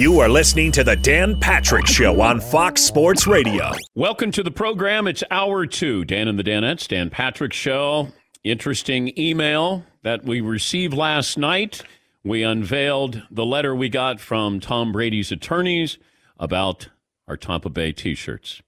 You 0.00 0.18
are 0.20 0.30
listening 0.30 0.72
to 0.72 0.82
the 0.82 0.96
Dan 0.96 1.38
Patrick 1.38 1.86
Show 1.86 2.22
on 2.22 2.40
Fox 2.40 2.80
Sports 2.80 3.26
Radio. 3.26 3.70
Welcome 3.94 4.32
to 4.32 4.42
the 4.42 4.50
program. 4.50 5.06
It's 5.06 5.22
hour 5.30 5.66
two. 5.66 6.06
Dan 6.06 6.26
and 6.26 6.38
the 6.38 6.42
Danettes, 6.42 6.88
Dan 6.88 7.10
Patrick 7.10 7.52
Show. 7.52 8.08
Interesting 8.42 9.12
email 9.18 9.84
that 10.02 10.24
we 10.24 10.40
received 10.40 10.94
last 10.94 11.36
night. 11.36 11.82
We 12.24 12.42
unveiled 12.42 13.24
the 13.30 13.44
letter 13.44 13.74
we 13.74 13.90
got 13.90 14.20
from 14.20 14.58
Tom 14.58 14.90
Brady's 14.90 15.30
attorneys 15.30 15.98
about 16.38 16.88
our 17.28 17.36
Tampa 17.36 17.68
Bay 17.68 17.92
t 17.92 18.14
shirts. 18.14 18.62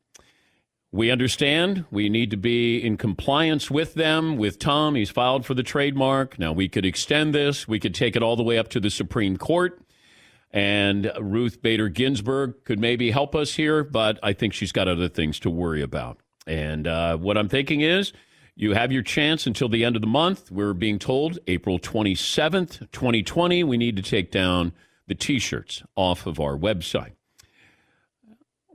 We 0.91 1.11
understand 1.11 1.87
we 1.91 2.11
need 2.11 2.31
to 2.33 2.37
be 2.37 2.77
in 2.77 2.99
compliance 2.99 3.71
with 3.71 3.95
them, 3.95 4.37
with 4.37 4.59
Tom. 4.59 4.97
He's 4.97 5.09
filed 5.09 5.47
for 5.47 5.55
the 5.55 5.63
trademark. 5.63 6.39
Now, 6.39 6.53
we 6.53 6.69
could 6.69 6.85
extend 6.85 7.35
this, 7.35 7.67
we 7.67 7.81
could 7.81 7.95
take 7.95 8.17
it 8.17 8.23
all 8.23 8.37
the 8.37 8.43
way 8.43 8.59
up 8.59 8.69
to 8.69 8.81
the 8.81 8.91
Supreme 8.91 9.39
Court. 9.39 9.82
And 10.53 11.11
Ruth 11.19 11.63
Bader 11.63 11.89
Ginsburg 11.89 12.65
could 12.65 12.79
maybe 12.79 13.11
help 13.11 13.35
us 13.35 13.55
here, 13.55 13.83
but 13.83 14.19
I 14.23 14.35
think 14.35 14.53
she's 14.53 14.73
got 14.73 14.87
other 14.87 15.09
things 15.09 15.41
to 15.41 15.51
worry 15.51 15.81
about. 15.81 16.19
And 16.47 16.87
uh, 16.87 17.17
what 17.17 17.39
I'm 17.39 17.49
thinking 17.49 17.81
is 17.81 18.13
you 18.55 18.75
have 18.75 18.93
your 18.93 19.03
chance 19.03 19.47
until 19.47 19.69
the 19.69 19.85
end 19.85 19.97
of 19.97 20.03
the 20.03 20.09
month. 20.09 20.51
We're 20.51 20.75
being 20.75 20.99
told 20.99 21.39
April 21.47 21.79
27th, 21.79 22.91
2020, 22.93 23.65
we 23.65 23.77
need 23.79 23.97
to 23.97 24.03
take 24.03 24.31
down 24.31 24.73
the 25.07 25.15
t 25.15 25.39
shirts 25.39 25.83
off 25.97 26.27
of 26.27 26.39
our 26.39 26.57
website. 26.57 27.13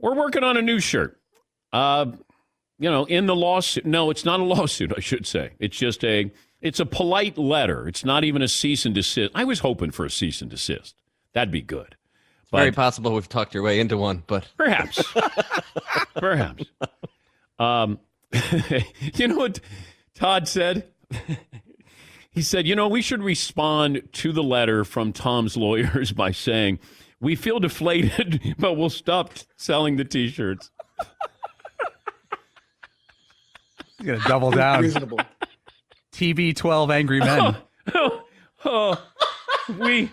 We're 0.00 0.14
working 0.14 0.44
on 0.44 0.56
a 0.56 0.62
new 0.62 0.80
shirt. 0.80 1.20
Uh, 1.72 2.06
you 2.78 2.90
know, 2.90 3.04
in 3.04 3.26
the 3.26 3.34
lawsuit. 3.34 3.84
No, 3.84 4.10
it's 4.10 4.24
not 4.24 4.40
a 4.40 4.44
lawsuit, 4.54 4.92
I 4.96 5.00
should 5.00 5.26
say. 5.26 5.52
It's 5.58 5.76
just 5.76 6.04
a. 6.04 6.30
It's 6.60 6.80
a 6.80 6.86
polite 6.86 7.38
letter. 7.38 7.86
It's 7.86 8.04
not 8.04 8.24
even 8.24 8.42
a 8.42 8.48
cease 8.48 8.84
and 8.84 8.92
desist. 8.92 9.30
I 9.32 9.44
was 9.44 9.60
hoping 9.60 9.92
for 9.92 10.04
a 10.04 10.10
cease 10.10 10.42
and 10.42 10.50
desist. 10.50 10.96
That'd 11.38 11.52
be 11.52 11.62
good. 11.62 11.94
But 12.50 12.58
Very 12.58 12.72
possible 12.72 13.14
we've 13.14 13.28
talked 13.28 13.54
your 13.54 13.62
way 13.62 13.78
into 13.78 13.96
one, 13.96 14.24
but 14.26 14.48
perhaps, 14.56 15.00
perhaps. 16.16 16.64
Um, 17.60 18.00
you 19.14 19.28
know 19.28 19.36
what 19.36 19.60
Todd 20.16 20.48
said? 20.48 20.88
he 22.32 22.42
said, 22.42 22.66
"You 22.66 22.74
know, 22.74 22.88
we 22.88 23.02
should 23.02 23.22
respond 23.22 24.08
to 24.14 24.32
the 24.32 24.42
letter 24.42 24.84
from 24.84 25.12
Tom's 25.12 25.56
lawyers 25.56 26.10
by 26.10 26.32
saying." 26.32 26.80
We 27.20 27.36
feel 27.36 27.60
deflated, 27.60 28.56
but 28.58 28.74
we'll 28.74 28.90
stop 28.90 29.32
selling 29.56 29.94
the 29.94 30.04
T-shirts. 30.04 30.72
He's 33.98 34.06
gonna 34.06 34.18
double 34.26 34.50
down. 34.50 34.82
Reasonable. 34.82 35.20
TB 36.12 36.56
twelve 36.56 36.90
angry 36.90 37.20
men. 37.20 37.56
Oh, 37.94 38.22
oh, 38.64 39.04
we 39.78 40.10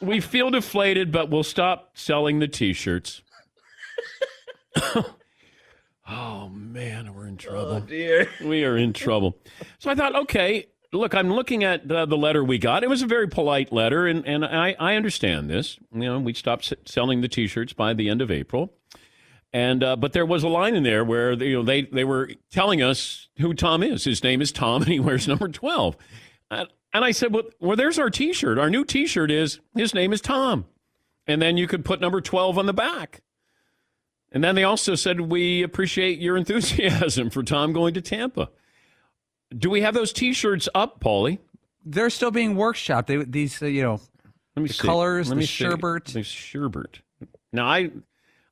we 0.00 0.20
feel 0.20 0.50
deflated, 0.50 1.12
but 1.12 1.30
we'll 1.30 1.42
stop 1.42 1.90
selling 1.94 2.38
the 2.38 2.48
T-shirts. 2.48 3.22
oh 6.08 6.48
man, 6.48 7.14
we're 7.14 7.26
in 7.26 7.36
trouble. 7.36 7.72
Oh 7.72 7.80
dear, 7.80 8.28
we 8.44 8.64
are 8.64 8.76
in 8.76 8.92
trouble. 8.92 9.36
So 9.78 9.90
I 9.90 9.94
thought, 9.94 10.14
okay, 10.14 10.66
look, 10.92 11.14
I'm 11.14 11.32
looking 11.32 11.64
at 11.64 11.86
the, 11.88 12.06
the 12.06 12.16
letter 12.16 12.44
we 12.44 12.58
got. 12.58 12.82
It 12.82 12.88
was 12.88 13.02
a 13.02 13.06
very 13.06 13.28
polite 13.28 13.72
letter, 13.72 14.06
and 14.06 14.26
and 14.26 14.44
I 14.44 14.76
I 14.78 14.94
understand 14.94 15.50
this. 15.50 15.78
You 15.92 16.00
know, 16.00 16.18
we 16.20 16.34
stopped 16.34 16.72
selling 16.86 17.20
the 17.20 17.28
T-shirts 17.28 17.72
by 17.72 17.94
the 17.94 18.08
end 18.08 18.22
of 18.22 18.30
April. 18.30 18.72
And 19.52 19.82
uh, 19.82 19.96
but 19.96 20.12
there 20.12 20.26
was 20.26 20.44
a 20.44 20.48
line 20.48 20.76
in 20.76 20.84
there 20.84 21.04
where 21.04 21.32
you 21.32 21.56
know 21.56 21.62
they 21.64 21.82
they 21.82 22.04
were 22.04 22.30
telling 22.52 22.82
us 22.82 23.28
who 23.38 23.52
Tom 23.52 23.82
is. 23.82 24.04
His 24.04 24.22
name 24.22 24.40
is 24.40 24.52
Tom, 24.52 24.82
and 24.82 24.90
he 24.90 25.00
wears 25.00 25.26
number 25.26 25.48
twelve. 25.48 25.96
And 26.92 27.04
I 27.04 27.12
said, 27.12 27.32
well, 27.32 27.44
well, 27.60 27.76
there's 27.76 27.98
our 27.98 28.10
t 28.10 28.32
shirt. 28.32 28.58
Our 28.58 28.70
new 28.70 28.84
t 28.84 29.06
shirt 29.06 29.30
is 29.30 29.60
his 29.74 29.94
name 29.94 30.12
is 30.12 30.20
Tom. 30.20 30.66
And 31.26 31.40
then 31.40 31.56
you 31.56 31.66
could 31.66 31.84
put 31.84 32.00
number 32.00 32.20
12 32.20 32.58
on 32.58 32.66
the 32.66 32.72
back. 32.72 33.22
And 34.32 34.42
then 34.42 34.54
they 34.54 34.64
also 34.64 34.94
said, 34.94 35.20
we 35.20 35.62
appreciate 35.62 36.18
your 36.18 36.36
enthusiasm 36.36 37.30
for 37.30 37.42
Tom 37.42 37.72
going 37.72 37.94
to 37.94 38.00
Tampa. 38.00 38.50
Do 39.56 39.70
we 39.70 39.82
have 39.82 39.94
those 39.94 40.12
t 40.12 40.32
shirts 40.32 40.68
up, 40.74 41.00
Paulie? 41.00 41.38
They're 41.84 42.10
still 42.10 42.30
being 42.30 42.54
workshopped. 42.56 43.06
They, 43.06 43.24
these, 43.24 43.62
uh, 43.62 43.66
you 43.66 43.82
know, 43.82 44.00
Let 44.56 44.62
me 44.62 44.68
the 44.68 44.74
see. 44.74 44.86
colors, 44.86 45.28
Let 45.28 45.34
the 45.36 45.40
me 45.40 45.46
see. 45.46 45.64
The 45.64 46.22
sherbet. 46.22 47.00
Now, 47.52 47.66
I, 47.66 47.90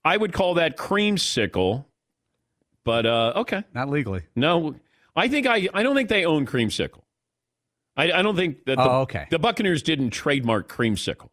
I 0.04 0.16
would 0.16 0.32
call 0.32 0.54
that 0.54 0.76
creamsicle, 0.76 1.84
but 2.84 3.06
uh, 3.06 3.32
okay. 3.36 3.64
Not 3.74 3.90
legally. 3.90 4.22
No, 4.34 4.74
I 5.14 5.28
think 5.28 5.46
I, 5.46 5.68
I 5.74 5.82
don't 5.82 5.94
think 5.94 6.08
they 6.08 6.24
own 6.24 6.46
creamsicle. 6.46 7.02
I, 7.98 8.12
I 8.12 8.22
don't 8.22 8.36
think 8.36 8.64
that 8.66 8.76
the, 8.76 8.82
Oh, 8.90 9.00
okay. 9.02 9.26
the 9.30 9.38
Buccaneers 9.38 9.82
didn't 9.82 10.10
trademark 10.10 10.68
creamsicle. 10.68 11.28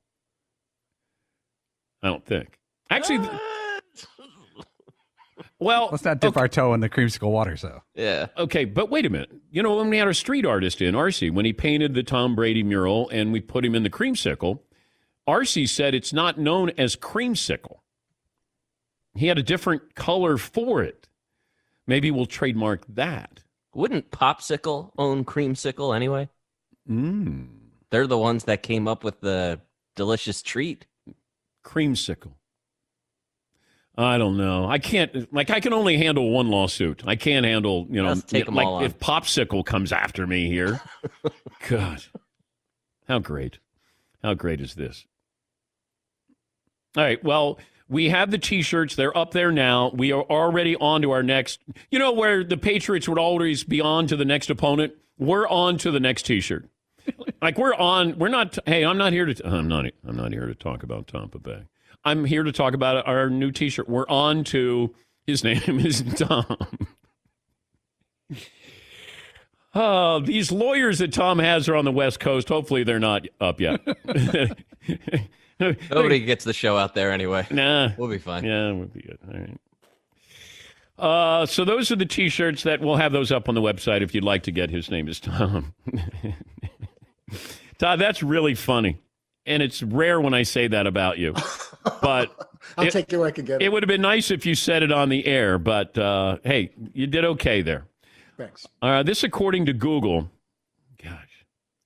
I 2.04 2.08
don't 2.08 2.26
think. 2.26 2.60
Actually, 2.90 3.20
th- 3.20 3.32
well, 5.60 5.90
Let's 5.92 6.04
not 6.04 6.20
dip 6.20 6.32
okay, 6.32 6.40
our 6.42 6.48
toe 6.48 6.74
in 6.74 6.80
the 6.80 6.90
creamsicle 6.90 7.32
water, 7.32 7.56
so. 7.56 7.82
yeah. 7.94 8.28
okay, 8.38 8.66
but 8.66 8.90
wait 8.90 9.06
a 9.06 9.10
minute. 9.10 9.32
You 9.52 9.64
know, 9.64 9.76
when 9.76 9.90
we 9.90 9.98
had 9.98 10.08
our 10.08 10.14
street 10.14 10.46
artist 10.46 10.82
in, 10.82 10.96
RC, 10.96 11.32
when 11.32 11.46
he 11.46 11.54
painted 11.54 11.94
the 11.94 12.04
Tom 12.04 12.36
Brady 12.36 12.64
mural 12.64 13.10
and 13.10 13.32
we 13.32 13.40
put 13.42 13.64
him 13.64 13.76
in 13.76 13.84
the 13.84 13.90
creamsicle, 13.90 14.60
RC 15.28 15.70
said 15.70 15.96
it's 15.96 16.14
not 16.14 16.38
known 16.38 16.72
as 16.78 16.96
creamsicle. 16.96 17.78
He 19.16 19.28
had 19.28 19.38
a 19.38 19.44
different 19.44 19.96
color 19.96 20.38
for 20.38 20.84
it. 20.84 21.08
Maybe 21.88 22.12
we'll 22.12 22.26
trademark 22.26 22.86
that. 22.90 23.44
Wouldn't 23.74 24.10
Popsicle 24.12 24.92
own 24.98 25.24
Creamsicle 25.26 25.96
anyway? 25.96 26.30
Mm. 26.90 27.48
They're 27.90 28.08
the 28.08 28.18
ones 28.18 28.46
that 28.46 28.64
came 28.64 28.88
up 28.88 29.04
with 29.04 29.22
the 29.22 29.62
delicious 29.96 30.42
treat. 30.42 30.86
Creamsicle. 31.64 32.34
I 33.98 34.18
don't 34.18 34.38
know. 34.38 34.68
I 34.70 34.78
can't. 34.78 35.32
Like, 35.34 35.50
I 35.50 35.60
can 35.62 35.72
only 35.72 35.98
handle 35.98 36.30
one 36.30 36.50
lawsuit. 36.50 37.04
I 37.08 37.16
can't 37.16 37.46
handle. 37.46 37.88
You 37.90 38.04
know, 38.04 38.16
take 38.16 38.48
'em 38.48 38.56
like 38.56 38.68
all 38.68 38.84
if 38.84 39.00
Popsicle 39.00 39.66
comes 39.66 39.92
after 39.94 40.28
me 40.28 40.48
here. 40.50 40.82
God, 41.70 42.04
how 43.08 43.20
great! 43.20 43.60
How 44.22 44.34
great 44.34 44.60
is 44.60 44.76
this? 44.76 45.06
All 46.98 47.04
right. 47.04 47.24
Well, 47.24 47.58
we 47.88 48.10
have 48.10 48.32
the 48.32 48.38
T-shirts. 48.38 48.96
They're 48.96 49.18
up 49.18 49.32
there 49.32 49.52
now. 49.52 49.92
We 49.94 50.12
are 50.12 50.24
already 50.24 50.76
on 50.76 51.02
to 51.04 51.12
our 51.12 51.24
next. 51.24 51.60
You 51.90 52.00
know 52.00 52.12
where 52.12 52.44
the 52.44 52.58
Patriots 52.58 53.08
would 53.08 53.20
always 53.20 53.64
be 53.64 53.80
on 53.80 54.08
to 54.08 54.16
the 54.16 54.26
next 54.26 54.50
opponent. 54.50 54.94
We're 55.18 55.48
on 55.48 55.78
to 55.80 55.92
the 55.92 56.00
next 56.00 56.24
T-shirt. 56.24 56.68
Like 57.42 57.58
we're 57.60 57.76
on. 57.76 58.18
We're 58.18 58.30
not. 58.30 58.58
Hey, 58.66 58.84
I'm 58.84 58.98
not 58.98 59.14
here 59.14 59.26
to. 59.26 59.48
I'm 59.48 59.68
not. 59.68 59.86
I'm 60.08 60.16
not 60.16 60.32
here 60.32 60.48
to 60.48 60.56
talk 60.56 60.82
about 60.82 61.06
Tampa 61.08 61.38
Bay. 61.38 61.64
I'm 62.04 62.26
here 62.26 62.42
to 62.44 62.52
talk 62.52 62.74
about 62.74 63.06
our 63.08 63.30
new 63.30 63.52
T-shirt. 63.52 63.88
We're 63.88 64.08
on 64.08 64.44
to. 64.46 64.96
His 65.28 65.44
name 65.44 65.80
is 65.80 66.02
Tom. 66.16 66.46
Oh, 69.78 70.22
these 70.22 70.54
lawyers 70.54 71.00
that 71.00 71.12
Tom 71.12 71.38
has 71.40 71.68
are 71.68 71.76
on 71.76 71.84
the 71.84 71.92
West 71.92 72.22
Coast. 72.22 72.48
Hopefully, 72.48 72.84
they're 72.86 72.98
not 72.98 73.28
up 73.42 73.60
yet. 73.60 73.82
Nobody 75.60 76.22
gets 76.22 76.46
the 76.46 76.54
show 76.54 76.78
out 76.78 76.96
there 76.96 77.12
anyway. 77.12 77.46
Nah, 77.52 77.90
We'll 77.98 78.10
be 78.10 78.18
fine. 78.18 78.46
yeah, 78.46 78.72
we'll 78.72 78.86
be 78.88 79.02
good. 79.02 79.18
All 79.28 79.38
right. 79.40 79.60
Uh, 80.98 81.46
so 81.46 81.66
those 81.66 81.92
are 81.92 81.98
the 81.98 82.06
T-shirts 82.06 82.64
that 82.64 82.80
we'll 82.80 82.96
have 82.96 83.12
those 83.12 83.34
up 83.34 83.50
on 83.50 83.56
the 83.56 83.62
website 83.62 84.02
if 84.02 84.16
you'd 84.16 84.24
like 84.24 84.44
to 84.44 84.52
get. 84.52 84.70
His 84.70 84.90
name 84.90 85.10
is 85.10 85.20
Tom. 85.20 85.74
Todd, 87.78 88.00
that's 88.00 88.24
really 88.24 88.56
funny, 88.56 89.00
and 89.46 89.62
it's 89.62 89.84
rare 89.84 90.20
when 90.22 90.34
I 90.34 90.44
say 90.44 90.68
that 90.68 90.88
about 90.88 91.18
you. 91.18 91.34
But 92.02 92.32
I'll 92.78 92.88
it, 92.88 92.92
take 92.92 93.12
it 93.12 93.18
where 93.18 93.28
I 93.28 93.32
can 93.32 93.46
get 93.46 93.62
it. 93.62 93.66
it 93.66 93.72
would 93.72 93.84
have 93.84 93.88
been 93.88 94.02
nice 94.02 94.32
if 94.32 94.46
you 94.46 94.56
said 94.56 94.84
it 94.84 94.92
on 94.92 95.10
the 95.10 95.26
air. 95.26 95.58
But 95.60 95.98
uh, 95.98 96.38
hey, 96.44 96.72
you 96.94 97.08
did 97.08 97.26
okay 97.26 97.62
there. 97.62 97.86
Thanks. 98.38 98.68
Uh, 98.82 99.04
this, 99.04 99.24
according 99.24 99.66
to 99.68 99.74
Google, 99.74 100.30
gosh, 101.02 101.46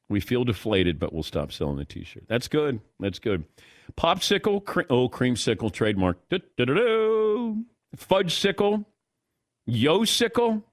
we 0.10 0.20
feel 0.20 0.44
deflated, 0.44 1.00
but 1.00 1.14
we'll 1.14 1.24
stop 1.24 1.52
selling 1.52 1.78
the 1.78 1.86
T-shirt. 1.86 2.24
That's 2.28 2.48
good. 2.48 2.80
That's 3.00 3.20
good. 3.20 3.44
Popsicle, 3.98 4.64
cre- 4.64 4.82
oh, 4.90 5.10
creamsicle 5.10 5.72
trademark. 5.72 6.18
Du-du-du-du. 6.30 7.64
Fudgesicle, 7.98 8.86
Yo-sicle. 9.66 10.64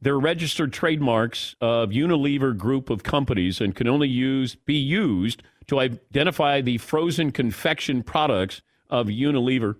They're 0.00 0.18
registered 0.18 0.72
trademarks 0.72 1.56
of 1.60 1.90
Unilever 1.90 2.56
group 2.56 2.88
of 2.88 3.02
companies 3.02 3.60
and 3.60 3.74
can 3.74 3.88
only 3.88 4.08
use 4.08 4.54
be 4.54 4.76
used 4.76 5.42
to 5.66 5.80
identify 5.80 6.60
the 6.60 6.78
frozen 6.78 7.32
confection 7.32 8.02
products 8.02 8.62
of 8.90 9.08
Unilever. 9.08 9.76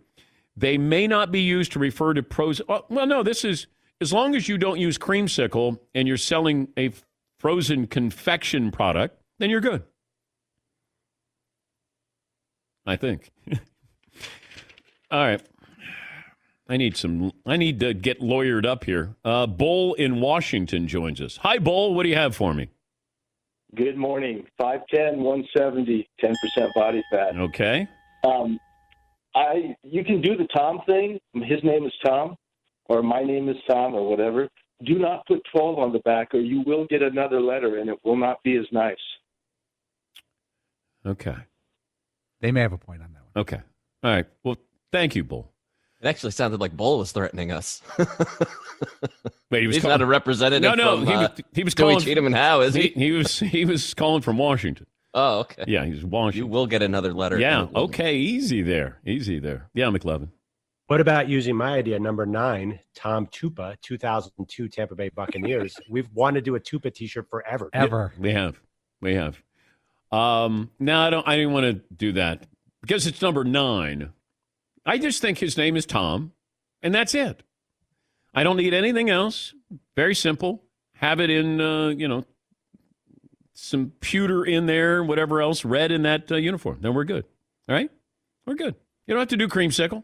They 0.57 0.77
may 0.77 1.07
not 1.07 1.31
be 1.31 1.41
used 1.41 1.73
to 1.73 1.79
refer 1.79 2.15
to 2.15 2.23
pros. 2.23 2.61
Oh, 2.69 2.85
well, 2.89 3.07
no, 3.07 3.23
this 3.23 3.45
is 3.45 3.69
as 4.01 4.13
long 4.13 4.35
as 4.35 4.49
you 4.49 4.59
don't 4.59 4.79
use 4.79 4.99
creamsicle 4.99 5.79
and 5.95 6.09
you're 6.09 6.17
selling 6.17 6.69
a 6.77 6.93
frozen 7.39 7.87
confection 7.87 8.71
product, 8.71 9.21
then 9.39 9.51
you're 9.51 9.61
good. 9.61 9.85
I 12.87 12.97
think. 12.97 13.31
All 15.11 15.21
right. 15.21 15.43
I 16.69 16.77
need 16.77 16.97
some. 16.97 17.33
I 17.47 17.57
need 17.57 17.81
to 17.81 17.95
get 17.95 18.21
lawyered 18.21 18.67
up 18.67 18.85
here. 18.85 19.15
Uh, 19.25 19.47
Bull 19.47 19.95
in 19.95 20.21
Washington 20.21 20.87
joins 20.87 21.21
us. 21.21 21.39
Hi, 21.39 21.59
Bull. 21.59 21.95
What 21.95 22.03
do 22.03 22.11
you 22.11 22.17
have 22.17 22.37
for 22.37 22.53
me? 22.53 22.69
Good 23.75 23.97
morning. 23.97 24.47
5'10", 24.61 25.17
170, 25.17 26.09
10% 26.23 26.35
body 26.75 27.03
fat. 27.11 27.37
Okay. 27.37 27.87
Um, 28.25 28.59
I 29.35 29.77
you 29.83 30.05
can 30.05 30.21
do 30.21 30.37
the 30.37 30.47
Tom 30.55 30.81
thing. 30.87 31.19
His 31.35 31.63
name 31.63 31.87
is 31.87 31.93
Tom, 32.05 32.37
or 32.87 33.03
my 33.03 33.23
name 33.23 33.49
is 33.49 33.57
Tom, 33.71 33.95
or 33.95 34.09
whatever. 34.09 34.49
Do 34.85 34.99
not 34.99 35.27
put 35.27 35.41
12 35.53 35.79
on 35.79 35.93
the 35.93 35.99
back, 36.01 36.35
or 36.35 36.41
you 36.41 36.63
will 36.67 36.87
get 36.87 37.03
another 37.03 37.41
letter, 37.41 37.79
and 37.79 37.91
it 37.91 37.99
will 38.05 38.17
not 38.17 38.43
be 38.43 38.57
as 38.57 38.67
nice. 38.73 38.97
Okay. 41.05 41.37
They 42.41 42.53
may 42.53 42.61
have 42.61 42.73
a 42.73 42.79
point 42.79 43.03
on 43.03 43.13
that 43.13 43.23
one. 43.23 43.43
Okay. 43.43 43.61
All 44.05 44.11
right. 44.11 44.27
Well, 44.45 44.57
thank 44.93 45.17
you, 45.17 45.25
Bull. 45.25 45.51
It 46.01 46.07
actually 46.07 46.31
sounded 46.31 46.61
like 46.61 46.77
Bull 46.77 46.99
was 46.99 47.11
threatening 47.11 47.51
us. 47.51 47.83
Wait, 49.51 49.63
he 49.63 49.67
was 49.67 49.77
He's 49.77 49.83
call- 49.83 49.91
not 49.91 50.01
a 50.01 50.07
representative. 50.07 50.63
No, 50.63 50.75
no, 50.75 50.99
from, 50.99 51.07
he 51.07 51.13
uh, 51.13 51.21
was 51.23 51.31
he 51.53 51.65
was 51.65 51.75
Dewey 51.75 51.85
calling 51.95 52.01
Cheatham 52.05 52.27
and 52.27 52.35
Howe, 52.35 52.61
is 52.61 52.75
he, 52.75 52.83
he? 52.83 52.89
he 53.07 53.13
was 53.13 53.39
he 53.41 53.65
was 53.65 53.95
calling 53.95 54.23
from 54.23 54.39
Washington. 54.39 54.87
Oh, 55.15 55.41
okay. 55.41 55.65
Yeah, 55.67 55.85
he's 55.85 56.05
Washington. 56.05 56.39
You 56.39 56.47
will 56.47 56.67
get 56.67 56.83
another 56.83 57.13
letter. 57.13 57.39
Yeah. 57.39 57.67
Okay. 57.75 58.17
Easy 58.17 58.63
there. 58.63 58.99
Easy 59.07 59.39
there. 59.41 59.69
Yeah, 59.75 59.87
McLovin. 59.87 60.29
What 60.87 61.01
about 61.01 61.29
using 61.29 61.57
my 61.57 61.75
idea, 61.75 61.99
number 61.99 62.25
nine, 62.25 62.81
Tom 62.95 63.27
Tupa, 63.27 63.77
2002 63.83 64.69
Tampa 64.69 64.95
Bay 64.95 65.11
Buccaneers? 65.11 65.77
We've 65.91 66.09
wanted 66.15 66.45
to 66.45 66.51
do 66.51 66.55
a 66.57 66.61
Tupa 66.61 66.95
T-shirt 66.95 67.29
forever. 67.29 67.69
Ever. 67.75 68.13
We 68.19 68.33
have. 68.33 68.59
We 69.03 69.15
have. 69.15 69.37
Um, 70.11 70.71
no, 70.79 70.99
I 71.01 71.11
don't. 71.11 71.29
I 71.29 71.37
didn't 71.37 71.53
want 71.53 71.65
to 71.65 71.95
do 71.95 72.13
that 72.13 72.47
because 72.81 73.07
it's 73.07 73.21
number 73.21 73.45
nine. 73.45 74.11
I 74.89 74.97
just 74.97 75.21
think 75.21 75.37
his 75.37 75.59
name 75.59 75.77
is 75.77 75.85
Tom, 75.85 76.33
and 76.83 76.95
that's 76.95 77.15
it. 77.15 77.43
I 78.35 78.43
don't 78.43 78.57
need 78.57 78.73
anything 78.73 79.11
else. 79.11 79.53
Very 79.95 80.15
simple. 80.15 80.65
Have 80.95 81.21
it 81.21 81.29
in, 81.29 81.61
uh, 81.61 81.89
you 81.89 82.09
know, 82.09 82.25
some 83.53 83.93
pewter 84.01 84.47
in 84.47 84.65
there, 84.65 85.05
whatever 85.05 85.43
else, 85.43 85.63
red 85.63 85.93
in 85.93 86.03
that 86.05 86.33
uh, 86.33 86.37
uniform. 86.37 86.79
Then 86.81 86.95
we're 86.95 87.05
good. 87.05 87.25
All 87.69 87.75
right, 87.75 87.91
we're 88.47 88.55
good. 88.55 88.77
You 89.07 89.13
don't 89.13 89.21
have 89.21 89.29
to 89.29 89.37
do 89.37 89.47
creamsicle. 89.47 90.03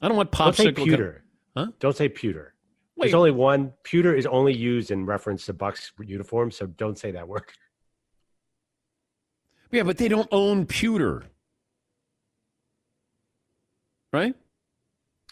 I 0.00 0.08
don't 0.08 0.16
want 0.16 0.32
popsicle. 0.32 0.64
Don't 0.64 0.76
say 0.76 0.84
pewter. 0.84 1.24
Huh? 1.54 1.66
Don't 1.78 1.96
say 1.96 2.08
pewter. 2.08 2.54
Wait. 2.96 3.08
There's 3.08 3.14
only 3.14 3.32
one. 3.32 3.74
Pewter 3.82 4.14
is 4.14 4.24
only 4.24 4.54
used 4.54 4.90
in 4.90 5.04
reference 5.04 5.44
to 5.46 5.52
Bucks 5.52 5.92
uniform, 6.00 6.50
so 6.50 6.66
don't 6.66 6.98
say 6.98 7.10
that 7.10 7.28
word. 7.28 7.44
Yeah, 9.70 9.82
but 9.82 9.98
they 9.98 10.08
don't 10.08 10.28
own 10.32 10.64
pewter, 10.64 11.24
right? 14.12 14.34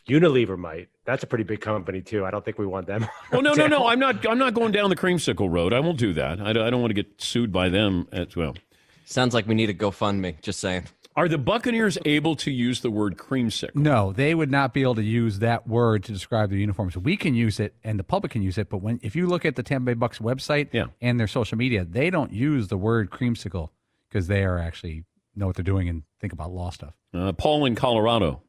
Unilever 0.08 0.56
might. 0.58 0.88
That's 1.04 1.22
a 1.22 1.26
pretty 1.26 1.44
big 1.44 1.60
company 1.60 2.00
too. 2.00 2.24
I 2.24 2.30
don't 2.30 2.44
think 2.44 2.58
we 2.58 2.66
want 2.66 2.86
them. 2.86 3.06
Oh 3.32 3.40
no, 3.40 3.52
no, 3.54 3.66
no! 3.68 3.86
I'm 3.86 3.98
not. 4.00 4.26
I'm 4.28 4.38
not 4.38 4.54
going 4.54 4.72
down 4.72 4.90
the 4.90 4.96
creamsicle 4.96 5.48
road. 5.52 5.72
I 5.72 5.78
won't 5.80 5.98
do 5.98 6.12
that. 6.14 6.40
I 6.40 6.52
don't, 6.52 6.66
I 6.66 6.70
don't 6.70 6.80
want 6.80 6.90
to 6.90 6.94
get 6.94 7.20
sued 7.22 7.52
by 7.52 7.68
them 7.68 8.08
as 8.10 8.34
well. 8.34 8.56
Sounds 9.04 9.34
like 9.34 9.46
we 9.46 9.54
need 9.54 9.70
a 9.70 9.74
GoFundMe. 9.74 10.40
Just 10.42 10.58
saying. 10.60 10.84
Are 11.16 11.28
the 11.28 11.38
Buccaneers 11.38 11.98
able 12.04 12.34
to 12.36 12.50
use 12.50 12.80
the 12.80 12.90
word 12.90 13.16
creamsicle? 13.18 13.74
No, 13.74 14.12
they 14.12 14.34
would 14.34 14.50
not 14.50 14.72
be 14.72 14.82
able 14.82 14.94
to 14.96 15.02
use 15.02 15.40
that 15.40 15.68
word 15.68 16.02
to 16.04 16.12
describe 16.12 16.50
their 16.50 16.58
uniforms. 16.58 16.96
We 16.96 17.16
can 17.16 17.34
use 17.34 17.60
it, 17.60 17.74
and 17.84 17.98
the 17.98 18.04
public 18.04 18.32
can 18.32 18.42
use 18.42 18.58
it. 18.58 18.68
But 18.70 18.78
when 18.78 18.98
if 19.02 19.14
you 19.14 19.26
look 19.26 19.44
at 19.44 19.54
the 19.56 19.62
Tampa 19.62 19.86
Bay 19.86 19.94
Bucks 19.94 20.18
website 20.18 20.68
Yeah. 20.72 20.86
and 21.00 21.20
their 21.20 21.26
social 21.28 21.58
media, 21.58 21.84
they 21.84 22.10
don't 22.10 22.32
use 22.32 22.68
the 22.68 22.76
word 22.78 23.10
creamsicle 23.10 23.68
because 24.08 24.26
they 24.28 24.44
are 24.44 24.58
actually 24.58 25.04
know 25.36 25.46
what 25.46 25.56
they're 25.56 25.62
doing 25.64 25.88
and 25.88 26.02
think 26.20 26.32
about 26.32 26.50
law 26.52 26.70
stuff. 26.70 26.94
Uh, 27.14 27.32
Paul 27.32 27.64
in 27.66 27.74
Colorado. 27.76 28.42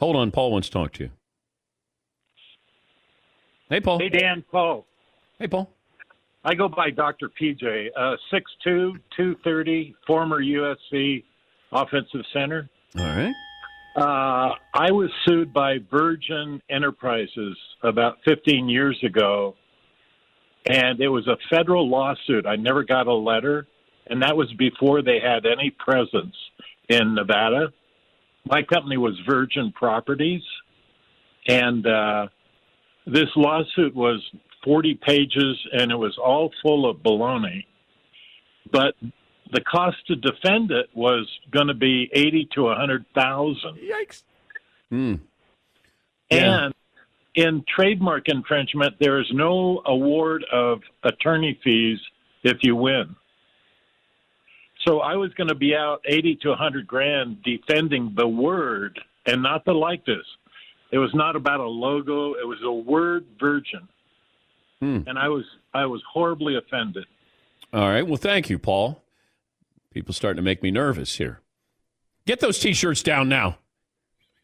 Hold 0.00 0.16
on, 0.16 0.30
Paul 0.30 0.50
wants 0.50 0.68
to 0.68 0.72
talk 0.72 0.92
to 0.94 1.04
you. 1.04 1.10
Hey, 3.68 3.80
Paul. 3.80 3.98
Hey, 3.98 4.08
Dan, 4.08 4.42
Paul. 4.50 4.86
Hey, 5.38 5.46
Paul. 5.46 5.70
I 6.42 6.54
go 6.54 6.68
by 6.68 6.90
Dr. 6.90 7.30
PJ, 7.40 7.88
uh, 7.94 8.16
6'2", 8.32 8.94
230, 9.14 9.94
former 10.06 10.42
USC 10.42 11.22
offensive 11.70 12.22
center. 12.32 12.68
All 12.98 13.04
right. 13.04 13.34
Uh, 13.94 14.54
I 14.72 14.90
was 14.90 15.10
sued 15.26 15.52
by 15.52 15.78
Virgin 15.90 16.62
Enterprises 16.70 17.56
about 17.82 18.16
15 18.24 18.68
years 18.68 18.98
ago, 19.04 19.54
and 20.66 20.98
it 21.00 21.08
was 21.08 21.26
a 21.28 21.36
federal 21.54 21.88
lawsuit. 21.88 22.46
I 22.46 22.56
never 22.56 22.84
got 22.84 23.06
a 23.06 23.14
letter, 23.14 23.66
and 24.06 24.22
that 24.22 24.34
was 24.34 24.50
before 24.54 25.02
they 25.02 25.18
had 25.20 25.44
any 25.44 25.70
presence 25.70 26.34
in 26.88 27.14
Nevada. 27.14 27.72
My 28.48 28.62
company 28.62 28.96
was 28.96 29.18
Virgin 29.28 29.72
Properties, 29.72 30.42
and 31.46 31.86
uh, 31.86 32.28
this 33.06 33.28
lawsuit 33.36 33.94
was 33.94 34.22
40 34.64 34.98
pages, 35.06 35.56
and 35.72 35.90
it 35.90 35.96
was 35.96 36.16
all 36.18 36.50
full 36.62 36.88
of 36.88 36.98
baloney. 36.98 37.64
But 38.70 38.94
the 39.52 39.60
cost 39.60 39.96
to 40.06 40.16
defend 40.16 40.70
it 40.70 40.88
was 40.94 41.28
going 41.50 41.66
to 41.66 41.74
be 41.74 42.08
80 42.12 42.48
to 42.54 42.62
100,000. 42.62 43.78
Yikes! 43.78 44.22
Hmm. 44.90 45.14
Yeah. 46.30 46.64
And 46.64 46.74
in 47.34 47.64
trademark 47.74 48.28
infringement, 48.28 48.94
there 49.00 49.20
is 49.20 49.26
no 49.32 49.82
award 49.86 50.44
of 50.52 50.80
attorney 51.02 51.58
fees 51.62 51.98
if 52.42 52.58
you 52.62 52.76
win. 52.76 53.16
So 54.86 55.00
I 55.00 55.14
was 55.16 55.32
going 55.34 55.48
to 55.48 55.54
be 55.54 55.74
out 55.74 56.00
80 56.06 56.36
to 56.42 56.48
100 56.50 56.86
grand 56.86 57.42
defending 57.42 58.14
the 58.16 58.26
word 58.26 58.98
and 59.26 59.42
not 59.42 59.64
the 59.64 59.72
likeness. 59.74 60.24
It 60.90 60.98
was 60.98 61.14
not 61.14 61.36
about 61.36 61.60
a 61.60 61.68
logo, 61.68 62.32
it 62.34 62.46
was 62.46 62.58
a 62.64 62.72
word 62.72 63.26
virgin. 63.38 63.88
Hmm. 64.80 65.00
and 65.06 65.18
I 65.18 65.28
was 65.28 65.44
I 65.74 65.84
was 65.84 66.02
horribly 66.10 66.56
offended. 66.56 67.04
All 67.72 67.88
right. 67.88 68.06
Well, 68.06 68.16
thank 68.16 68.48
you, 68.48 68.58
Paul. 68.58 69.02
People 69.92 70.14
starting 70.14 70.36
to 70.36 70.42
make 70.42 70.62
me 70.62 70.70
nervous 70.70 71.18
here. 71.18 71.40
Get 72.26 72.40
those 72.40 72.58
T-shirts 72.58 73.02
down 73.02 73.28
now. 73.28 73.58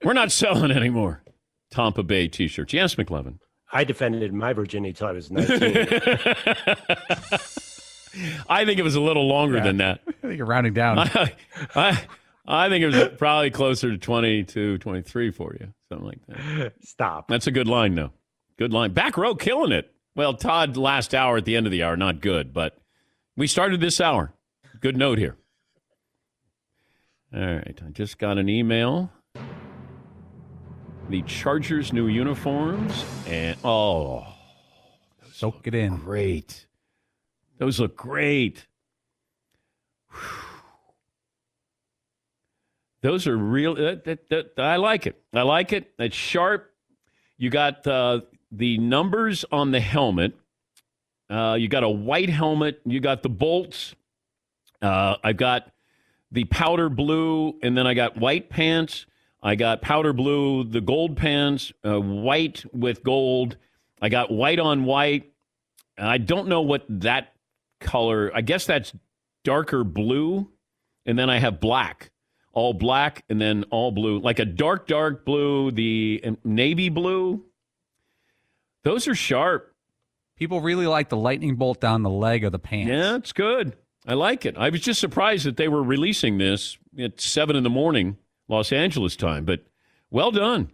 We're 0.05 0.12
not 0.12 0.31
selling 0.31 0.71
anymore. 0.71 1.23
Tampa 1.71 2.02
Bay 2.02 2.28
T-shirts. 2.28 2.75
Yes, 2.75 2.97
McLovin. 2.97 3.38
I 3.73 3.85
defended 3.85 4.33
my 4.33 4.52
virginity 4.52 4.90
until 4.90 5.09
I 5.09 5.12
was 5.12 5.31
19. 5.31 5.88
I 8.49 8.65
think 8.65 8.79
it 8.79 8.83
was 8.83 8.95
a 8.95 9.01
little 9.01 9.27
longer 9.27 9.57
Yeah. 9.59 9.65
than 9.65 9.77
that. 9.79 10.01
I 10.09 10.13
think 10.13 10.37
you're 10.39 10.47
rounding 10.47 10.73
down. 10.75 10.99
I, 11.01 11.35
I, 11.75 12.01
I 12.47 12.69
think 12.69 12.83
it 12.83 12.87
was 12.87 13.09
probably 13.19 13.51
closer 13.51 13.91
to 13.91 13.99
22, 13.99 14.79
23 14.79 15.31
for 15.31 15.55
you, 15.59 15.73
something 15.89 16.07
like 16.07 16.19
that. 16.29 16.73
Stop. 16.83 17.29
That's 17.29 17.47
a 17.47 17.51
good 17.51 17.69
line, 17.69 17.95
though. 17.95 18.13
Good 18.59 18.73
line. 18.73 18.93
Back 18.93 19.17
row 19.17 19.35
killing 19.35 19.73
it. 19.73 19.93
Well, 20.15 20.35
Todd, 20.35 20.77
last 20.77 21.15
hour 21.15 21.37
at 21.37 21.45
the 21.45 21.57
end 21.57 21.67
of 21.67 21.73
the 21.73 21.83
hour, 21.83 21.97
not 21.97 22.21
good, 22.21 22.53
but 22.55 22.79
we 23.37 23.47
started 23.47 23.81
this 23.81 24.01
hour. 24.01 24.33
Good 24.81 24.97
note 24.97 25.19
here. 25.19 25.37
All 27.35 27.41
right. 27.45 27.79
I 27.85 27.91
just 27.91 28.19
got 28.19 28.39
an 28.39 28.49
email. 28.49 29.11
The 31.09 31.23
Chargers' 31.23 31.93
new 31.93 32.07
uniforms. 32.09 33.05
And, 33.27 33.57
oh, 33.65 34.27
Soak 35.33 35.67
it 35.67 35.75
in. 35.75 35.97
great. 35.97 36.67
Those 37.59 37.81
look 37.81 37.97
great. 37.97 38.67
Those 43.03 43.27
are 43.27 43.37
real. 43.37 43.75
That, 43.75 44.05
that, 44.05 44.29
that, 44.31 44.51
I 44.59 44.77
like 44.77 45.07
it. 45.07 45.21
I 45.33 45.43
like 45.43 45.73
it. 45.73 45.93
It's 45.99 46.17
sharp. 46.17 46.73
You 47.39 47.51
got 47.51 47.87
uh, 47.87 48.23
the 48.51 48.79
numbers 48.79 49.45
on 49.53 49.71
the 49.71 49.81
helmet. 49.81 50.35
Uh, 51.31 51.57
you 51.59 51.69
got 51.69 51.85
a 51.85 51.89
white 51.89 52.31
helmet. 52.31 52.81
You 52.85 53.01
got 53.01 53.23
the 53.23 53.29
bolts. 53.29 53.95
Uh, 54.83 55.17
I've 55.23 55.37
got 55.37 55.71
the 56.33 56.45
powder 56.45 56.89
blue, 56.89 57.59
and 57.63 57.77
then 57.77 57.87
I 57.87 57.95
got 57.95 58.17
white 58.17 58.51
pants. 58.51 59.07
I 59.43 59.55
got 59.55 59.83
powder 59.83 60.13
blue, 60.13 60.65
the 60.65 60.81
gold 60.81 61.17
pants, 61.17 61.73
uh, 61.85 62.01
white 62.01 62.65
with 62.73 63.05
gold. 63.05 63.57
I 64.03 64.09
got 64.09 64.31
white 64.31 64.59
on 64.59 64.85
white. 64.85 65.33
I 65.97 66.19
don't 66.19 66.49
know 66.49 66.63
what 66.63 66.85
that 66.89 67.36
color. 67.80 68.30
I 68.35 68.40
guess 68.40 68.66
that's 68.66 68.92
darker 69.45 69.85
blue, 69.85 70.50
and 71.04 71.18
then 71.18 71.30
I 71.30 71.38
have 71.38 71.61
black, 71.61 72.11
all 72.52 72.75
black, 72.75 73.25
and 73.28 73.40
then 73.40 73.64
all 73.71 73.92
blue, 73.92 74.18
like 74.18 74.38
a 74.38 74.45
dark, 74.45 74.87
dark 74.87 75.25
blue, 75.25 75.71
the 75.71 76.21
um, 76.25 76.38
navy 76.45 76.88
blue. 76.88 77.45
Those 78.83 79.09
are 79.09 79.14
sharp. 79.14 79.75
People 80.37 80.61
really 80.61 80.87
like 80.87 81.09
the 81.09 81.16
lightning 81.16 81.56
bolt 81.56 81.80
down 81.80 82.02
the 82.02 82.11
leg 82.11 82.45
of 82.45 82.52
the 82.52 82.59
pants. 82.59 82.90
Yeah, 82.90 83.16
it's 83.16 83.33
good. 83.33 83.76
I 84.06 84.14
like 84.14 84.47
it. 84.47 84.56
I 84.56 84.68
was 84.68 84.80
just 84.80 85.00
surprised 85.00 85.47
that 85.47 85.56
they 85.56 85.68
were 85.68 85.83
releasing 85.83 86.38
this 86.38 86.78
at 86.99 87.21
seven 87.21 87.56
in 87.56 87.64
the 87.64 87.71
morning, 87.71 88.18
Los 88.49 88.73
Angeles 88.73 89.16
time. 89.16 89.45
But 89.45 89.64
well 90.11 90.30
done. 90.30 90.71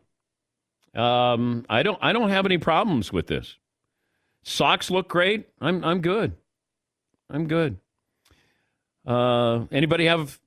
Um, 0.94 1.64
I 1.70 1.82
don't. 1.82 1.98
I 2.02 2.12
don't 2.12 2.28
have 2.28 2.44
any 2.44 2.58
problems 2.58 3.12
with 3.12 3.28
this. 3.28 3.56
Socks 4.42 4.90
look 4.90 5.08
great. 5.08 5.48
I'm. 5.60 5.82
I'm 5.84 6.00
good. 6.00 6.36
I'm 7.30 7.46
good. 7.46 7.78
Uh, 9.06 9.66
anybody 9.72 10.06
have 10.06 10.38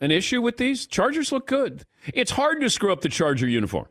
an 0.00 0.10
issue 0.10 0.40
with 0.40 0.56
these? 0.56 0.86
Chargers 0.86 1.32
look 1.32 1.46
good. 1.46 1.84
It's 2.12 2.30
hard 2.30 2.60
to 2.60 2.70
screw 2.70 2.92
up 2.92 3.00
the 3.00 3.08
Charger 3.08 3.48
uniform. 3.48 3.86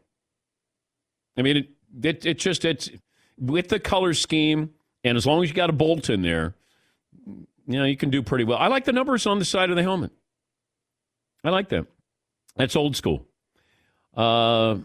I 1.37 1.41
mean, 1.41 1.57
it. 1.57 1.67
It, 2.01 2.25
it 2.25 2.39
just 2.39 2.65
it's 2.65 2.89
with 3.37 3.67
the 3.67 3.79
color 3.79 4.15
scheme, 4.15 4.71
and 5.03 5.15
as 5.15 5.27
long 5.27 5.43
as 5.43 5.49
you 5.49 5.55
got 5.55 5.69
a 5.69 5.73
bolt 5.73 6.09
in 6.09 6.23
there, 6.23 6.55
you 7.67 7.77
know, 7.77 7.83
you 7.83 7.95
can 7.95 8.09
do 8.09 8.23
pretty 8.23 8.45
well. 8.45 8.57
I 8.57 8.65
like 8.65 8.85
the 8.85 8.91
numbers 8.91 9.27
on 9.27 9.37
the 9.37 9.45
side 9.45 9.69
of 9.69 9.75
the 9.75 9.83
helmet. 9.83 10.11
I 11.43 11.51
like 11.51 11.69
that. 11.69 11.85
That's 12.55 12.75
old 12.75 12.95
school. 12.95 13.27
Uh, 14.15 14.77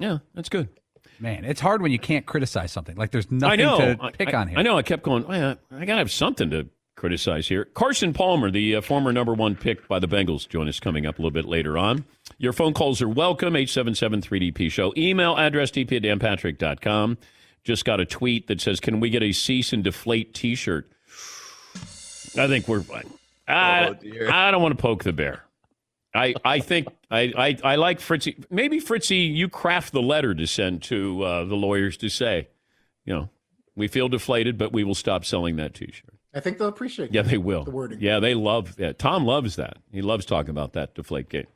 yeah, 0.00 0.18
that's 0.34 0.48
good. 0.48 0.68
Man, 1.20 1.44
it's 1.44 1.60
hard 1.60 1.82
when 1.82 1.92
you 1.92 1.98
can't 1.98 2.24
criticize 2.26 2.72
something. 2.72 2.96
Like 2.96 3.10
there's 3.10 3.26
I 3.26 3.34
nothing 3.56 3.58
know. 3.60 3.78
to 3.94 4.10
pick 4.12 4.32
I, 4.34 4.40
on 4.40 4.48
here. 4.48 4.58
I 4.58 4.62
know. 4.62 4.78
I 4.78 4.82
kept 4.82 5.02
going. 5.02 5.24
"Oh, 5.26 5.30
I, 5.32 5.56
I 5.76 5.84
got 5.84 5.94
to 5.94 5.98
have 5.98 6.10
something 6.10 6.50
to 6.50 6.68
criticize 6.96 7.46
here. 7.48 7.64
Carson 7.66 8.12
Palmer, 8.12 8.50
the 8.50 8.76
uh, 8.76 8.80
former 8.80 9.12
number 9.12 9.32
one 9.34 9.54
pick 9.54 9.86
by 9.88 9.98
the 9.98 10.08
Bengals, 10.08 10.48
join 10.48 10.68
us 10.68 10.80
coming 10.80 11.06
up 11.06 11.18
a 11.18 11.22
little 11.22 11.30
bit 11.30 11.44
later 11.46 11.76
on. 11.78 12.04
Your 12.38 12.52
phone 12.52 12.72
calls 12.74 13.00
are 13.02 13.08
welcome. 13.08 13.54
877-3DP 13.54 14.70
show. 14.70 14.92
Email 14.96 15.36
address 15.36 15.70
dp 15.70 15.92
at 15.96 16.02
danpatrick.com. 16.02 17.18
Just 17.64 17.84
got 17.84 18.00
a 18.00 18.06
tweet 18.06 18.46
that 18.48 18.60
says, 18.60 18.80
"Can 18.80 19.00
we 19.00 19.10
get 19.10 19.22
a 19.22 19.32
cease 19.32 19.72
and 19.72 19.84
deflate 19.84 20.32
T-shirt?" 20.34 20.90
I 22.36 22.46
think 22.46 22.66
we're. 22.68 22.82
I, 22.92 23.02
Oh, 23.48 23.94
I 24.30 24.50
don't 24.52 24.62
want 24.62 24.76
to 24.76 24.80
poke 24.80 25.02
the 25.02 25.12
bear. 25.12 25.42
I, 26.14 26.34
I 26.44 26.60
think 26.60 26.88
I, 27.10 27.32
I, 27.36 27.72
I 27.72 27.76
like 27.76 28.00
Fritzy. 28.00 28.44
Maybe 28.50 28.80
Fritzy, 28.80 29.32
you 29.32 29.48
craft 29.48 29.92
the 29.92 30.02
letter 30.02 30.34
to 30.34 30.46
send 30.46 30.82
to 30.84 31.22
uh, 31.22 31.44
the 31.44 31.54
lawyers 31.54 31.96
to 31.98 32.08
say, 32.08 32.48
you 33.04 33.14
know, 33.14 33.28
we 33.76 33.86
feel 33.88 34.08
deflated, 34.08 34.58
but 34.58 34.72
we 34.72 34.82
will 34.82 34.94
stop 34.94 35.24
selling 35.24 35.56
that 35.56 35.74
T-shirt. 35.74 36.14
I 36.34 36.40
think 36.40 36.58
they'll 36.58 36.68
appreciate. 36.68 37.06
It. 37.06 37.14
Yeah, 37.14 37.22
they 37.22 37.38
will. 37.38 37.64
The 37.64 37.70
wording. 37.70 38.00
Yeah, 38.00 38.20
they 38.20 38.34
love 38.34 38.76
that. 38.76 38.98
Tom 38.98 39.24
loves 39.24 39.56
that. 39.56 39.78
He 39.92 40.02
loves 40.02 40.24
talking 40.24 40.50
about 40.50 40.74
that 40.74 40.94
deflate 40.94 41.28
gate. 41.28 41.48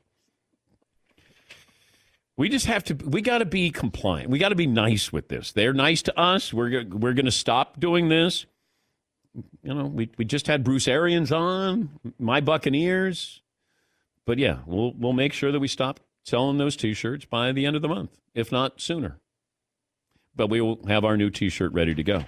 We 2.37 2.49
just 2.49 2.66
have 2.66 2.82
to. 2.84 2.94
We 2.94 3.23
got 3.23 3.38
to 3.38 3.44
be 3.44 3.70
compliant. 3.70 4.30
We 4.30 4.40
got 4.40 4.49
to 4.49 4.56
be 4.56 4.66
nice 4.66 5.12
with 5.12 5.28
this. 5.28 5.52
They're 5.52 5.73
nice 5.73 6.02
to 6.02 6.18
us. 6.18 6.52
We're 6.52 6.84
we're 6.87 7.12
going 7.12 7.26
to 7.26 7.30
stop 7.30 7.78
doing 7.78 8.08
this. 8.08 8.46
You 9.62 9.75
know, 9.75 9.84
we 9.84 10.11
we 10.18 10.25
just 10.25 10.49
had 10.49 10.64
Bruce 10.64 10.88
Arians 10.88 11.30
on 11.30 11.90
my 12.18 12.40
Buccaneers, 12.40 13.42
but 14.26 14.38
yeah, 14.38 14.58
we'll 14.66 14.92
we'll 14.92 15.12
make 15.12 15.32
sure 15.32 15.52
that 15.52 15.60
we 15.60 15.68
stop 15.68 16.00
selling 16.24 16.58
those 16.58 16.76
T-shirts 16.76 17.24
by 17.24 17.52
the 17.52 17.66
end 17.66 17.76
of 17.76 17.82
the 17.82 17.88
month, 17.88 18.16
if 18.34 18.50
not 18.50 18.80
sooner. 18.80 19.18
But 20.36 20.48
we 20.48 20.60
will 20.60 20.84
have 20.86 21.04
our 21.04 21.16
new 21.16 21.30
T-shirt 21.30 21.72
ready 21.72 21.94
to 21.94 22.02
go. 22.02 22.24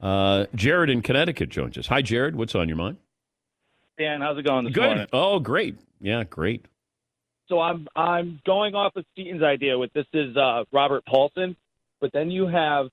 Uh, 0.00 0.46
Jared 0.54 0.90
in 0.90 1.02
Connecticut 1.02 1.48
joins 1.48 1.78
us. 1.78 1.86
Hi, 1.86 2.02
Jared. 2.02 2.36
What's 2.36 2.54
on 2.54 2.68
your 2.68 2.76
mind? 2.76 2.98
Dan, 3.98 4.20
how's 4.20 4.36
it 4.38 4.44
going 4.44 4.64
this 4.64 4.74
Good. 4.74 4.84
morning? 4.84 5.06
Oh, 5.12 5.38
great. 5.38 5.78
Yeah, 6.00 6.24
great. 6.24 6.66
So 7.48 7.60
I'm 7.60 7.88
I'm 7.94 8.40
going 8.46 8.74
off 8.74 8.96
of 8.96 9.04
Seton's 9.16 9.42
idea 9.42 9.78
with 9.78 9.92
this 9.92 10.06
is 10.12 10.36
uh, 10.36 10.64
Robert 10.72 11.04
Paulson, 11.06 11.56
but 12.00 12.10
then 12.12 12.30
you 12.30 12.46
have 12.46 12.86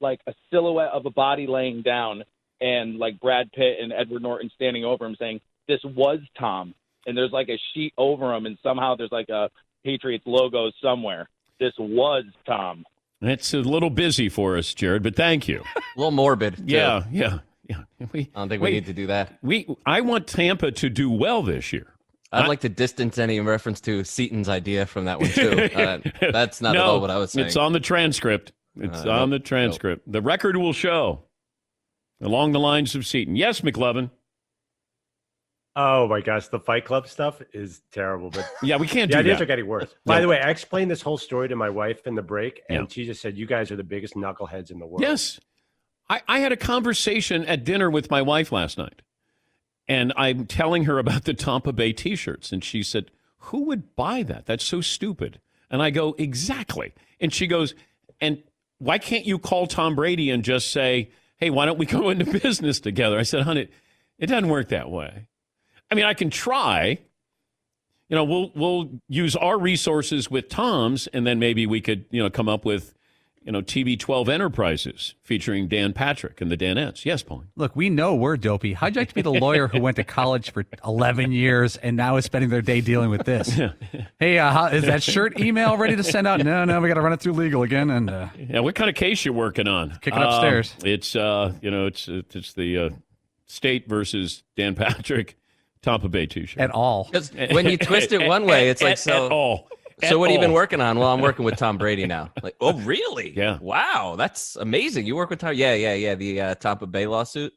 like 0.00 0.20
a 0.26 0.34
silhouette 0.50 0.90
of 0.92 1.06
a 1.06 1.10
body 1.10 1.46
laying 1.46 1.82
down, 1.82 2.24
and 2.60 2.98
like 2.98 3.20
Brad 3.20 3.50
Pitt 3.52 3.78
and 3.80 3.92
Edward 3.92 4.22
Norton 4.22 4.50
standing 4.54 4.84
over 4.84 5.04
him 5.04 5.16
saying, 5.18 5.40
"This 5.66 5.80
was 5.84 6.20
Tom," 6.38 6.74
and 7.08 7.16
there's 7.16 7.32
like 7.32 7.48
a 7.48 7.58
sheet 7.74 7.92
over 7.98 8.32
him, 8.34 8.46
and 8.46 8.56
somehow 8.62 8.94
there's 8.94 9.10
like 9.10 9.28
a 9.30 9.50
Patriots 9.84 10.24
logo 10.26 10.70
somewhere. 10.82 11.28
This 11.58 11.72
was 11.78 12.24
Tom. 12.46 12.84
It's 13.20 13.52
a 13.52 13.58
little 13.58 13.90
busy 13.90 14.28
for 14.28 14.56
us, 14.56 14.72
Jared, 14.74 15.02
but 15.02 15.16
thank 15.16 15.48
you. 15.48 15.64
A 15.76 15.82
little 15.96 16.12
morbid. 16.12 16.58
too. 16.58 16.62
Yeah, 16.66 17.02
yeah, 17.10 17.38
yeah. 17.68 17.82
We, 18.12 18.30
I 18.32 18.38
don't 18.38 18.48
think 18.48 18.62
we 18.62 18.70
need 18.70 18.86
to 18.86 18.92
do 18.92 19.08
that. 19.08 19.38
We, 19.42 19.66
I 19.84 20.02
want 20.02 20.28
Tampa 20.28 20.70
to 20.70 20.88
do 20.88 21.10
well 21.10 21.42
this 21.42 21.72
year. 21.72 21.94
I'd 22.30 22.46
like 22.46 22.60
to 22.60 22.68
distance 22.68 23.18
any 23.18 23.40
reference 23.40 23.80
to 23.82 24.04
Seton's 24.04 24.48
idea 24.48 24.86
from 24.86 25.06
that 25.06 25.18
one 25.18 25.30
too. 25.30 25.68
Uh, 25.74 25.98
that's 26.30 26.60
not 26.60 26.74
no, 26.74 26.80
at 26.80 26.86
all 26.86 27.00
what 27.00 27.10
I 27.10 27.16
was 27.16 27.32
saying. 27.32 27.46
It's 27.48 27.56
on 27.56 27.72
the 27.72 27.80
transcript. 27.80 28.52
It's 28.76 29.04
Uh, 29.04 29.10
on 29.10 29.30
nope, 29.30 29.40
the 29.40 29.46
transcript. 29.48 30.12
The 30.12 30.20
record 30.22 30.56
will 30.56 30.72
show 30.74 31.24
along 32.20 32.52
the 32.52 32.60
lines 32.60 32.94
of 32.94 33.06
Seton. 33.06 33.34
Yes, 33.34 33.62
McLovin. 33.62 34.10
Oh 35.80 36.08
my 36.08 36.20
gosh, 36.20 36.48
the 36.48 36.58
Fight 36.58 36.84
Club 36.84 37.06
stuff 37.06 37.40
is 37.52 37.82
terrible. 37.92 38.30
But 38.30 38.50
Yeah, 38.64 38.78
we 38.78 38.88
can't 38.88 39.08
the 39.08 39.14
do 39.16 39.20
ideas 39.20 39.38
that. 39.38 39.44
are 39.44 39.46
getting 39.46 39.66
worse. 39.68 39.94
By 40.04 40.16
Yeah. 40.16 40.22
the 40.22 40.28
way, 40.28 40.40
I 40.40 40.50
explained 40.50 40.90
this 40.90 41.02
whole 41.02 41.18
story 41.18 41.48
to 41.48 41.54
my 41.54 41.70
wife 41.70 42.04
in 42.04 42.16
the 42.16 42.22
break, 42.22 42.62
and 42.68 42.80
Yeah. 42.80 42.86
she 42.92 43.04
just 43.06 43.22
said, 43.22 43.38
"You 43.38 43.46
guys 43.46 43.70
are 43.70 43.76
the 43.76 43.84
biggest 43.84 44.14
knuckleheads 44.14 44.72
in 44.72 44.80
the 44.80 44.86
world." 44.86 45.02
Yes. 45.02 45.38
I, 46.10 46.22
I 46.26 46.38
had 46.40 46.50
a 46.50 46.56
conversation 46.56 47.44
at 47.44 47.62
dinner 47.64 47.88
with 47.90 48.10
my 48.10 48.20
wife 48.22 48.50
last 48.50 48.76
night, 48.76 49.02
and 49.86 50.12
I'm 50.16 50.46
telling 50.46 50.84
her 50.84 50.98
about 50.98 51.24
the 51.24 51.34
Tampa 51.34 51.72
Bay 51.72 51.92
t 51.92 52.16
shirts. 52.16 52.50
And 52.50 52.64
she 52.64 52.82
said, 52.82 53.10
Who 53.42 53.62
would 53.66 53.94
buy 53.94 54.24
that? 54.24 54.46
That's 54.46 54.64
so 54.64 54.80
stupid. 54.80 55.38
And 55.70 55.80
I 55.80 55.90
go, 55.90 56.16
Exactly. 56.18 56.92
And 57.20 57.32
she 57.32 57.46
goes, 57.46 57.74
And 58.20 58.42
why 58.78 58.98
can't 58.98 59.26
you 59.26 59.38
call 59.38 59.68
Tom 59.68 59.94
Brady 59.94 60.28
and 60.30 60.42
just 60.42 60.72
say, 60.72 61.10
Hey, 61.36 61.50
why 61.50 61.66
don't 61.66 61.78
we 61.78 61.86
go 61.86 62.08
into 62.10 62.24
business 62.40 62.80
together? 62.80 63.16
I 63.16 63.22
said, 63.22 63.42
Honey, 63.42 63.68
it 64.18 64.26
doesn't 64.26 64.48
work 64.48 64.70
that 64.70 64.90
way. 64.90 65.28
I 65.90 65.94
mean, 65.94 66.04
I 66.04 66.14
can 66.14 66.30
try. 66.30 66.98
You 68.08 68.16
know, 68.16 68.24
we'll 68.24 68.52
we'll 68.54 68.90
use 69.08 69.36
our 69.36 69.58
resources 69.58 70.30
with 70.30 70.48
Tom's, 70.48 71.06
and 71.08 71.26
then 71.26 71.38
maybe 71.38 71.66
we 71.66 71.80
could, 71.80 72.06
you 72.10 72.22
know, 72.22 72.30
come 72.30 72.48
up 72.48 72.64
with 72.64 72.94
you 73.48 73.52
know, 73.52 73.62
TB12 73.62 74.28
Enterprises 74.28 75.14
featuring 75.22 75.68
Dan 75.68 75.94
Patrick 75.94 76.42
and 76.42 76.50
the 76.50 76.56
Danettes. 76.56 77.06
Yes, 77.06 77.22
Paul. 77.22 77.44
Look, 77.56 77.74
we 77.74 77.88
know 77.88 78.14
we're 78.14 78.36
dopey. 78.36 78.74
How'd 78.74 78.94
you 78.94 79.00
like 79.00 79.08
to 79.08 79.14
be 79.14 79.22
the 79.22 79.32
lawyer 79.32 79.68
who 79.68 79.80
went 79.80 79.96
to 79.96 80.04
college 80.04 80.50
for 80.50 80.66
11 80.84 81.32
years 81.32 81.78
and 81.78 81.96
now 81.96 82.16
is 82.16 82.26
spending 82.26 82.50
their 82.50 82.60
day 82.60 82.82
dealing 82.82 83.08
with 83.08 83.24
this? 83.24 83.48
hey, 84.20 84.38
uh, 84.38 84.50
how, 84.50 84.66
is 84.66 84.84
that 84.84 85.02
shirt 85.02 85.40
email 85.40 85.78
ready 85.78 85.96
to 85.96 86.02
send 86.02 86.26
out? 86.26 86.44
No, 86.44 86.66
no, 86.66 86.78
we 86.78 86.88
got 86.88 86.94
to 86.94 87.00
run 87.00 87.14
it 87.14 87.20
through 87.20 87.32
legal 87.32 87.62
again. 87.62 87.88
And 87.88 88.10
uh, 88.10 88.28
Yeah, 88.36 88.60
what 88.60 88.74
kind 88.74 88.90
of 88.90 88.96
case 88.96 89.24
you're 89.24 89.32
working 89.32 89.66
on? 89.66 89.98
Kick 90.02 90.14
it 90.14 90.20
upstairs. 90.20 90.74
Um, 90.82 90.86
it's 90.86 91.16
uh, 91.16 91.54
you 91.62 91.70
know, 91.70 91.86
it's 91.86 92.06
it's 92.06 92.52
the 92.52 92.76
uh, 92.78 92.90
state 93.46 93.88
versus 93.88 94.42
Dan 94.56 94.74
Patrick 94.74 95.38
Tampa 95.88 96.08
Bay 96.08 96.26
T-shirt. 96.26 96.60
at 96.60 96.70
all. 96.70 97.04
'Cause 97.12 97.32
when 97.32 97.68
you 97.68 97.76
twist 97.78 98.12
it 98.12 98.26
one 98.26 98.44
way, 98.46 98.68
it's 98.70 98.82
like 98.82 98.92
At- 98.92 98.98
so. 98.98 99.26
at 99.26 99.32
all. 99.32 99.68
So 100.00 100.06
At 100.10 100.18
what 100.20 100.30
have 100.30 100.34
you 100.34 100.40
been 100.40 100.52
working 100.52 100.80
on? 100.80 100.96
Well, 100.98 101.08
I'm 101.12 101.20
working 101.20 101.44
with 101.44 101.56
Tom 101.56 101.76
Brady 101.76 102.06
now. 102.06 102.30
Like, 102.40 102.54
oh, 102.60 102.74
really? 102.80 103.30
Yeah. 103.36 103.58
Wow, 103.60 104.14
that's 104.16 104.54
amazing. 104.54 105.06
You 105.06 105.16
work 105.16 105.28
with 105.30 105.40
Tom? 105.40 105.54
Yeah, 105.54 105.74
yeah, 105.74 105.94
yeah. 105.94 106.14
The 106.14 106.40
uh, 106.40 106.54
Tampa 106.54 106.86
Bay 106.86 107.08
lawsuit. 107.08 107.52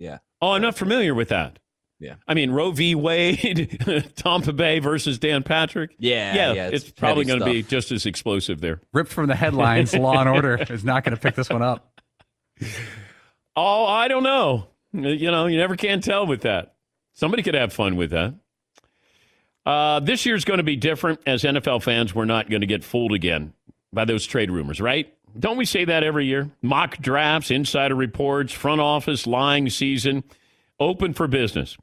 Yeah. 0.00 0.18
Oh, 0.42 0.50
I'm 0.52 0.62
not 0.62 0.76
familiar 0.76 1.14
with 1.14 1.28
that. 1.28 1.60
Yeah. 2.00 2.16
I 2.26 2.34
mean, 2.34 2.50
Roe 2.50 2.72
v. 2.72 2.96
Wade, 2.96 3.78
Tampa 4.16 4.52
Bay 4.52 4.80
versus 4.80 5.20
Dan 5.20 5.44
Patrick. 5.44 5.94
Yeah, 5.98 6.34
yeah, 6.34 6.52
yeah, 6.52 6.66
it's, 6.66 6.82
it's 6.86 6.90
probably 6.90 7.24
going 7.26 7.38
to 7.38 7.44
be 7.46 7.62
just 7.62 7.92
as 7.92 8.04
explosive 8.06 8.60
there. 8.60 8.80
Ripped 8.92 9.12
from 9.12 9.28
the 9.28 9.36
headlines, 9.36 9.94
Law 9.94 10.18
and 10.18 10.28
Order 10.28 10.56
is 10.68 10.82
not 10.84 11.04
going 11.04 11.14
to 11.16 11.20
pick 11.22 11.36
this 11.36 11.48
one 11.48 11.62
up. 11.62 12.00
Oh, 13.56 13.86
I 13.86 14.08
don't 14.08 14.22
know. 14.24 14.66
You 14.92 15.30
know, 15.30 15.46
you 15.46 15.56
never 15.58 15.76
can 15.76 16.00
tell 16.00 16.26
with 16.26 16.42
that. 16.42 16.73
Somebody 17.14 17.42
could 17.42 17.54
have 17.54 17.72
fun 17.72 17.96
with 17.96 18.10
that. 18.10 18.34
Uh, 19.64 20.00
this 20.00 20.26
year's 20.26 20.44
going 20.44 20.58
to 20.58 20.64
be 20.64 20.76
different. 20.76 21.20
As 21.26 21.42
NFL 21.42 21.82
fans, 21.82 22.14
we're 22.14 22.26
not 22.26 22.50
going 22.50 22.60
to 22.60 22.66
get 22.66 22.84
fooled 22.84 23.12
again 23.12 23.54
by 23.92 24.04
those 24.04 24.26
trade 24.26 24.50
rumors, 24.50 24.80
right? 24.80 25.12
Don't 25.38 25.56
we 25.56 25.64
say 25.64 25.84
that 25.84 26.04
every 26.04 26.26
year? 26.26 26.50
Mock 26.62 26.98
drafts, 26.98 27.50
insider 27.50 27.94
reports, 27.94 28.52
front 28.52 28.80
office 28.80 29.26
lying 29.26 29.70
season, 29.70 30.22
open 30.78 31.14
for 31.14 31.26
business. 31.26 31.76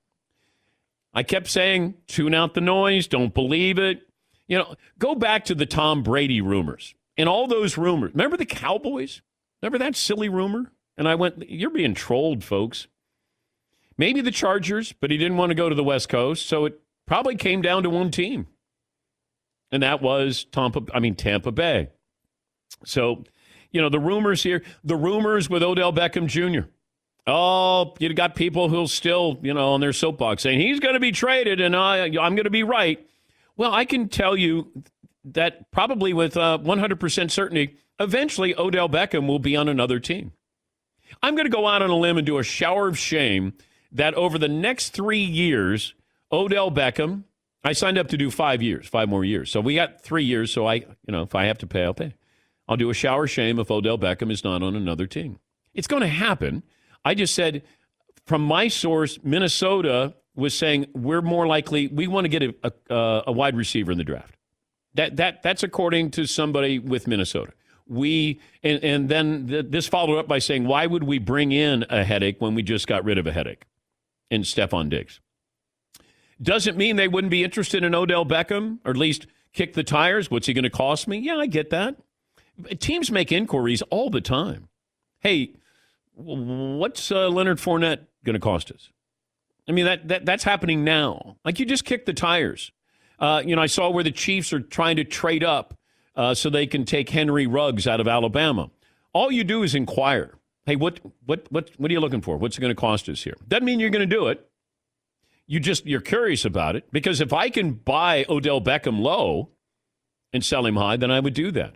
I 1.14 1.24
kept 1.24 1.48
saying, 1.48 1.96
tune 2.08 2.34
out 2.34 2.54
the 2.54 2.62
noise, 2.62 3.08
don't 3.08 3.34
believe 3.34 3.78
it. 3.78 4.02
You 4.48 4.60
know, 4.60 4.76
go 5.00 5.16
back 5.16 5.46
to 5.46 5.56
the 5.56 5.66
Tom 5.66 6.04
Brady 6.04 6.42
rumors 6.42 6.94
and 7.18 7.28
all 7.28 7.48
those 7.48 7.78
rumors. 7.78 8.12
Remember 8.14 8.38
the 8.38 8.46
Cowboys? 8.46 9.22
Remember 9.62 9.78
that 9.80 9.96
silly 9.96 10.30
rumor? 10.30 10.72
And 10.98 11.08
I 11.08 11.16
went, 11.16 11.50
you're 11.50 11.70
being 11.70 11.94
trolled, 11.94 12.44
folks. 12.44 12.88
Maybe 14.01 14.22
the 14.22 14.31
Chargers, 14.31 14.96
but 15.00 15.12
he 15.12 15.17
didn't 15.20 15.38
want 15.38 15.51
to 15.51 15.53
go 15.53 15.70
to 15.70 15.75
the 15.75 15.84
West 15.84 16.10
Coast, 16.10 16.48
so 16.48 16.65
it 16.65 16.81
probably 17.05 17.36
came 17.36 17.62
down 17.62 17.84
to 17.84 17.89
one 17.91 18.10
team. 18.10 18.48
And 19.72 19.84
that 19.84 20.01
was 20.01 20.46
Tampa, 20.46 20.81
I 20.91 21.00
mean 21.00 21.13
Tampa 21.13 21.51
Bay. 21.51 21.89
So, 22.84 23.25
you 23.70 23.79
know, 23.79 23.89
the 23.89 24.00
rumors 24.00 24.41
here, 24.41 24.63
the 24.84 24.96
rumors 24.96 25.51
with 25.51 25.62
Odell 25.62 25.93
Beckham 25.93 26.25
Jr. 26.25 26.67
Oh, 27.27 27.93
you 28.00 28.12
got 28.15 28.34
people 28.34 28.70
who'll 28.70 28.88
still, 28.88 29.38
you 29.43 29.53
know, 29.53 29.74
on 29.74 29.81
their 29.81 29.93
soapbox 29.93 30.41
saying 30.41 30.60
he's 30.60 30.79
going 30.79 30.96
to 30.96 31.00
be 31.00 31.12
traded 31.12 31.62
and 31.62 31.75
I, 31.75 32.05
I'm 32.05 32.34
going 32.34 32.46
to 32.46 32.50
be 32.50 32.63
right. 32.63 33.08
Well, 33.55 33.72
I 33.72 33.86
can 33.86 34.10
tell 34.10 34.36
you 34.36 34.72
that 35.25 35.70
probably 35.70 36.12
with 36.12 36.36
uh, 36.38 36.58
100% 36.60 37.29
certainty, 37.29 37.77
eventually 38.00 38.58
Odell 38.58 38.89
Beckham 38.89 39.27
will 39.27 39.38
be 39.38 39.55
on 39.55 39.70
another 39.70 40.00
team. 40.00 40.31
I'm 41.22 41.36
going 41.36 41.46
to 41.46 41.55
go 41.55 41.67
out 41.67 41.84
on 41.84 41.91
a 41.91 41.96
limb 41.96 42.17
and 42.17 42.25
do 42.25 42.39
a 42.39 42.43
shower 42.43 42.88
of 42.88 42.98
shame 42.98 43.53
that 43.92 44.14
over 44.14 44.38
the 44.38 44.48
next 44.48 44.90
three 44.90 45.24
years, 45.24 45.94
Odell 46.32 46.72
Beckham, 46.72 47.24
I 47.64 47.74
signed 47.74 47.98
up 47.98 48.08
to 48.10 48.18
do 48.18 48.32
five 48.32 48.62
years, 48.62 48.88
five 48.88 49.10
more 49.10 49.24
years. 49.24 49.52
So 49.52 49.62
we 49.62 49.76
got 49.76 50.02
three 50.02 50.24
years. 50.24 50.52
So 50.52 50.66
I, 50.66 50.76
you 50.76 50.88
know, 51.10 51.22
if 51.24 51.36
I 51.36 51.46
have 51.46 51.58
to 51.60 51.68
pay, 51.68 51.84
I'll 51.84 51.94
pay. 51.94 52.16
I'll 52.68 52.78
do 52.78 52.90
a 52.90 52.94
shower 52.94 53.28
shame 53.28 53.60
if 53.60 53.70
Odell 53.70 53.98
Beckham 53.98 54.32
is 54.32 54.44
not 54.44 54.64
on 54.64 54.76
another 54.76 55.06
team. 55.06 55.40
It's 55.74 55.88
going 55.88 56.02
to 56.02 56.08
happen. 56.08 56.64
I 57.04 57.14
just 57.14 57.36
said 57.36 57.64
from 58.26 58.42
my 58.42 58.68
source, 58.68 59.20
Minnesota 59.24 60.16
was 60.36 60.58
saying 60.58 60.88
we're 60.94 61.22
more 61.22 61.48
likely 61.48 61.88
we 61.88 62.08
want 62.08 62.26
to 62.26 62.30
get 62.30 62.44
a, 62.44 62.56
a, 62.64 62.94
uh, 62.94 63.24
a 63.28 63.32
wide 63.32 63.56
receiver 63.56 63.92
in 63.92 63.98
the 63.98 64.04
draft. 64.04 64.36
That 64.94 65.18
that 65.18 65.44
that's 65.44 65.64
according 65.64 66.12
to 66.12 66.26
somebody 66.26 66.80
with 66.80 67.08
Minnesota. 67.08 67.54
We 67.88 68.40
and 68.64 68.84
and 68.84 69.10
then 69.10 69.48
th- 69.48 69.66
this 69.70 69.88
followed 69.88 70.18
up 70.18 70.28
by 70.28 70.40
saying 70.40 70.66
why 70.66 70.86
would 70.86 71.04
we 71.04 71.20
bring 71.20 71.52
in 71.52 71.86
a 71.90 72.04
headache 72.04 72.40
when 72.40 72.56
we 72.56 72.64
just 72.64 72.88
got 72.88 73.04
rid 73.04 73.18
of 73.18 73.27
a 73.27 73.32
headache 73.32 73.66
in 74.31 74.41
Stefon 74.41 74.89
Diggs? 74.89 75.20
Doesn't 76.41 76.75
mean 76.75 76.96
they 76.96 77.07
wouldn't 77.07 77.29
be 77.29 77.44
interested 77.44 77.83
in 77.83 77.94
Odell 77.94 78.25
Beckham 78.25 78.79
or 78.83 78.91
at 78.91 78.98
least 78.98 79.27
kick 79.53 79.74
the 79.74 79.83
tires. 79.83 80.31
What's 80.31 80.48
he 80.48 80.53
going 80.53 80.63
to 80.63 80.72
cost 80.72 81.07
me? 81.07 81.20
Yeah, 81.20 81.35
I 81.35 81.46
get 81.46 81.70
that. 81.70 81.98
Teams 82.79 83.11
make 83.11 83.31
inquiries 83.31 83.83
all 83.83 84.09
the 84.09 84.22
time. 84.22 84.70
Hey, 85.20 85.53
what's 86.15 87.11
uh, 87.11 87.29
Leonard 87.29 87.59
Fournette 87.59 88.07
going 88.24 88.33
to 88.33 88.39
cost 88.39 88.72
us? 88.72 88.89
I 89.67 89.72
mean, 89.72 89.85
that, 89.85 90.07
that 90.07 90.25
that's 90.25 90.44
happening 90.44 90.83
now. 90.83 91.37
Like 91.46 91.59
you 91.59 91.65
just 91.65 91.85
kick 91.85 92.05
the 92.05 92.13
tires. 92.13 92.72
Uh, 93.20 93.44
you 93.46 93.55
know, 93.55 93.61
I 93.61 93.67
saw 93.67 93.89
where 93.89 94.03
the 94.03 94.11
Chiefs 94.11 94.51
are 94.51 94.59
trying 94.59 94.96
to 94.96 95.03
trade 95.03 95.44
up 95.44 95.77
uh, 96.15 96.33
so 96.33 96.50
they 96.50 96.65
can 96.65 96.85
take 96.85 97.09
Henry 97.09 97.46
Ruggs 97.46 97.85
out 97.85 98.00
of 98.00 98.07
Alabama. 98.07 98.72
All 99.13 99.31
you 99.31 99.44
do 99.44 99.61
is 99.61 99.75
inquire. 99.75 100.33
Hey, 100.66 100.76
what 100.76 101.00
what 101.26 101.48
what 101.52 101.72
what 101.78 101.90
are 101.90 101.94
you 101.94 102.00
looking 102.00 102.22
for? 102.22 102.38
What's 102.38 102.58
it 102.58 102.62
going 102.62 102.72
to 102.72 102.80
cost 102.80 103.10
us 103.10 103.24
here? 103.24 103.36
Doesn't 103.48 103.66
mean 103.66 103.80
you're 103.80 103.90
going 103.90 104.08
to 104.08 104.16
do 104.16 104.28
it. 104.28 104.48
You 105.48 105.60
just 105.60 105.86
you're 105.86 106.02
curious 106.02 106.46
about 106.46 106.76
it 106.76 106.92
because 106.92 107.20
if 107.20 107.34
I 107.34 107.50
can 107.50 107.74
buy 107.74 108.26
Odell 108.30 108.62
Beckham 108.62 109.00
low 109.00 109.50
and 110.32 110.46
sell 110.46 110.66
him 110.66 110.76
high, 110.76 110.98
then 110.98 111.12
I 111.12 111.20
would 111.20 111.34
do 111.34 111.52
that. 111.52 111.76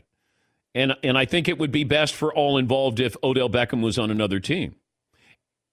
And 0.73 0.95
and 1.03 1.17
I 1.17 1.25
think 1.25 1.47
it 1.47 1.57
would 1.57 1.71
be 1.71 1.83
best 1.83 2.13
for 2.13 2.33
all 2.33 2.57
involved 2.57 2.99
if 2.99 3.15
Odell 3.23 3.49
Beckham 3.49 3.81
was 3.81 3.97
on 3.97 4.11
another 4.11 4.39
team. 4.39 4.75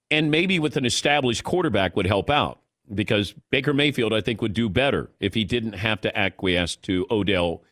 And 0.09 0.31
maybe 0.31 0.59
with 0.59 0.75
an 0.77 0.85
established 0.85 1.43
quarterback 1.43 1.95
would 1.95 2.07
help 2.07 2.29
out 2.29 2.59
because 2.93 3.33
Baker 3.49 3.73
Mayfield 3.73 4.13
I 4.13 4.21
think 4.21 4.41
would 4.41 4.53
do 4.53 4.69
better 4.69 5.09
if 5.19 5.33
he 5.33 5.43
didn't 5.43 5.73
have 5.73 6.01
to 6.01 6.17
acquiesce 6.17 6.75
to 6.77 7.05
Odell, 7.09 7.63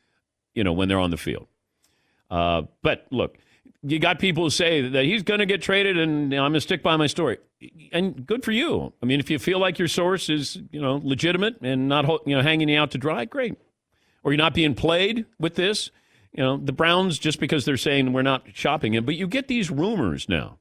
you 0.53 0.63
know, 0.63 0.73
when 0.73 0.87
they're 0.87 0.99
on 0.99 1.11
the 1.11 1.17
field. 1.17 1.47
Uh, 2.29 2.63
but 2.81 3.07
look, 3.11 3.37
you 3.83 3.99
got 3.99 4.19
people 4.19 4.43
who 4.43 4.49
say 4.49 4.87
that 4.89 5.05
he's 5.05 5.23
going 5.23 5.39
to 5.39 5.45
get 5.45 5.61
traded, 5.61 5.97
and 5.97 6.33
I'm 6.33 6.39
going 6.39 6.53
to 6.53 6.61
stick 6.61 6.83
by 6.83 6.97
my 6.97 7.07
story. 7.07 7.37
And 7.91 8.25
good 8.25 8.43
for 8.43 8.51
you. 8.51 8.93
I 9.01 9.05
mean, 9.05 9.19
if 9.19 9.29
you 9.29 9.39
feel 9.39 9.59
like 9.59 9.79
your 9.79 9.87
source 9.87 10.29
is, 10.29 10.59
you 10.71 10.81
know, 10.81 11.01
legitimate 11.03 11.57
and 11.61 11.87
not, 11.87 12.05
you 12.27 12.35
know, 12.35 12.41
hanging 12.41 12.69
you 12.69 12.79
out 12.79 12.91
to 12.91 12.97
dry, 12.97 13.25
great. 13.25 13.55
Or 14.23 14.31
you're 14.31 14.37
not 14.37 14.53
being 14.53 14.75
played 14.75 15.25
with 15.39 15.55
this. 15.55 15.89
You 16.31 16.43
know, 16.43 16.57
the 16.57 16.71
Browns 16.71 17.19
just 17.19 17.39
because 17.39 17.65
they're 17.65 17.75
saying 17.75 18.13
we're 18.13 18.21
not 18.21 18.45
shopping 18.53 18.93
him, 18.93 19.03
but 19.03 19.15
you 19.15 19.27
get 19.27 19.47
these 19.47 19.69
rumors 19.69 20.29
now, 20.29 20.59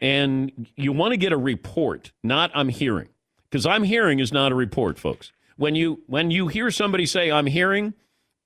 and 0.00 0.66
you 0.76 0.92
want 0.92 1.12
to 1.12 1.16
get 1.16 1.32
a 1.32 1.36
report, 1.36 2.10
not 2.24 2.50
I'm 2.54 2.70
hearing, 2.70 3.08
because 3.48 3.66
I'm 3.66 3.84
hearing 3.84 4.18
is 4.18 4.32
not 4.32 4.50
a 4.50 4.54
report, 4.56 4.98
folks. 4.98 5.30
When 5.56 5.76
you 5.76 6.00
when 6.06 6.32
you 6.32 6.48
hear 6.48 6.72
somebody 6.72 7.06
say 7.06 7.30
I'm 7.30 7.46
hearing, 7.46 7.94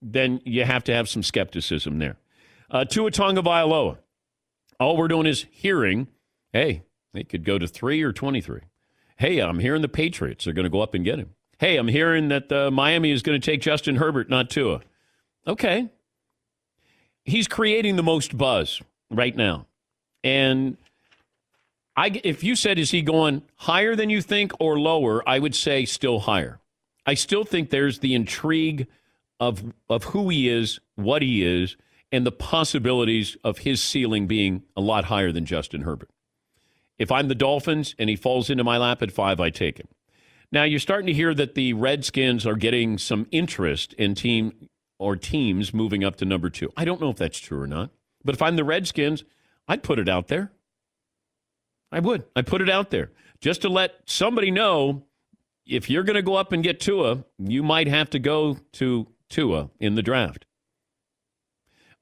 then 0.03 0.41
you 0.45 0.65
have 0.65 0.85
to 0.85 0.93
have 0.93 1.09
some 1.09 1.23
skepticism 1.23 1.99
there. 1.99 2.17
Uh, 2.71 2.85
Tua 2.85 3.11
Tagovailoa. 3.11 3.99
All 4.81 4.97
we're 4.97 5.09
doing 5.09 5.27
is 5.27 5.47
hearing. 5.51 6.09
Hey, 6.53 6.83
they 7.13 7.25
could 7.25 7.45
go 7.45 7.59
to 7.59 7.67
three 7.67 8.03
or 8.03 8.13
twenty-three. 8.13 8.63
Hey, 9.17 9.39
I'm 9.39 9.61
hearing 9.61 9.83
the 9.83 9.89
Patriots 9.89 10.47
are 10.47 10.53
going 10.53 10.65
to 10.65 10.71
go 10.71 10.81
up 10.81 10.95
and 10.95 11.05
get 11.05 11.19
him. 11.19 11.35
Hey, 11.59 11.77
I'm 11.77 11.89
hearing 11.89 12.29
that 12.29 12.51
uh, 12.51 12.71
Miami 12.71 13.13
is 13.13 13.23
going 13.23 13.41
to 13.41 13.45
take 13.45 13.61
Justin 13.61 13.97
Herbert, 13.97 14.29
not 14.29 14.51
Tua. 14.51 14.81
Okay, 15.47 15.89
he's 17.25 17.47
creating 17.47 17.97
the 17.97 18.03
most 18.03 18.37
buzz 18.37 18.83
right 19.11 19.37
now, 19.37 19.67
and 20.25 20.77
I, 21.97 22.21
if 22.25 22.43
you 22.43 22.57
said 22.57 22.79
is 22.79 22.91
he 22.91 23.03
going 23.03 23.43
higher 23.55 23.95
than 23.95 24.11
you 24.11 24.21
think 24.21 24.53
or 24.59 24.81
lower, 24.81 25.23
I 25.29 25.39
would 25.39 25.55
say 25.55 25.85
still 25.85 26.19
higher. 26.21 26.59
I 27.07 27.15
still 27.15 27.45
think 27.45 27.71
there's 27.71 28.01
the 28.01 28.15
intrigue 28.15 28.89
of 29.39 29.63
of 29.89 30.05
who 30.05 30.29
he 30.31 30.49
is, 30.49 30.81
what 30.97 31.23
he 31.23 31.45
is, 31.45 31.77
and 32.15 32.25
the 32.25 32.33
possibilities 32.33 33.37
of 33.43 33.59
his 33.59 33.83
ceiling 33.83 34.27
being 34.27 34.63
a 34.77 34.81
lot 34.81 35.07
higher 35.07 35.33
than 35.33 35.45
Justin 35.45 35.83
Herbert. 35.83 36.11
If 36.97 37.11
I'm 37.11 37.27
the 37.29 37.35
Dolphins 37.35 37.95
and 37.99 38.09
he 38.09 38.17
falls 38.17 38.49
into 38.49 38.63
my 38.63 38.79
lap 38.79 39.03
at 39.03 39.11
five, 39.11 39.41
I 39.41 39.51
take 39.51 39.79
him. 39.79 39.89
Now 40.53 40.63
you're 40.63 40.79
starting 40.79 41.09
to 41.09 41.13
hear 41.13 41.35
that 41.35 41.57
the 41.57 41.73
Redskins 41.73 42.47
are 42.47 42.55
getting 42.55 42.99
some 42.99 43.27
interest 43.33 43.95
in 43.95 44.15
team 44.15 44.69
or 44.99 45.17
teams 45.17 45.75
moving 45.75 46.05
up 46.05 46.15
to 46.17 46.25
number 46.25 46.51
two. 46.51 46.71
I 46.77 46.85
don't 46.85 47.01
know 47.01 47.11
if 47.11 47.17
that's 47.17 47.41
true 47.41 47.61
or 47.61 47.67
not, 47.67 47.91
but 48.25 48.37
if 48.37 48.43
I'm 48.43 48.55
the 48.55 48.65
Redskins, 48.65 49.25
I'd 49.67 49.83
put 49.83 49.99
it 49.99 50.09
out 50.09 50.29
there. 50.29 50.53
I 51.91 51.99
would. 51.99 52.25
I 52.37 52.43
put 52.43 52.63
it 52.63 52.71
out 52.71 52.91
there 52.91 53.11
just 53.41 53.63
to 53.63 53.69
let 53.69 53.95
somebody 54.07 54.53
know 54.53 55.03
if 55.67 55.91
you're 55.91 56.05
going 56.05 56.15
to 56.15 56.23
go 56.23 56.37
up 56.37 56.53
and 56.53 56.63
get 56.63 56.79
Tua, 56.79 57.25
you 57.39 57.63
might 57.63 57.89
have 57.89 58.11
to 58.11 58.19
go 58.19 58.59
to 58.75 59.09
Tua 59.29 59.71
in 59.81 59.95
the 59.97 60.03
draft. 60.03 60.47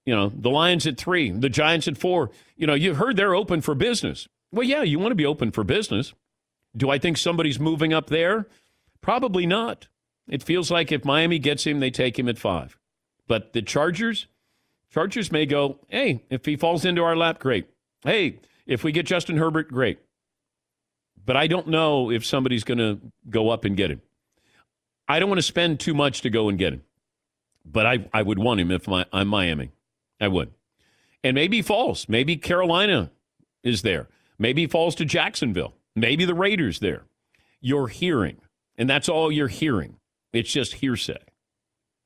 You 0.05 0.15
know, 0.15 0.33
the 0.35 0.51
Lions 0.51 0.87
at 0.87 0.99
three, 0.99 1.31
the 1.31 1.49
Giants 1.49 1.87
at 1.87 1.97
four. 1.97 2.31
You 2.57 2.67
know, 2.67 2.75
you've 2.75 2.97
heard 2.97 3.17
they're 3.17 3.35
open 3.35 3.61
for 3.61 3.75
business. 3.75 4.29
Well, 4.51 4.67
yeah, 4.67 4.83
you 4.83 4.99
want 4.99 5.13
to 5.13 5.17
be 5.17 5.27
open 5.27 5.51
for 5.53 5.65
business. 5.65 6.13
Do 6.77 6.91
I 6.91 6.99
think 6.99 7.17
somebody's 7.17 7.61
moving 7.61 7.93
up 7.93 8.09
there? 8.09 8.47
Probably 9.01 9.47
not. 9.47 9.89
It 10.29 10.43
feels 10.43 10.71
like 10.71 10.93
if 10.93 11.05
Miami 11.05 11.39
gets 11.39 11.65
him, 11.65 11.81
they 11.81 11.91
take 11.91 12.19
him 12.19 12.29
at 12.29 12.39
five. 12.39 12.79
But 13.27 13.53
the 13.53 13.63
Chargers, 13.63 14.27
Chargers 14.91 15.31
may 15.31 15.47
go, 15.47 15.79
hey, 15.89 16.25
if 16.31 16.45
he 16.47 16.57
falls 16.57 16.85
into 16.85 17.03
our 17.03 17.17
lap, 17.17 17.39
great. 17.39 17.67
Hey, 18.05 18.41
if 18.67 18.85
we 18.85 18.93
get 18.93 19.07
Justin 19.07 19.37
Herbert, 19.37 19.69
great. 19.69 19.99
But 21.25 21.37
I 21.37 21.47
don't 21.47 21.69
know 21.69 22.11
if 22.11 22.27
somebody's 22.27 22.65
going 22.65 22.79
to 22.79 23.01
go 23.31 23.51
up 23.51 23.65
and 23.65 23.77
get 23.77 23.91
him. 23.91 24.03
I 25.09 25.19
don't 25.19 25.29
want 25.29 25.39
to 25.39 25.43
spend 25.43 25.81
too 25.81 25.95
much 25.95 26.23
to 26.23 26.31
go 26.31 26.49
and 26.49 26.59
get 26.59 26.73
him. 26.73 26.83
But 27.65 27.87
I, 27.87 28.09
I 28.13 28.23
would 28.23 28.39
want 28.39 28.61
him 28.61 28.71
if 28.71 28.89
my, 28.89 29.07
I'm 29.13 29.29
Miami. 29.29 29.71
I 30.23 30.29
would. 30.29 30.53
And 31.25 31.35
maybe 31.35 31.61
falls. 31.63 32.09
Maybe 32.09 32.37
Carolina 32.37 33.11
is 33.65 33.83
there. 33.83 34.09
Maybe 34.39 34.67
falls 34.67 34.95
to 34.95 35.05
Jacksonville. 35.05 35.75
Maybe 35.95 36.25
the 36.25 36.35
Raiders 36.35 36.79
there. 36.79 37.03
You're 37.61 37.89
hearing, 37.89 38.39
and 38.79 38.89
that's 38.89 39.09
all 39.09 39.31
you're 39.31 39.49
hearing. 39.49 39.97
It's 40.33 40.51
just 40.51 40.75
hearsay. 40.75 41.19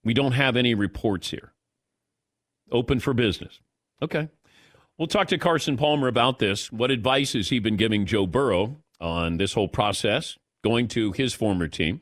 We 0.02 0.14
don't 0.14 0.32
have 0.32 0.56
any 0.56 0.74
reports 0.74 1.30
here. 1.30 1.52
Open 2.72 3.00
for 3.00 3.14
business. 3.14 3.60
Okay. 4.02 4.28
We'll 4.98 5.08
talk 5.08 5.28
to 5.28 5.38
Carson 5.38 5.76
Palmer 5.76 6.08
about 6.08 6.38
this. 6.38 6.72
What 6.72 6.90
advice 6.90 7.34
has 7.34 7.50
he 7.50 7.58
been 7.58 7.76
giving 7.76 8.06
Joe 8.06 8.26
Burrow 8.26 8.76
on 8.98 9.36
this 9.36 9.52
whole 9.52 9.68
process, 9.68 10.38
going 10.64 10.88
to 10.88 11.12
his 11.12 11.34
former 11.34 11.68
team? 11.68 12.00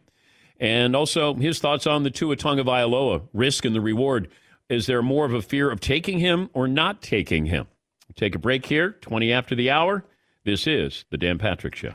And 0.60 0.94
also 0.94 1.34
his 1.34 1.58
thoughts 1.58 1.86
on 1.86 2.04
the 2.04 2.10
Tua 2.10 2.36
Tagovailoa 2.36 3.28
risk 3.32 3.64
and 3.64 3.74
the 3.74 3.80
reward. 3.80 4.28
Is 4.68 4.86
there 4.86 5.02
more 5.02 5.26
of 5.26 5.34
a 5.34 5.42
fear 5.42 5.70
of 5.70 5.80
taking 5.80 6.18
him 6.18 6.48
or 6.54 6.66
not 6.66 7.02
taking 7.02 7.46
him? 7.46 7.66
We'll 8.08 8.14
take 8.14 8.34
a 8.34 8.38
break 8.38 8.66
here, 8.66 8.92
20 8.92 9.32
after 9.32 9.54
the 9.54 9.70
hour. 9.70 10.04
This 10.44 10.66
is 10.66 11.04
the 11.10 11.18
Dan 11.18 11.38
Patrick 11.38 11.74
Show. 11.74 11.92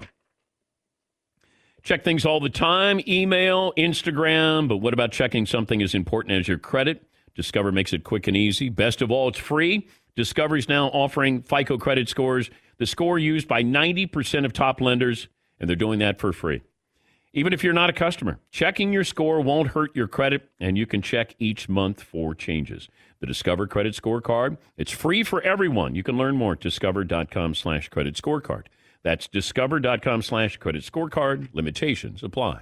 Check 1.82 2.04
things 2.04 2.26
all 2.26 2.40
the 2.40 2.50
time 2.50 3.00
email, 3.08 3.74
Instagram, 3.78 4.68
but 4.68 4.78
what 4.78 4.94
about 4.94 5.12
checking 5.12 5.46
something 5.46 5.82
as 5.82 5.96
important 5.96 6.34
as 6.40 6.48
your 6.48 6.58
credit? 6.58 7.04
Discover 7.36 7.72
makes 7.72 7.94
it 7.94 8.04
quick 8.04 8.28
and 8.28 8.36
easy. 8.36 8.70
Best 8.70 9.02
of 9.02 9.12
all, 9.12 9.30
it's 9.30 9.40
free. 9.40 9.88
Discover 10.16 10.58
is 10.58 10.68
now 10.68 10.88
offering 10.88 11.42
FICO 11.42 11.78
credit 11.78 12.10
scores, 12.10 12.50
the 12.78 12.86
score 12.86 13.18
used 13.18 13.48
by 13.48 13.64
90% 13.64 14.46
of 14.46 14.54
top 14.54 14.82
lenders, 14.82 15.28
and 15.60 15.70
they're 15.70 15.76
doing 15.76 16.00
that 16.00 16.20
for 16.20 16.34
free. 16.34 16.62
Even 17.32 17.54
if 17.54 17.64
you're 17.64 17.74
not 17.74 17.92
a 17.92 17.94
customer, 17.94 18.40
checking 18.50 18.92
your 18.92 19.04
score 19.04 19.40
won't 19.40 19.70
hurt 19.70 19.96
your 19.96 20.08
credit, 20.08 20.50
and 20.60 20.80
you 20.80 20.88
can 20.88 21.00
check 21.00 21.36
each 21.38 21.70
month 21.70 22.02
for 22.02 22.34
changes. 22.34 22.88
The 23.20 23.28
Discover 23.28 23.68
Credit 23.68 23.94
Scorecard, 23.94 24.58
it's 24.78 24.92
free 24.92 25.22
for 25.24 25.40
everyone. 25.44 25.94
You 25.94 26.02
can 26.02 26.18
learn 26.18 26.38
more 26.38 26.54
at 26.54 26.60
discover.com 26.60 27.54
slash 27.54 27.90
credit 27.90 28.16
scorecard. 28.16 28.64
That's 29.04 29.28
discover.com 29.28 30.24
slash 30.24 30.58
credit 30.58 30.84
scorecard. 30.84 31.50
Limitations 31.54 32.24
apply. 32.24 32.62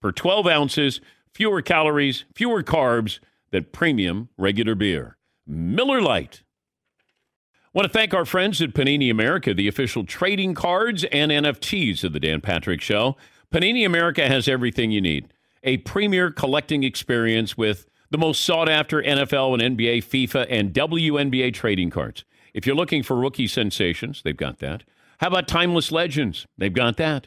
per 0.00 0.12
12 0.12 0.46
ounces, 0.46 1.00
fewer 1.32 1.62
calories, 1.62 2.24
fewer 2.34 2.62
carbs 2.62 3.18
than 3.50 3.64
premium 3.72 4.28
regular 4.36 4.74
beer. 4.74 5.16
Miller 5.46 6.00
Lite. 6.00 6.42
Want 7.72 7.86
to 7.86 7.92
thank 7.92 8.14
our 8.14 8.24
friends 8.24 8.62
at 8.62 8.72
Panini 8.72 9.10
America, 9.10 9.52
the 9.52 9.68
official 9.68 10.04
trading 10.04 10.54
cards 10.54 11.04
and 11.12 11.30
NFTs 11.30 12.04
of 12.04 12.14
the 12.14 12.20
Dan 12.20 12.40
Patrick 12.40 12.80
Show. 12.80 13.16
Panini 13.52 13.84
America 13.84 14.26
has 14.26 14.48
everything 14.48 14.90
you 14.90 15.00
need 15.00 15.32
a 15.62 15.76
premier 15.78 16.30
collecting 16.30 16.84
experience 16.84 17.56
with 17.56 17.86
the 18.10 18.18
most 18.18 18.40
sought 18.42 18.68
after 18.68 19.02
NFL 19.02 19.60
and 19.60 19.76
NBA, 19.76 19.98
FIFA, 19.98 20.46
and 20.48 20.72
WNBA 20.72 21.52
trading 21.52 21.90
cards. 21.90 22.24
If 22.54 22.66
you're 22.66 22.76
looking 22.76 23.02
for 23.02 23.16
rookie 23.16 23.48
sensations, 23.48 24.22
they've 24.24 24.36
got 24.36 24.60
that. 24.60 24.84
How 25.18 25.28
about 25.28 25.48
timeless 25.48 25.90
legends? 25.90 26.46
They've 26.56 26.72
got 26.72 26.96
that. 26.98 27.26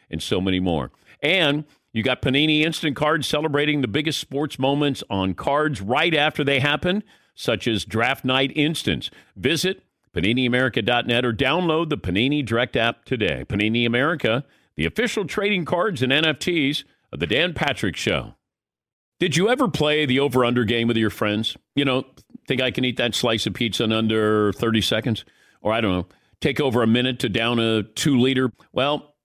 and 0.11 0.21
so 0.21 0.39
many 0.39 0.59
more. 0.59 0.91
And 1.23 1.65
you 1.93 2.03
got 2.03 2.21
Panini 2.21 2.61
Instant 2.61 2.95
Cards 2.95 3.27
celebrating 3.27 3.81
the 3.81 3.87
biggest 3.87 4.19
sports 4.19 4.59
moments 4.59 5.03
on 5.09 5.33
cards 5.33 5.81
right 5.81 6.13
after 6.13 6.43
they 6.43 6.59
happen, 6.59 7.03
such 7.35 7.67
as 7.67 7.85
Draft 7.85 8.23
Night 8.23 8.51
Instance. 8.55 9.09
Visit 9.35 9.83
PaniniAmerica.net 10.15 11.25
or 11.25 11.33
download 11.33 11.89
the 11.89 11.97
Panini 11.97 12.45
Direct 12.45 12.75
app 12.75 13.05
today. 13.05 13.45
Panini 13.47 13.85
America, 13.85 14.45
the 14.75 14.85
official 14.85 15.25
trading 15.25 15.65
cards 15.65 16.01
and 16.01 16.11
NFTs 16.11 16.83
of 17.11 17.19
the 17.19 17.27
Dan 17.27 17.53
Patrick 17.53 17.95
Show. 17.95 18.35
Did 19.19 19.37
you 19.37 19.49
ever 19.49 19.67
play 19.67 20.05
the 20.05 20.19
over 20.19 20.43
under 20.43 20.63
game 20.63 20.87
with 20.87 20.97
your 20.97 21.09
friends? 21.09 21.55
You 21.75 21.85
know, 21.85 22.05
think 22.47 22.61
I 22.61 22.71
can 22.71 22.83
eat 22.85 22.97
that 22.97 23.13
slice 23.13 23.45
of 23.45 23.53
pizza 23.53 23.83
in 23.83 23.91
under 23.91 24.51
30 24.53 24.81
seconds? 24.81 25.25
Or 25.61 25.71
I 25.71 25.81
don't 25.81 25.91
know, 25.91 26.07
take 26.39 26.59
over 26.59 26.81
a 26.81 26.87
minute 26.87 27.19
to 27.19 27.29
down 27.29 27.59
a 27.59 27.83
two 27.83 28.17
liter? 28.17 28.51
Well, 28.73 29.10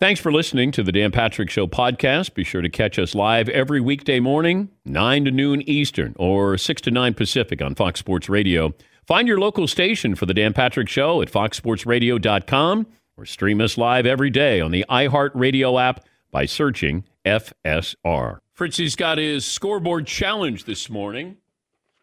Thanks 0.00 0.18
for 0.18 0.32
listening 0.32 0.72
to 0.72 0.82
the 0.82 0.92
Dan 0.92 1.12
Patrick 1.12 1.50
Show 1.50 1.66
podcast. 1.66 2.32
Be 2.32 2.42
sure 2.42 2.62
to 2.62 2.70
catch 2.70 2.98
us 2.98 3.14
live 3.14 3.50
every 3.50 3.82
weekday 3.82 4.18
morning, 4.18 4.70
9 4.86 5.26
to 5.26 5.30
noon 5.30 5.60
Eastern 5.68 6.14
or 6.18 6.56
6 6.56 6.80
to 6.80 6.90
9 6.90 7.12
Pacific 7.12 7.60
on 7.60 7.74
Fox 7.74 8.00
Sports 8.00 8.30
Radio. 8.30 8.72
Find 9.06 9.28
your 9.28 9.38
local 9.38 9.68
station 9.68 10.14
for 10.14 10.24
the 10.24 10.32
Dan 10.32 10.54
Patrick 10.54 10.88
Show 10.88 11.20
at 11.20 11.30
foxsportsradio.com 11.30 12.86
or 13.18 13.26
stream 13.26 13.60
us 13.60 13.76
live 13.76 14.06
every 14.06 14.30
day 14.30 14.62
on 14.62 14.70
the 14.70 14.86
iHeartRadio 14.88 15.78
app 15.78 16.06
by 16.30 16.46
searching 16.46 17.04
FSR. 17.26 18.38
Fritzy's 18.54 18.96
got 18.96 19.18
his 19.18 19.44
scoreboard 19.44 20.06
challenge 20.06 20.64
this 20.64 20.88
morning. 20.88 21.36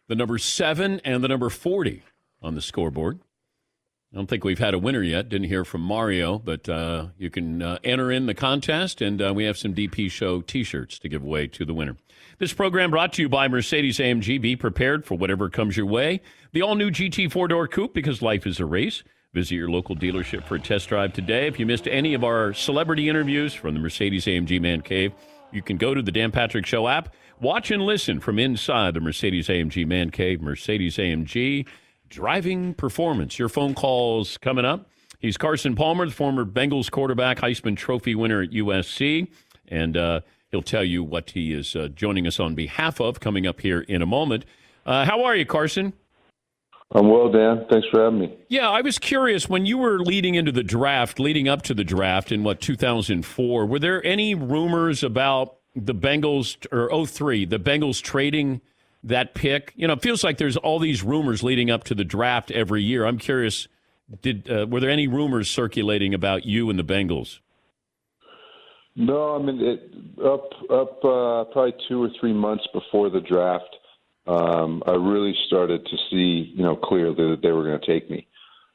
The 0.08 0.16
number 0.16 0.38
7 0.38 1.02
and 1.04 1.24
the 1.24 1.30
number 1.30 1.50
40 1.50 2.04
on 2.44 2.54
the 2.54 2.62
scoreboard. 2.62 3.22
I 4.14 4.16
don't 4.16 4.28
think 4.28 4.46
we've 4.46 4.58
had 4.58 4.74
a 4.74 4.80
winner 4.80 5.04
yet. 5.04 5.28
Didn't 5.28 5.50
hear 5.50 5.66
from 5.66 5.82
Mario, 5.82 6.40
but 6.40 6.70
uh, 6.70 7.08
you 7.18 7.30
can 7.30 7.62
uh, 7.62 7.78
enter 7.84 8.10
in 8.10 8.26
the 8.26 8.34
contest, 8.34 9.02
and 9.02 9.22
uh, 9.22 9.34
we 9.36 9.44
have 9.44 9.58
some 9.58 9.76
DP 9.76 10.10
Show 10.10 10.42
t 10.42 10.64
shirts 10.64 10.98
to 11.00 11.10
give 11.10 11.24
away 11.24 11.48
to 11.48 11.66
the 11.66 11.74
winner. 11.74 11.98
This 12.40 12.54
program 12.54 12.90
brought 12.90 13.12
to 13.14 13.22
you 13.22 13.28
by 13.28 13.50
Mercedes 13.50 13.98
AMG. 13.98 14.42
Be 14.42 14.56
prepared 14.56 15.06
for 15.06 15.16
whatever 15.16 15.50
comes 15.50 15.76
your 15.76 15.88
way. 15.88 16.22
The 16.54 16.62
all 16.62 16.76
new 16.76 16.90
GT 16.90 17.30
four 17.30 17.50
door 17.50 17.68
coupe, 17.68 17.94
because 17.94 18.22
life 18.22 18.48
is 18.48 18.62
a 18.62 18.66
race. 18.66 19.04
Visit 19.34 19.56
your 19.56 19.70
local 19.70 19.96
dealership 19.96 20.46
for 20.46 20.56
a 20.56 20.60
test 20.60 20.88
drive 20.88 21.12
today. 21.12 21.48
If 21.48 21.60
you 21.60 21.66
missed 21.66 21.88
any 21.88 22.14
of 22.14 22.24
our 22.24 22.54
celebrity 22.54 23.10
interviews 23.10 23.54
from 23.54 23.74
the 23.74 23.80
Mercedes 23.82 24.26
AMG 24.26 24.62
Man 24.62 24.82
Cave, 24.82 25.12
you 25.52 25.62
can 25.62 25.76
go 25.76 25.94
to 25.94 26.02
the 26.02 26.14
Dan 26.14 26.32
Patrick 26.32 26.66
Show 26.66 26.88
app, 26.88 27.14
watch 27.42 27.72
and 27.72 27.84
listen 27.84 28.22
from 28.22 28.40
inside 28.40 28.94
the 28.94 29.02
Mercedes 29.02 29.50
AMG 29.50 29.86
Man 29.86 30.12
Cave, 30.12 30.42
Mercedes 30.42 30.96
AMG 30.96 31.68
driving 32.10 32.74
performance. 32.74 33.38
Your 33.40 33.50
phone 33.50 33.74
calls 33.74 34.38
coming 34.38 34.66
up. 34.66 34.90
He's 35.20 35.38
Carson 35.38 35.76
Palmer, 35.76 36.06
the 36.06 36.12
former 36.12 36.46
Bengals 36.46 36.92
quarterback, 36.92 37.40
Heisman 37.40 37.76
Trophy 37.76 38.14
winner 38.14 38.44
at 38.44 38.52
USC, 38.52 39.28
and 39.68 39.98
uh, 39.98 40.22
he'll 40.52 40.62
tell 40.62 40.84
you 40.84 41.04
what 41.04 41.32
he 41.32 41.54
is 41.54 41.76
uh, 41.76 41.88
joining 41.88 42.28
us 42.28 42.40
on 42.40 42.54
behalf 42.54 43.00
of 43.02 43.20
coming 43.20 43.48
up 43.48 43.62
here 43.62 43.82
in 43.82 44.02
a 44.02 44.06
moment. 44.06 44.46
Uh, 44.86 45.06
how 45.06 45.24
are 45.24 45.36
you, 45.36 45.46
Carson? 45.46 45.94
I'm 46.94 47.10
well, 47.10 47.30
Dan. 47.30 47.66
Thanks 47.70 47.88
for 47.92 48.04
having 48.04 48.20
me. 48.20 48.38
Yeah, 48.48 48.70
I 48.70 48.82
was 48.82 48.98
curious 48.98 49.50
when 49.50 49.66
you 49.66 49.78
were 49.78 50.00
leading 50.00 50.36
into 50.36 50.54
the 50.54 50.64
draft, 50.64 51.20
leading 51.20 51.50
up 51.50 51.62
to 51.64 51.74
the 51.74 51.84
draft 51.84 52.32
in 52.32 52.44
what 52.44 52.62
2004. 52.62 53.66
Were 53.66 53.80
there 53.80 54.06
any 54.06 54.36
rumors 54.36 55.04
about 55.04 55.58
the 55.76 55.94
Bengals 55.94 56.56
or 56.72 57.06
03, 57.06 57.46
the 57.46 57.60
Bengals 57.60 58.02
trading? 58.02 58.62
That 59.04 59.34
pick? 59.34 59.74
You 59.76 59.88
know, 59.88 59.94
it 59.94 60.02
feels 60.02 60.24
like 60.24 60.38
there's 60.38 60.58
all 60.58 60.80
these 60.80 61.04
rumors 61.04 61.44
leading 61.44 61.70
up 61.70 61.84
to 61.86 61.96
the 61.96 62.04
draft 62.04 62.52
every 62.52 62.84
year. 62.84 63.06
I'm 63.06 63.18
curious, 63.18 63.68
did 64.22 64.50
uh, 64.50 64.66
were 64.70 64.80
there 64.80 64.90
any 64.90 65.08
rumors 65.08 65.50
circulating 65.50 66.14
about 66.14 66.46
you 66.46 66.70
and 66.70 66.78
the 66.78 66.84
Bengals? 66.84 67.40
No, 68.96 69.36
I 69.36 69.40
mean 69.40 69.62
it, 69.62 69.94
up 70.26 70.50
up 70.72 71.06
uh, 71.06 71.46
probably 71.52 71.74
two 71.88 72.02
or 72.02 72.10
three 72.20 72.34
months 72.34 72.68
before 72.74 73.10
the 73.10 73.22
draft, 73.22 73.76
um, 74.26 74.82
I 74.88 74.94
really 74.94 75.36
started 75.46 75.86
to 75.86 75.98
see 76.10 76.52
you 76.56 76.64
know 76.64 76.76
clearly 76.76 77.16
that 77.16 77.40
they 77.44 77.52
were 77.52 77.64
going 77.64 77.80
to 77.80 77.86
take 77.86 78.10
me. 78.10 78.28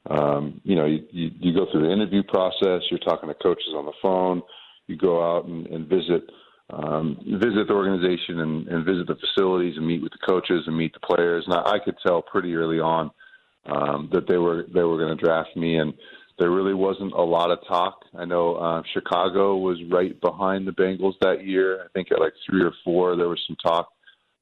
Um, 0.09 0.61
you 0.65 0.75
know, 0.75 0.87
you, 0.87 1.05
you, 1.11 1.31
you 1.39 1.55
go 1.55 1.67
through 1.71 1.83
the 1.83 1.93
interview 1.93 2.23
process. 2.23 2.83
You're 2.91 3.01
talking 3.01 3.29
to 3.29 3.35
coaches 3.35 3.73
on 3.75 3.85
the 3.85 3.93
phone. 4.01 4.43
You 4.87 4.97
go 4.97 5.23
out 5.23 5.47
and, 5.47 5.67
and 5.69 5.89
visit 5.89 6.25
um, 6.73 7.19
visit 7.27 7.69
the 7.69 7.75
organization 7.75 8.41
and, 8.41 8.67
and 8.69 8.85
visit 8.85 9.07
the 9.07 9.17
facilities 9.17 9.77
and 9.77 9.87
meet 9.87 10.03
with 10.03 10.13
the 10.13 10.27
coaches 10.27 10.65
and 10.67 10.77
meet 10.77 10.95
the 10.95 11.01
players. 11.01 11.45
And 11.47 11.55
I, 11.55 11.73
I 11.73 11.79
could 11.85 11.97
tell 12.05 12.23
pretty 12.23 12.55
early 12.55 12.81
on 12.81 13.11
um, 13.67 14.09
that 14.13 14.27
they 14.27 14.39
were 14.39 14.65
they 14.73 14.83
were 14.83 14.99
going 14.99 15.17
to 15.17 15.23
draft 15.23 15.55
me, 15.55 15.77
and 15.77 15.93
there 16.39 16.51
really 16.51 16.75
wasn't 16.75 17.13
a 17.13 17.23
lot 17.23 17.51
of 17.51 17.59
talk. 17.69 18.01
I 18.17 18.25
know 18.25 18.57
uh, 18.57 18.83
Chicago 18.93 19.57
was 19.57 19.79
right 19.91 20.19
behind 20.21 20.67
the 20.67 20.73
Bengals 20.73 21.15
that 21.21 21.47
year. 21.47 21.83
I 21.85 21.87
think 21.93 22.11
at 22.11 22.21
like 22.21 22.33
three 22.49 22.63
or 22.63 22.73
four, 22.85 23.17
there 23.17 23.29
was 23.29 23.41
some 23.47 23.57
talk 23.57 23.89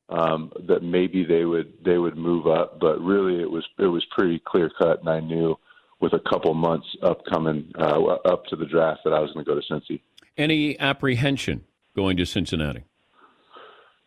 um, 0.08 0.52
that 0.68 0.82
maybe 0.82 1.24
they 1.24 1.44
would 1.44 1.72
they 1.84 1.98
would 1.98 2.16
move 2.16 2.46
up, 2.46 2.78
but 2.80 3.00
really 3.00 3.42
it 3.42 3.50
was 3.50 3.66
it 3.78 3.86
was 3.86 4.04
pretty 4.16 4.40
clear 4.46 4.70
cut, 4.78 5.00
and 5.00 5.08
I 5.08 5.20
knew 5.20 5.58
with 6.00 6.12
a 6.12 6.20
couple 6.30 6.54
months 6.54 6.86
upcoming 7.02 7.72
uh, 7.78 8.00
up 8.24 8.46
to 8.46 8.56
the 8.56 8.64
draft 8.64 9.00
that 9.04 9.12
I 9.12 9.20
was 9.20 9.32
going 9.32 9.44
to 9.44 9.54
go 9.54 9.60
to 9.60 9.66
Cincy. 9.70 10.00
Any 10.38 10.78
apprehension 10.80 11.64
going 11.94 12.16
to 12.16 12.26
Cincinnati? 12.26 12.85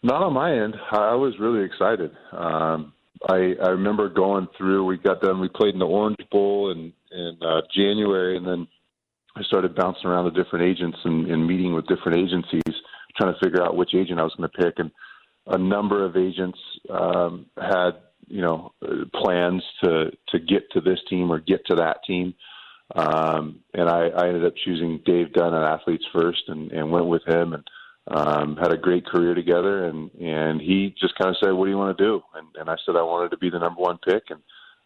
Not 0.02 0.22
on 0.22 0.34
my 0.34 0.52
end. 0.52 0.76
I 0.92 1.16
was 1.16 1.34
really 1.40 1.64
excited. 1.64 2.12
Um, 2.34 2.94
I, 3.30 3.54
I 3.64 3.70
remember 3.70 4.10
going 4.10 4.48
through. 4.58 4.86
We 4.86 4.98
got 4.98 5.22
done. 5.22 5.40
We 5.40 5.48
played 5.48 5.74
in 5.74 5.80
the 5.80 5.86
Orange 5.86 6.18
Bowl 6.32 6.72
in 6.72 6.92
in 7.12 7.38
uh, 7.42 7.62
January, 7.74 8.36
and 8.38 8.46
then 8.46 8.68
I 9.36 9.44
started 9.44 9.76
bouncing 9.76 10.06
around 10.06 10.26
the 10.26 10.44
different 10.44 10.66
agents 10.66 10.98
and, 11.04 11.30
and 11.30 11.48
meeting 11.48 11.74
with 11.74 11.88
different 11.88 12.18
agencies, 12.18 12.62
trying 13.16 13.34
to 13.34 13.40
figure 13.40 13.64
out 13.64 13.78
which 13.78 13.96
agent 13.96 14.20
I 14.20 14.24
was 14.24 14.34
going 14.36 14.50
to 14.50 14.58
pick. 14.58 14.74
And 14.78 14.92
a 15.48 15.58
number 15.58 16.04
of 16.06 16.18
agents 16.18 16.58
um, 16.90 17.46
had 17.58 17.92
you 18.28 18.42
know 18.42 18.74
plans 19.14 19.64
to 19.84 20.12
to 20.30 20.40
get 20.40 20.70
to 20.72 20.82
this 20.82 21.00
team 21.10 21.32
or 21.32 21.40
get 21.40 21.66
to 21.68 21.76
that 21.76 21.98
team. 22.06 22.34
Um, 22.96 23.60
and 23.74 23.90
I, 23.90 24.08
I 24.08 24.28
ended 24.28 24.46
up 24.46 24.54
choosing 24.64 25.02
Dave 25.06 25.34
Dunn 25.34 25.54
at 25.54 25.64
Athletes 25.64 26.06
First 26.14 26.44
and, 26.48 26.72
and 26.72 26.92
went 26.92 27.08
with 27.08 27.26
him 27.28 27.54
and 27.54 27.68
um, 28.08 28.58
had 28.58 28.72
a 28.72 28.78
great 28.78 29.06
career 29.06 29.34
together. 29.34 29.86
And, 29.86 30.12
and 30.20 30.62
he 30.62 30.96
just 31.00 31.18
kind 31.18 31.30
of 31.30 31.38
said, 31.44 31.54
What 31.54 31.66
do 31.66 31.72
you 31.72 31.78
want 31.78 31.98
to 31.98 32.04
do? 32.04 32.22
And, 32.36 32.48
and 32.60 32.70
I 32.70 32.76
said, 32.86 32.96
I 32.96 33.02
wanted 33.02 33.30
to 33.30 33.38
be 33.38 33.50
the 33.50 33.60
number 33.60 33.82
one 33.82 33.98
pick. 34.06 34.24
And 34.30 34.42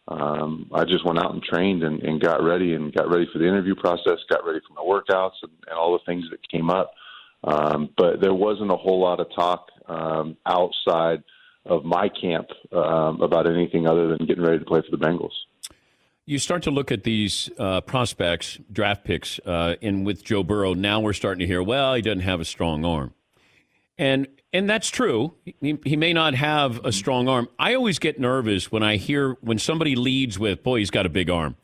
um, 0.08 0.70
I 0.72 0.84
just 0.84 1.04
went 1.04 1.18
out 1.18 1.34
and 1.34 1.42
trained 1.42 1.82
and, 1.82 2.02
and 2.02 2.20
got 2.20 2.42
ready 2.42 2.74
and 2.74 2.94
got 2.94 3.10
ready 3.10 3.28
for 3.30 3.38
the 3.38 3.46
interview 3.46 3.74
process, 3.74 4.18
got 4.30 4.46
ready 4.46 4.60
for 4.66 4.74
my 4.74 4.82
workouts 4.82 5.36
and, 5.42 5.52
and 5.68 5.78
all 5.78 5.92
the 5.92 6.04
things 6.06 6.24
that 6.30 6.48
came 6.50 6.70
up. 6.70 6.92
Um, 7.44 7.90
but 7.96 8.20
there 8.20 8.34
wasn't 8.34 8.70
a 8.70 8.76
whole 8.76 9.00
lot 9.00 9.20
of 9.20 9.28
talk 9.34 9.68
um, 9.86 10.36
outside 10.46 11.22
of 11.66 11.84
my 11.84 12.08
camp 12.08 12.48
um, 12.72 13.20
about 13.20 13.46
anything 13.46 13.86
other 13.86 14.08
than 14.08 14.26
getting 14.26 14.42
ready 14.42 14.58
to 14.58 14.64
play 14.64 14.80
for 14.80 14.96
the 14.96 15.04
Bengals 15.04 15.34
you 16.28 16.38
start 16.38 16.62
to 16.64 16.70
look 16.70 16.92
at 16.92 17.04
these 17.04 17.48
uh, 17.58 17.80
prospects, 17.80 18.58
draft 18.70 19.02
picks, 19.02 19.38
uh, 19.46 19.76
and 19.80 20.04
with 20.04 20.22
Joe 20.22 20.42
Burrow, 20.42 20.74
now 20.74 21.00
we're 21.00 21.14
starting 21.14 21.40
to 21.40 21.46
hear, 21.46 21.62
well, 21.62 21.94
he 21.94 22.02
doesn't 22.02 22.20
have 22.20 22.38
a 22.38 22.44
strong 22.44 22.84
arm, 22.84 23.14
and 23.96 24.28
and 24.52 24.68
that's 24.68 24.90
true. 24.90 25.34
He, 25.44 25.78
he 25.84 25.96
may 25.96 26.12
not 26.12 26.34
have 26.34 26.84
a 26.84 26.92
strong 26.92 27.28
arm. 27.28 27.48
I 27.58 27.74
always 27.74 27.98
get 27.98 28.20
nervous 28.20 28.70
when 28.70 28.82
I 28.82 28.96
hear 28.96 29.38
when 29.40 29.58
somebody 29.58 29.96
leads 29.96 30.38
with, 30.38 30.62
boy, 30.62 30.80
he's 30.80 30.90
got 30.90 31.06
a 31.06 31.08
big 31.08 31.30
arm. 31.30 31.56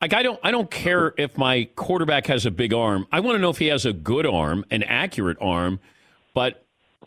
Like 0.00 0.12
I 0.12 0.24
don't 0.24 0.40
I 0.42 0.50
don't 0.50 0.70
care 0.70 1.14
if 1.16 1.38
my 1.38 1.68
quarterback 1.76 2.26
has 2.26 2.44
a 2.44 2.50
big 2.50 2.74
arm. 2.74 3.06
I 3.12 3.20
want 3.20 3.36
to 3.36 3.40
know 3.40 3.50
if 3.50 3.58
he 3.58 3.68
has 3.68 3.86
a 3.86 3.92
good 3.92 4.26
arm, 4.26 4.64
an 4.72 4.82
accurate 4.82 5.38
arm. 5.40 5.78
But 6.34 6.64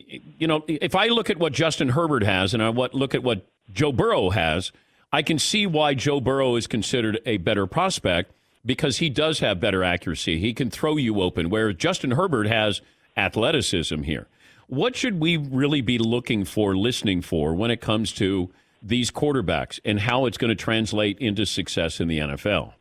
you 0.07 0.47
know, 0.47 0.63
if 0.67 0.95
I 0.95 1.07
look 1.07 1.29
at 1.29 1.37
what 1.37 1.51
Justin 1.51 1.89
Herbert 1.89 2.23
has 2.23 2.53
and 2.53 2.63
I 2.63 2.69
what 2.69 2.93
look 2.93 3.13
at 3.13 3.21
what 3.21 3.47
Joe 3.73 3.91
Burrow 3.91 4.29
has 4.29 4.71
I 5.13 5.21
can 5.21 5.39
see 5.39 5.67
why 5.67 5.93
Joe 5.93 6.21
Burrow 6.21 6.55
is 6.55 6.67
considered 6.67 7.19
a 7.25 7.37
better 7.37 7.67
prospect 7.67 8.31
because 8.65 8.97
he 8.97 9.09
does 9.09 9.39
have 9.39 9.59
better 9.59 9.83
accuracy. 9.83 10.39
He 10.39 10.53
can 10.53 10.69
throw 10.69 10.95
you 10.95 11.21
open, 11.21 11.49
where 11.49 11.73
Justin 11.73 12.11
Herbert 12.11 12.47
has 12.47 12.81
athleticism 13.17 14.03
here. 14.03 14.27
What 14.67 14.95
should 14.95 15.19
we 15.19 15.35
really 15.35 15.81
be 15.81 15.97
looking 15.97 16.45
for, 16.45 16.77
listening 16.77 17.21
for, 17.21 17.53
when 17.53 17.71
it 17.71 17.81
comes 17.81 18.13
to 18.13 18.49
these 18.81 19.11
quarterbacks 19.11 19.79
and 19.83 19.99
how 19.99 20.25
it's 20.25 20.37
going 20.37 20.49
to 20.49 20.55
translate 20.55 21.19
into 21.19 21.45
success 21.45 21.99
in 21.99 22.07
the 22.07 22.19
NFL? 22.19 22.73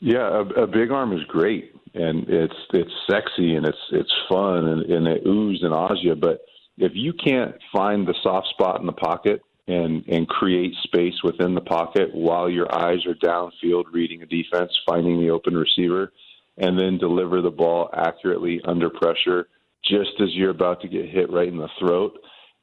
Yeah, 0.00 0.28
a, 0.28 0.62
a 0.62 0.66
big 0.66 0.90
arm 0.90 1.12
is 1.12 1.24
great, 1.24 1.72
and 1.94 2.28
it's 2.28 2.54
it's 2.72 2.92
sexy 3.10 3.54
and 3.54 3.66
it's 3.66 3.78
it's 3.92 4.12
fun 4.28 4.68
and, 4.68 4.82
and 4.82 5.08
it 5.08 5.26
oozes 5.26 5.62
and 5.62 5.74
ahs 5.74 5.98
but 6.20 6.42
if 6.76 6.92
you 6.94 7.12
can't 7.12 7.54
find 7.72 8.06
the 8.06 8.14
soft 8.22 8.46
spot 8.48 8.80
in 8.80 8.86
the 8.86 8.92
pocket 8.92 9.42
and 9.68 10.02
and 10.08 10.26
create 10.26 10.74
space 10.82 11.22
within 11.22 11.54
the 11.54 11.60
pocket 11.60 12.12
while 12.14 12.48
your 12.48 12.74
eyes 12.74 13.04
are 13.06 13.14
downfield 13.14 13.84
reading 13.92 14.22
a 14.22 14.26
defense, 14.26 14.72
finding 14.86 15.20
the 15.20 15.30
open 15.30 15.54
receiver, 15.54 16.12
and 16.56 16.78
then 16.78 16.98
deliver 16.98 17.42
the 17.42 17.50
ball 17.50 17.90
accurately 17.94 18.60
under 18.64 18.90
pressure, 18.90 19.48
just 19.84 20.10
as 20.20 20.28
you're 20.32 20.50
about 20.50 20.80
to 20.80 20.88
get 20.88 21.08
hit 21.08 21.30
right 21.30 21.48
in 21.48 21.58
the 21.58 21.68
throat, 21.78 22.18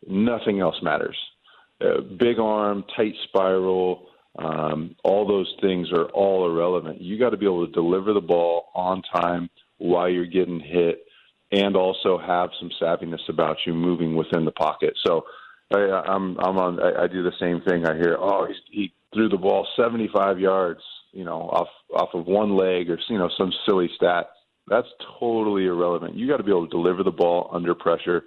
nothing 0.08 0.60
else 0.60 0.76
matters. 0.82 1.18
Uh, 1.80 2.02
big 2.18 2.40
arm, 2.40 2.84
tight 2.96 3.14
spiral, 3.26 4.08
um, 4.40 4.96
all 5.04 5.28
those 5.28 5.54
things 5.62 5.92
are 5.92 6.06
all 6.06 6.50
irrelevant. 6.50 7.02
You 7.02 7.20
got 7.20 7.30
to 7.30 7.38
be 7.38 7.46
able 7.46 7.66
to 7.66 7.72
deliver 7.72 8.14
the 8.14 8.22
ball 8.22 8.66
on 8.74 9.02
time 9.14 9.50
while 9.78 10.10
you're 10.10 10.26
getting 10.26 10.60
hit, 10.60 11.06
and 11.52 11.76
also 11.76 12.18
have 12.18 12.50
some 12.60 12.72
savviness 12.82 13.30
about 13.30 13.58
you 13.66 13.74
moving 13.74 14.16
within 14.16 14.46
the 14.46 14.52
pocket. 14.52 14.94
So 15.06 15.26
I, 15.74 15.78
I'm 15.78 16.38
I'm 16.40 16.58
on. 16.58 16.80
I, 16.80 17.04
I 17.04 17.08
do 17.08 17.24
the 17.24 17.32
same 17.40 17.62
thing. 17.62 17.86
I 17.86 17.96
hear, 17.96 18.18
oh, 18.20 18.48
he, 18.48 18.54
he 18.72 18.94
threw 19.14 19.30
the 19.30 19.38
ball 19.38 19.68
75 19.76 20.40
yards, 20.40 20.82
you 21.12 21.24
know, 21.24 21.50
off 21.52 21.68
off 21.94 22.10
of 22.14 22.26
one 22.26 22.56
leg, 22.56 22.90
or 22.90 23.00
you 23.10 23.18
know, 23.18 23.30
some 23.38 23.52
silly 23.66 23.90
stat. 23.96 24.28
That's 24.68 24.88
totally 25.20 25.66
irrelevant. 25.66 26.16
You 26.16 26.28
got 26.28 26.38
to 26.38 26.44
be 26.44 26.52
able 26.52 26.68
to 26.68 26.72
deliver 26.72 27.04
the 27.04 27.12
ball 27.12 27.50
under 27.54 27.76
pressure 27.76 28.24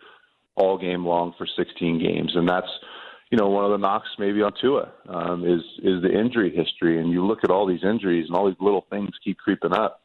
all 0.54 0.78
game 0.78 1.04
long 1.04 1.34
for 1.36 1.46
16 1.56 1.98
games, 2.00 2.32
and 2.34 2.48
that's 2.48 2.68
you 3.30 3.36
know, 3.36 3.48
one 3.48 3.64
of 3.64 3.70
the 3.72 3.78
knocks 3.78 4.08
maybe 4.18 4.40
on 4.42 4.52
Tua 4.60 4.90
um, 5.08 5.44
is 5.44 5.60
is 5.82 6.02
the 6.02 6.10
injury 6.10 6.54
history, 6.54 6.98
and 6.98 7.10
you 7.10 7.26
look 7.26 7.40
at 7.44 7.50
all 7.50 7.66
these 7.66 7.84
injuries 7.84 8.26
and 8.26 8.36
all 8.36 8.46
these 8.46 8.60
little 8.60 8.86
things 8.88 9.10
keep 9.22 9.38
creeping 9.38 9.72
up. 9.72 10.00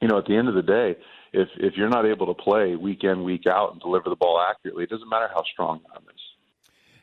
You 0.00 0.08
know, 0.08 0.18
at 0.18 0.26
the 0.26 0.36
end 0.36 0.48
of 0.48 0.54
the 0.54 0.62
day, 0.62 0.96
if 1.32 1.48
if 1.58 1.74
you're 1.76 1.90
not 1.90 2.06
able 2.06 2.26
to 2.32 2.42
play 2.42 2.74
week 2.74 3.04
in 3.04 3.24
week 3.24 3.46
out 3.46 3.72
and 3.72 3.80
deliver 3.80 4.08
the 4.08 4.16
ball 4.16 4.40
accurately, 4.40 4.84
it 4.84 4.90
doesn't 4.90 5.08
matter 5.08 5.28
how 5.28 5.42
strong 5.52 5.80
arm 5.92 6.04
is. 6.14 6.20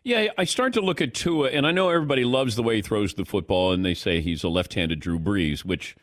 Yeah, 0.05 0.27
I 0.37 0.43
start 0.43 0.73
to 0.73 0.81
look 0.81 1.01
at 1.01 1.15
Tua, 1.15 1.49
and 1.49 1.65
I 1.65 1.71
know 1.71 1.89
everybody 1.89 2.25
loves 2.25 2.55
the 2.55 2.61
way 2.61 2.75
he 2.75 2.81
throws 2.83 3.15
the 3.15 3.25
football, 3.25 3.71
and 3.71 3.83
they 3.83 3.95
say 3.95 4.21
he's 4.21 4.43
a 4.43 4.49
left-handed 4.49 4.99
Drew 4.99 5.17
Brees, 5.17 5.65
which 5.65 5.95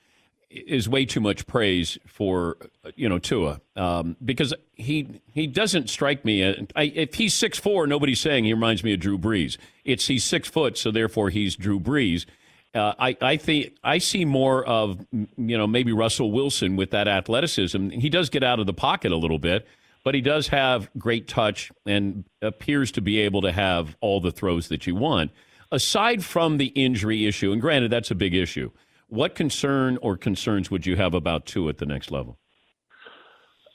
is 0.50 0.88
way 0.88 1.04
too 1.04 1.20
much 1.20 1.46
praise 1.46 1.98
for 2.04 2.56
you 2.96 3.08
know 3.08 3.20
Tua 3.20 3.60
um, 3.76 4.16
because 4.22 4.52
he 4.74 5.20
he 5.32 5.46
doesn't 5.46 5.88
strike 5.88 6.24
me. 6.24 6.66
I, 6.74 6.82
if 6.82 7.14
he's 7.14 7.32
six 7.32 7.60
four, 7.60 7.86
nobody's 7.86 8.18
saying 8.18 8.44
he 8.44 8.52
reminds 8.52 8.82
me 8.82 8.92
of 8.92 8.98
Drew 8.98 9.18
Brees. 9.18 9.56
It's 9.84 10.08
he's 10.08 10.24
six 10.24 10.48
foot, 10.48 10.76
so 10.76 10.90
therefore 10.90 11.30
he's 11.30 11.54
Drew 11.54 11.78
Brees. 11.78 12.26
Uh, 12.74 12.94
I 12.98 13.16
I 13.22 13.36
think 13.36 13.76
I 13.84 13.98
see 13.98 14.24
more 14.24 14.64
of 14.66 15.06
you 15.12 15.56
know 15.56 15.68
maybe 15.68 15.92
Russell 15.92 16.32
Wilson 16.32 16.74
with 16.74 16.90
that 16.90 17.06
athleticism. 17.06 17.90
He 17.90 18.08
does 18.08 18.30
get 18.30 18.42
out 18.42 18.58
of 18.58 18.66
the 18.66 18.74
pocket 18.74 19.12
a 19.12 19.16
little 19.16 19.38
bit, 19.38 19.64
but 20.04 20.14
he 20.14 20.20
does 20.20 20.48
have 20.48 20.90
great 20.98 21.28
touch 21.28 21.70
and 21.86 22.24
appears 22.40 22.90
to 22.92 23.00
be 23.00 23.18
able 23.18 23.42
to 23.42 23.52
have 23.52 23.96
all 24.00 24.20
the 24.20 24.32
throws 24.32 24.68
that 24.68 24.86
you 24.86 24.94
want. 24.94 25.30
Aside 25.70 26.24
from 26.24 26.58
the 26.58 26.66
injury 26.66 27.26
issue, 27.26 27.52
and 27.52 27.60
granted 27.60 27.90
that's 27.90 28.10
a 28.10 28.14
big 28.14 28.34
issue 28.34 28.70
what 29.12 29.34
concern 29.34 29.98
or 30.00 30.16
concerns 30.16 30.70
would 30.70 30.86
you 30.86 30.96
have 30.96 31.12
about 31.12 31.44
Tua 31.44 31.68
at 31.68 31.76
the 31.76 31.84
next 31.84 32.10
level? 32.10 32.38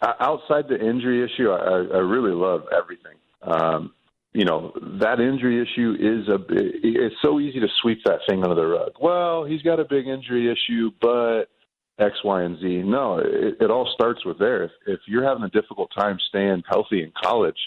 Outside 0.01 0.67
the 0.67 0.79
injury 0.79 1.23
issue, 1.23 1.51
I, 1.51 1.97
I 1.97 1.99
really 1.99 2.31
love 2.31 2.63
everything. 2.75 3.17
Um, 3.43 3.93
you 4.33 4.45
know 4.45 4.73
that 4.99 5.19
injury 5.19 5.61
issue 5.61 5.95
is 5.99 6.27
a. 6.27 6.37
It's 6.49 7.15
so 7.21 7.39
easy 7.39 7.59
to 7.59 7.67
sweep 7.81 7.99
that 8.05 8.19
thing 8.27 8.43
under 8.43 8.55
the 8.55 8.65
rug. 8.65 8.93
Well, 8.99 9.45
he's 9.45 9.61
got 9.61 9.79
a 9.79 9.85
big 9.85 10.07
injury 10.07 10.51
issue, 10.51 10.91
but 11.01 11.45
X, 11.99 12.15
Y, 12.23 12.43
and 12.43 12.59
Z. 12.59 12.83
No, 12.85 13.19
it, 13.19 13.57
it 13.59 13.71
all 13.71 13.89
starts 13.93 14.23
with 14.25 14.39
there. 14.39 14.63
If, 14.63 14.71
if 14.85 14.99
you're 15.07 15.23
having 15.23 15.43
a 15.43 15.49
difficult 15.49 15.91
time 15.97 16.17
staying 16.29 16.63
healthy 16.69 17.01
in 17.03 17.11
college, 17.21 17.57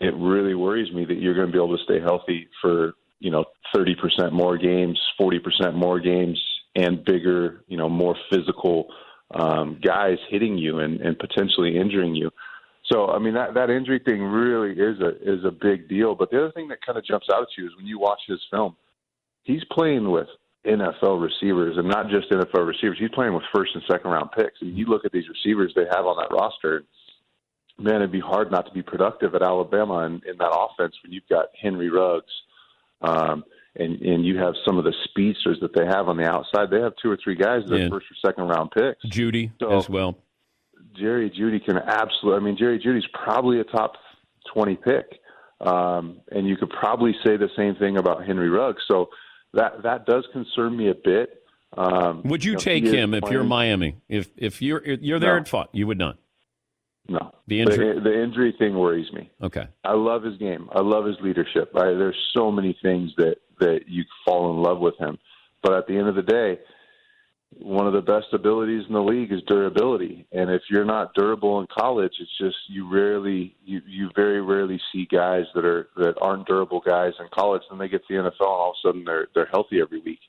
it 0.00 0.14
really 0.16 0.54
worries 0.54 0.92
me 0.92 1.04
that 1.04 1.20
you're 1.20 1.34
going 1.34 1.46
to 1.46 1.52
be 1.52 1.58
able 1.58 1.76
to 1.76 1.84
stay 1.84 2.00
healthy 2.00 2.48
for 2.60 2.94
you 3.18 3.30
know 3.30 3.44
30% 3.74 4.32
more 4.32 4.58
games, 4.58 4.98
40% 5.20 5.74
more 5.74 6.00
games 6.00 6.40
and 6.74 7.04
bigger, 7.04 7.64
you 7.68 7.76
know, 7.76 7.88
more 7.88 8.16
physical 8.30 8.88
um, 9.34 9.80
guys 9.84 10.18
hitting 10.28 10.58
you 10.58 10.80
and, 10.80 11.00
and 11.00 11.18
potentially 11.18 11.76
injuring 11.76 12.14
you. 12.14 12.30
So, 12.92 13.08
I 13.08 13.18
mean, 13.18 13.34
that 13.34 13.54
that 13.54 13.70
injury 13.70 14.00
thing 14.04 14.22
really 14.22 14.72
is 14.72 15.00
a 15.00 15.08
is 15.20 15.44
a 15.44 15.50
big 15.50 15.88
deal. 15.88 16.14
But 16.14 16.30
the 16.30 16.38
other 16.38 16.52
thing 16.52 16.68
that 16.68 16.84
kind 16.84 16.96
of 16.96 17.04
jumps 17.04 17.26
out 17.32 17.42
at 17.42 17.48
you 17.58 17.66
is 17.66 17.76
when 17.76 17.86
you 17.86 17.98
watch 17.98 18.20
his 18.28 18.40
film, 18.50 18.76
he's 19.42 19.64
playing 19.72 20.10
with 20.10 20.28
NFL 20.66 21.22
receivers 21.22 21.76
and 21.78 21.88
not 21.88 22.08
just 22.08 22.30
NFL 22.30 22.66
receivers. 22.66 22.98
He's 22.98 23.10
playing 23.10 23.34
with 23.34 23.44
first 23.54 23.72
and 23.74 23.82
second 23.90 24.10
round 24.10 24.30
picks. 24.32 24.60
And 24.60 24.76
you 24.76 24.86
look 24.86 25.04
at 25.04 25.12
these 25.12 25.28
receivers 25.28 25.72
they 25.74 25.86
have 25.90 26.06
on 26.06 26.16
that 26.16 26.34
roster. 26.34 26.84
Man, 27.78 27.96
it'd 27.96 28.12
be 28.12 28.20
hard 28.20 28.50
not 28.50 28.66
to 28.66 28.72
be 28.72 28.82
productive 28.82 29.34
at 29.34 29.42
Alabama 29.42 30.00
in, 30.06 30.14
in 30.28 30.38
that 30.38 30.50
offense 30.50 30.94
when 31.02 31.12
you've 31.12 31.28
got 31.28 31.46
Henry 31.60 31.90
Ruggs, 31.90 32.32
um, 33.02 33.44
and 33.74 34.00
and 34.00 34.24
you 34.24 34.38
have 34.38 34.54
some 34.64 34.78
of 34.78 34.84
the 34.84 34.94
speedsters 35.04 35.58
that 35.60 35.74
they 35.74 35.84
have 35.84 36.08
on 36.08 36.16
the 36.16 36.24
outside. 36.24 36.70
They 36.70 36.80
have 36.80 36.94
two 37.02 37.10
or 37.10 37.18
three 37.22 37.34
guys 37.34 37.64
that 37.68 37.78
yeah. 37.78 37.84
are 37.84 37.90
first 37.90 38.06
or 38.10 38.30
second 38.30 38.48
round 38.48 38.70
picks. 38.70 39.04
Jeudy 39.14 39.52
so, 39.60 39.76
as 39.76 39.90
well. 39.90 40.16
Jerry 40.94 41.30
Jeudy 41.30 41.62
can 41.62 41.76
absolutely. 41.76 42.40
I 42.40 42.44
mean, 42.44 42.56
Jerry 42.56 42.78
Jeudy's 42.78 43.06
probably 43.12 43.60
a 43.60 43.64
top 43.64 43.96
twenty 44.50 44.76
pick, 44.76 45.20
um, 45.60 46.22
and 46.30 46.48
you 46.48 46.56
could 46.56 46.70
probably 46.70 47.12
say 47.26 47.36
the 47.36 47.50
same 47.58 47.74
thing 47.76 47.98
about 47.98 48.24
Henry 48.24 48.48
Ruggs. 48.48 48.82
So 48.88 49.10
that 49.56 49.82
that 49.82 50.06
does 50.06 50.26
concern 50.32 50.76
me 50.76 50.90
a 50.90 50.94
bit. 50.94 51.42
Um, 51.76 52.22
would 52.24 52.44
you, 52.44 52.52
you 52.52 52.56
know, 52.56 52.60
take 52.60 52.84
him 52.84 53.12
if 53.14 53.24
you're 53.30 53.44
Miami? 53.44 53.96
If 54.08 54.30
if 54.36 54.62
you're 54.62 54.82
you're 54.84 55.18
there 55.18 55.34
no. 55.34 55.40
at 55.40 55.48
fought, 55.48 55.70
you 55.72 55.86
would 55.86 55.98
not. 55.98 56.18
No, 57.08 57.32
the 57.46 57.60
injury 57.60 57.94
the, 57.94 58.00
the, 58.00 58.22
injury 58.22 58.54
thing 58.58 58.76
worries 58.76 59.12
me. 59.12 59.30
Okay, 59.42 59.66
I 59.84 59.92
love 59.92 60.22
his 60.22 60.36
game. 60.38 60.68
I 60.72 60.80
love 60.80 61.04
his 61.04 61.16
leadership. 61.20 61.70
I, 61.74 61.84
there's 61.84 62.16
so 62.36 62.50
many 62.50 62.76
things 62.82 63.12
that 63.16 63.36
that 63.60 63.80
you 63.86 64.04
fall 64.24 64.50
in 64.50 64.62
love 64.62 64.78
with 64.78 64.96
him. 64.98 65.18
But 65.62 65.74
at 65.74 65.86
the 65.86 65.96
end 65.96 66.08
of 66.08 66.14
the 66.14 66.22
day, 66.22 66.58
one 67.58 67.86
of 67.86 67.92
the 67.92 68.02
best 68.02 68.26
abilities 68.32 68.84
in 68.86 68.92
the 68.92 69.02
league 69.02 69.32
is 69.32 69.42
durability. 69.46 70.26
And 70.32 70.50
if 70.50 70.62
you're 70.70 70.84
not 70.84 71.14
durable 71.14 71.60
in 71.60 71.66
college, 71.66 72.12
it's 72.20 72.38
just 72.38 72.56
you 72.68 72.90
rarely 72.90 73.56
you 73.64 73.80
you 73.86 74.10
very 74.14 74.40
rarely 74.40 74.80
see 74.92 75.06
guys 75.10 75.44
that 75.54 75.64
are 75.64 75.88
that 75.96 76.14
aren't 76.20 76.46
durable 76.46 76.80
guys 76.80 77.12
in 77.18 77.26
college. 77.32 77.62
Then 77.68 77.78
they 77.78 77.88
get 77.88 78.06
to 78.06 78.14
the 78.14 78.22
NFL 78.22 78.40
and 78.40 78.48
all 78.48 78.70
of 78.70 78.76
a 78.84 78.88
sudden 78.88 79.04
they're 79.04 79.28
they're 79.34 79.46
healthy 79.46 79.80
every 79.80 80.00
week. 80.00 80.20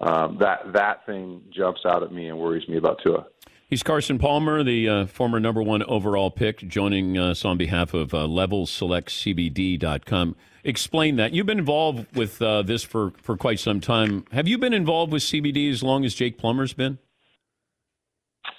Um, 0.00 0.38
that 0.40 0.72
that 0.72 1.06
thing 1.06 1.42
jumps 1.54 1.82
out 1.86 2.02
at 2.02 2.12
me 2.12 2.28
and 2.28 2.38
worries 2.38 2.68
me 2.68 2.76
about 2.76 3.00
Tua. 3.04 3.26
He's 3.72 3.82
Carson 3.82 4.18
Palmer, 4.18 4.62
the 4.62 4.86
uh, 4.86 5.06
former 5.06 5.40
number 5.40 5.62
one 5.62 5.82
overall 5.84 6.30
pick, 6.30 6.58
joining 6.58 7.16
us 7.16 7.42
on 7.42 7.56
behalf 7.56 7.94
of 7.94 8.12
uh, 8.12 8.26
LevelSelectCBD.com. 8.26 10.36
Explain 10.62 11.16
that. 11.16 11.32
You've 11.32 11.46
been 11.46 11.58
involved 11.58 12.14
with 12.14 12.42
uh, 12.42 12.60
this 12.60 12.82
for, 12.82 13.14
for 13.22 13.34
quite 13.34 13.58
some 13.58 13.80
time. 13.80 14.26
Have 14.30 14.46
you 14.46 14.58
been 14.58 14.74
involved 14.74 15.10
with 15.10 15.22
CBD 15.22 15.70
as 15.70 15.82
long 15.82 16.04
as 16.04 16.12
Jake 16.12 16.36
Plummer's 16.36 16.74
been? 16.74 16.98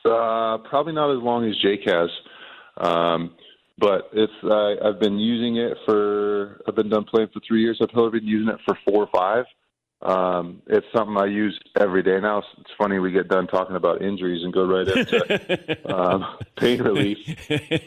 Uh, 0.03 0.57
probably 0.67 0.93
not 0.93 1.15
as 1.15 1.21
long 1.21 1.47
as 1.47 1.55
Jake 1.61 1.81
has. 1.85 2.09
Um, 2.77 3.35
but 3.77 4.09
it's 4.13 4.33
I've 4.83 4.99
been 4.99 5.19
using 5.19 5.57
it 5.57 5.77
for 5.85 6.59
I've 6.67 6.73
been 6.73 6.89
done 6.89 7.03
playing 7.03 7.29
for 7.31 7.39
three 7.47 7.61
years. 7.61 7.77
I've 7.83 7.89
probably 7.89 8.19
been 8.19 8.27
using 8.27 8.51
it 8.51 8.59
for 8.65 8.75
four 8.83 9.03
or 9.03 9.09
five. 9.15 9.45
Um, 10.03 10.61
it's 10.67 10.85
something 10.93 11.15
I 11.17 11.25
use 11.25 11.57
every 11.79 12.03
day 12.03 12.19
now. 12.19 12.43
It's 12.59 12.69
funny 12.77 12.99
we 12.99 13.11
get 13.11 13.29
done 13.29 13.47
talking 13.47 13.75
about 13.75 14.01
injuries 14.01 14.43
and 14.43 14.53
go 14.53 14.65
right 14.65 14.87
into 14.87 15.77
um, 15.93 16.37
pain 16.57 16.81
relief. 16.81 17.17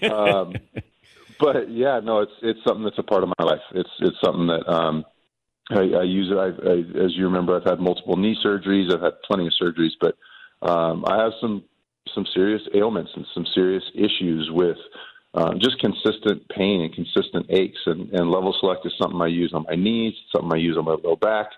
Um, 0.03 0.55
but 1.39 1.71
yeah, 1.71 2.01
no, 2.03 2.21
it's 2.21 2.33
it's 2.43 2.61
something 2.67 2.85
that's 2.85 2.99
a 2.99 3.03
part 3.03 3.23
of 3.23 3.31
my 3.39 3.45
life. 3.45 3.61
It's 3.75 3.91
it's 4.01 4.17
something 4.25 4.47
that 4.47 4.67
um, 4.67 5.05
I, 5.71 5.99
I 5.99 6.03
use 6.05 6.31
it. 6.31 6.37
I, 6.39 6.47
I, 6.47 7.05
as 7.05 7.15
you 7.17 7.25
remember, 7.25 7.57
I've 7.57 7.69
had 7.69 7.81
multiple 7.81 8.17
knee 8.17 8.37
surgeries. 8.45 8.95
I've 8.95 9.03
had 9.03 9.21
plenty 9.23 9.47
of 9.47 9.53
surgeries, 9.61 9.93
but 10.01 10.17
um, 10.63 11.05
I 11.07 11.23
have 11.23 11.33
some 11.41 11.65
some 12.15 12.27
serious 12.35 12.63
ailments 12.75 13.11
and 13.15 13.27
some 13.35 13.47
serious 13.55 13.83
issues 13.95 14.49
with 14.51 14.79
uh, 15.35 15.53
just 15.61 15.79
consistent 15.81 16.49
pain 16.49 16.81
and 16.81 16.95
consistent 16.95 17.47
aches. 17.51 17.81
And, 17.85 18.11
and 18.11 18.31
Level 18.31 18.57
Select 18.59 18.87
is 18.87 18.93
something 18.99 19.21
I 19.21 19.27
use 19.27 19.53
on 19.53 19.67
my 19.69 19.75
knees, 19.75 20.15
something 20.35 20.51
I 20.53 20.57
use 20.57 20.79
on 20.79 20.85
my 20.85 20.97
low 21.05 21.17
back. 21.17 21.51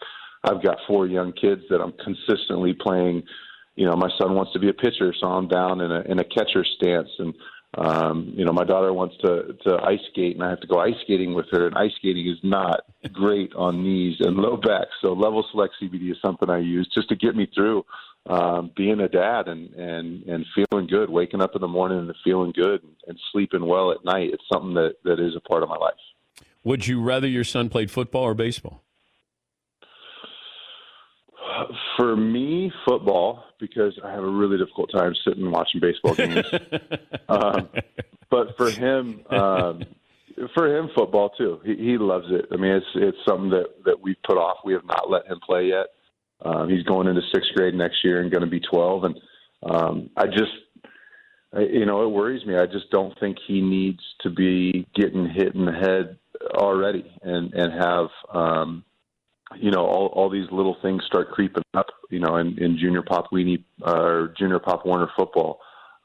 I've 0.44 0.62
got 0.62 0.78
four 0.86 1.06
young 1.06 1.32
kids 1.32 1.62
that 1.70 1.80
I'm 1.80 1.92
consistently 2.04 2.74
playing. 2.74 3.22
You 3.76 3.86
know, 3.86 3.96
my 3.96 4.10
son 4.20 4.34
wants 4.34 4.52
to 4.52 4.58
be 4.58 4.68
a 4.68 4.74
pitcher, 4.74 5.14
so 5.18 5.26
I'm 5.26 5.48
down 5.48 5.80
in 5.80 5.90
a 5.90 6.00
in 6.02 6.18
a 6.18 6.24
catcher 6.24 6.64
stance, 6.76 7.10
and 7.18 7.34
um, 7.76 8.32
you 8.34 8.44
know, 8.44 8.52
my 8.52 8.64
daughter 8.64 8.92
wants 8.92 9.16
to 9.18 9.54
to 9.66 9.76
ice 9.84 10.00
skate, 10.10 10.34
and 10.34 10.44
I 10.44 10.50
have 10.50 10.60
to 10.60 10.66
go 10.66 10.78
ice 10.78 10.94
skating 11.04 11.34
with 11.34 11.46
her. 11.52 11.66
And 11.66 11.76
ice 11.76 11.92
skating 11.98 12.26
is 12.26 12.38
not 12.42 12.80
great 13.12 13.52
on 13.54 13.82
knees 13.82 14.16
and 14.20 14.36
low 14.36 14.56
back. 14.56 14.88
So 15.02 15.12
Level 15.12 15.44
Select 15.50 15.74
CBD 15.80 16.10
is 16.10 16.16
something 16.24 16.48
I 16.48 16.58
use 16.58 16.90
just 16.94 17.08
to 17.10 17.16
get 17.16 17.36
me 17.36 17.46
through 17.54 17.84
um, 18.26 18.70
being 18.76 19.00
a 19.00 19.08
dad 19.08 19.48
and 19.48 19.72
and 19.74 20.22
and 20.24 20.46
feeling 20.54 20.86
good, 20.86 21.10
waking 21.10 21.42
up 21.42 21.54
in 21.54 21.60
the 21.60 21.68
morning 21.68 21.98
and 21.98 22.14
feeling 22.24 22.52
good, 22.52 22.82
and, 23.06 23.18
sleeping 23.32 23.66
well 23.66 23.92
at 23.92 24.04
night. 24.04 24.30
It's 24.32 24.42
something 24.50 24.74
that 24.74 24.94
that 25.04 25.20
is 25.20 25.36
a 25.36 25.40
part 25.40 25.62
of 25.62 25.68
my 25.68 25.76
life. 25.76 25.94
Would 26.64 26.86
you 26.86 27.02
rather 27.02 27.28
your 27.28 27.44
son 27.44 27.68
played 27.68 27.90
football 27.90 28.24
or 28.24 28.34
baseball? 28.34 28.82
For 31.96 32.16
me, 32.16 32.72
football 32.86 33.44
because 33.58 33.98
I 34.04 34.10
have 34.10 34.22
a 34.22 34.30
really 34.30 34.58
difficult 34.58 34.90
time 34.92 35.14
sitting 35.24 35.44
and 35.44 35.52
watching 35.52 35.80
baseball 35.80 36.14
games. 36.14 36.46
um, 37.28 37.68
but 38.30 38.56
for 38.56 38.70
him, 38.70 39.20
um, 39.30 39.82
for 40.54 40.76
him, 40.76 40.90
football 40.94 41.30
too. 41.30 41.60
He, 41.64 41.74
he 41.76 41.98
loves 41.98 42.26
it. 42.30 42.46
I 42.52 42.56
mean, 42.56 42.72
it's 42.72 42.86
it's 42.94 43.18
something 43.26 43.50
that 43.50 43.84
that 43.84 44.00
we've 44.00 44.22
put 44.26 44.36
off. 44.36 44.58
We 44.64 44.72
have 44.74 44.84
not 44.84 45.10
let 45.10 45.26
him 45.26 45.40
play 45.44 45.66
yet. 45.66 45.86
Um, 46.44 46.68
he's 46.68 46.84
going 46.84 47.08
into 47.08 47.22
sixth 47.34 47.50
grade 47.54 47.74
next 47.74 48.04
year 48.04 48.20
and 48.20 48.30
going 48.30 48.44
to 48.44 48.50
be 48.50 48.60
twelve. 48.60 49.04
And 49.04 49.16
um, 49.62 50.10
I 50.16 50.26
just, 50.26 50.52
I, 51.52 51.60
you 51.60 51.86
know, 51.86 52.04
it 52.04 52.10
worries 52.10 52.46
me. 52.46 52.56
I 52.56 52.66
just 52.66 52.90
don't 52.90 53.18
think 53.18 53.38
he 53.46 53.60
needs 53.60 54.02
to 54.20 54.30
be 54.30 54.86
getting 54.94 55.28
hit 55.28 55.54
in 55.54 55.64
the 55.64 55.72
head 55.72 56.18
already 56.54 57.10
and 57.22 57.52
and 57.54 57.72
have 57.72 58.08
um, 58.32 58.84
you 59.56 59.70
know 59.70 59.84
all 59.84 60.06
all 60.08 60.30
these 60.30 60.50
little 60.50 60.76
things 60.82 61.02
start 61.06 61.30
creeping 61.30 61.62
up. 61.74 61.86
You 62.10 62.20
know, 62.20 62.36
in, 62.36 62.58
in 62.62 62.78
junior 62.78 63.02
pop 63.02 63.30
weenie 63.32 63.64
uh, 63.86 63.96
or 63.96 64.34
junior 64.38 64.58
pop 64.58 64.84
Warner 64.84 65.10
football, 65.16 65.60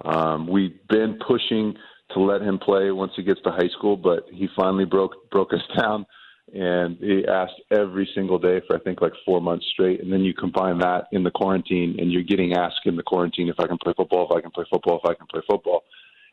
um, 0.05 0.47
we've 0.47 0.85
been 0.87 1.19
pushing 1.25 1.75
to 2.13 2.19
let 2.19 2.41
him 2.41 2.59
play 2.59 2.91
once 2.91 3.13
he 3.15 3.23
gets 3.23 3.41
to 3.41 3.51
high 3.51 3.69
school, 3.77 3.97
but 3.97 4.25
he 4.31 4.47
finally 4.55 4.85
broke 4.85 5.29
broke 5.31 5.53
us 5.53 5.61
down 5.79 6.05
and 6.53 6.97
he 6.99 7.25
asked 7.27 7.61
every 7.71 8.07
single 8.13 8.37
day 8.37 8.61
for 8.67 8.75
I 8.75 8.79
think 8.79 9.01
like 9.01 9.13
four 9.25 9.41
months 9.41 9.65
straight. 9.71 10.01
And 10.01 10.11
then 10.11 10.21
you 10.21 10.33
combine 10.33 10.77
that 10.79 11.07
in 11.11 11.23
the 11.23 11.31
quarantine, 11.31 11.95
and 11.99 12.11
you're 12.11 12.23
getting 12.23 12.53
asked 12.53 12.81
in 12.85 12.95
the 12.95 13.03
quarantine 13.03 13.49
if 13.49 13.59
I 13.59 13.67
can 13.67 13.77
play 13.77 13.93
football, 13.95 14.27
if 14.29 14.35
I 14.35 14.41
can 14.41 14.51
play 14.51 14.65
football, 14.69 14.99
if 15.03 15.09
I 15.09 15.13
can 15.13 15.27
play 15.27 15.41
football. 15.47 15.83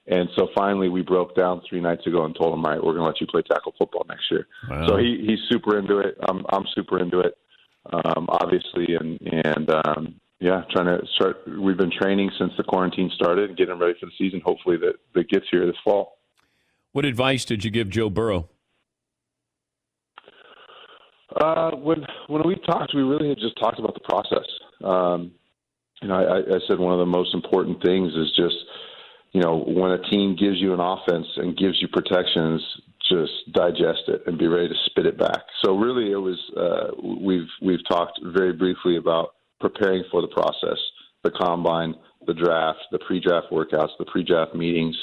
And 0.06 0.28
so 0.36 0.48
finally, 0.54 0.88
we 0.88 1.02
broke 1.02 1.36
down 1.36 1.62
three 1.68 1.80
nights 1.80 2.06
ago 2.06 2.24
and 2.24 2.34
told 2.34 2.54
him, 2.54 2.64
"All 2.64 2.70
right, 2.72 2.82
we're 2.82 2.94
going 2.94 3.04
to 3.04 3.06
let 3.06 3.20
you 3.20 3.26
play 3.26 3.42
tackle 3.42 3.74
football 3.78 4.04
next 4.08 4.30
year." 4.30 4.46
Wow. 4.68 4.86
So 4.88 4.96
he, 4.96 5.24
he's 5.26 5.38
super 5.50 5.78
into 5.78 5.98
it. 5.98 6.16
I'm 6.28 6.44
I'm 6.50 6.64
super 6.74 6.98
into 6.98 7.20
it, 7.20 7.36
um, 7.92 8.26
obviously, 8.28 8.96
and 8.98 9.20
and 9.20 9.70
um, 9.84 10.14
yeah, 10.40 10.62
trying 10.72 10.86
to 10.86 11.06
start. 11.14 11.42
We've 11.46 11.76
been 11.76 11.92
training 11.92 12.30
since 12.38 12.52
the 12.56 12.64
quarantine 12.64 13.10
started 13.14 13.50
and 13.50 13.58
getting 13.58 13.78
ready 13.78 13.94
for 14.00 14.06
the 14.06 14.12
season. 14.18 14.40
Hopefully, 14.44 14.78
that 14.78 14.94
that 15.14 15.28
gets 15.28 15.46
here 15.50 15.66
this 15.66 15.76
fall. 15.84 16.18
What 16.92 17.04
advice 17.04 17.44
did 17.44 17.64
you 17.64 17.70
give 17.70 17.88
Joe 17.88 18.10
Burrow? 18.10 18.48
Uh, 21.36 21.70
when 21.76 22.04
when 22.26 22.42
we 22.44 22.56
talked, 22.66 22.92
we 22.94 23.02
really 23.02 23.28
had 23.28 23.38
just 23.38 23.56
talked 23.60 23.78
about 23.78 23.94
the 23.94 24.00
process. 24.00 24.46
Um, 24.82 25.32
you 26.02 26.08
know, 26.08 26.14
I, 26.14 26.56
I 26.56 26.58
said 26.66 26.78
one 26.78 26.94
of 26.94 26.98
the 26.98 27.06
most 27.06 27.34
important 27.34 27.82
things 27.82 28.12
is 28.14 28.32
just, 28.34 28.56
you 29.32 29.40
know, 29.40 29.62
when 29.66 29.92
a 29.92 30.02
team 30.10 30.36
gives 30.36 30.60
you 30.60 30.74
an 30.74 30.80
offense 30.80 31.26
and 31.36 31.56
gives 31.56 31.80
you 31.80 31.88
protections, 31.88 32.62
just 33.08 33.52
digest 33.52 34.02
it 34.08 34.22
and 34.26 34.38
be 34.38 34.46
ready 34.46 34.68
to 34.68 34.74
spit 34.86 35.06
it 35.06 35.18
back. 35.18 35.42
So 35.64 35.76
really, 35.76 36.12
it 36.12 36.16
was 36.16 36.38
uh, 36.56 37.18
we've 37.20 37.48
we've 37.62 37.86
talked 37.88 38.20
very 38.22 38.52
briefly 38.52 38.96
about 38.96 39.34
preparing 39.60 40.04
for 40.10 40.20
the 40.20 40.28
process, 40.28 40.78
the 41.22 41.30
combine, 41.30 41.94
the 42.26 42.34
draft, 42.34 42.78
the 42.92 42.98
pre-draft 42.98 43.48
workouts, 43.50 43.90
the 43.98 44.04
pre-draft 44.06 44.54
meetings, 44.54 44.96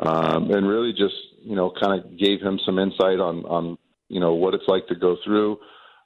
um, 0.00 0.50
and 0.50 0.66
really 0.66 0.92
just 0.92 1.14
you 1.42 1.56
know 1.56 1.72
kind 1.80 2.02
of 2.02 2.18
gave 2.18 2.40
him 2.40 2.58
some 2.64 2.78
insight 2.78 3.20
on 3.20 3.44
on 3.44 3.78
you 4.08 4.20
know 4.20 4.34
what 4.34 4.54
it's 4.54 4.68
like 4.68 4.86
to 4.88 4.94
go 4.94 5.16
through, 5.24 5.58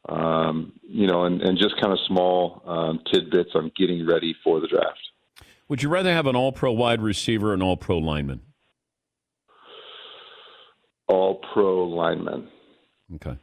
um, 0.08 0.72
you 0.82 1.06
know, 1.06 1.24
and, 1.24 1.42
and 1.42 1.58
just 1.58 1.80
kind 1.80 1.92
of 1.92 1.98
small 2.06 2.62
um, 2.66 3.00
tidbits 3.12 3.50
on 3.54 3.72
getting 3.76 4.06
ready 4.06 4.34
for 4.44 4.60
the 4.60 4.66
draft. 4.66 5.07
Would 5.68 5.82
you 5.82 5.88
rather 5.88 6.12
have 6.12 6.26
an 6.26 6.36
all 6.36 6.52
pro 6.52 6.72
wide 6.72 7.02
receiver 7.02 7.50
or 7.50 7.54
an 7.54 7.62
all 7.62 7.76
pro 7.76 7.98
lineman? 7.98 8.40
All 11.06 11.40
pro 11.52 11.84
lineman. 11.84 12.48
Okay. 13.14 13.38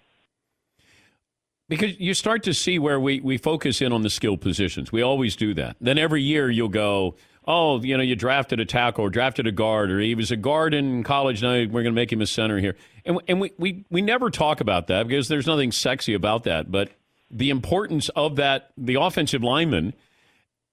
Because 1.68 2.00
you 2.00 2.14
start 2.14 2.44
to 2.44 2.54
see 2.54 2.78
where 2.78 3.00
we, 3.00 3.20
we 3.20 3.38
focus 3.38 3.82
in 3.82 3.92
on 3.92 4.04
the 4.04 4.10
skill 4.10 4.38
positions. 4.38 4.92
We 4.92 5.02
always 5.02 5.36
do 5.36 5.54
that. 5.56 5.78
Then 5.82 5.98
every 5.98 6.22
year 6.22 6.50
you'll 6.50 6.70
go, 6.70 7.16
oh, 7.48 7.82
you 7.82 7.98
know, 7.98 8.04
you 8.04 8.16
drafted 8.16 8.60
a 8.60 8.66
tackle 8.66 9.04
or 9.04 9.10
drafted 9.10 9.48
a 9.48 9.52
guard, 9.52 9.90
or 9.90 10.00
he 10.00 10.14
was 10.14 10.30
a 10.30 10.36
guard 10.36 10.76
in 10.76 11.04
college. 11.04 11.42
Now 11.42 11.54
we're 11.54 11.68
going 11.68 11.86
to 11.86 11.92
make 11.92 12.12
him 12.12 12.22
a 12.22 12.28
center 12.28 12.60
here. 12.60 12.76
And, 13.04 13.20
and 13.28 13.42
we, 13.42 13.52
we, 13.58 13.86
we 13.90 14.02
never 14.02 14.30
talk 14.30 14.62
about 14.62 14.88
that 14.88 15.08
because 15.08 15.28
there's 15.28 15.48
nothing 15.48 15.72
sexy 15.72 16.14
about 16.14 16.44
that. 16.44 16.72
But 16.72 16.92
the 17.32 17.50
importance 17.50 18.10
of 18.10 18.36
that, 18.36 18.72
the 18.78 18.96
offensive 18.96 19.44
lineman, 19.44 19.94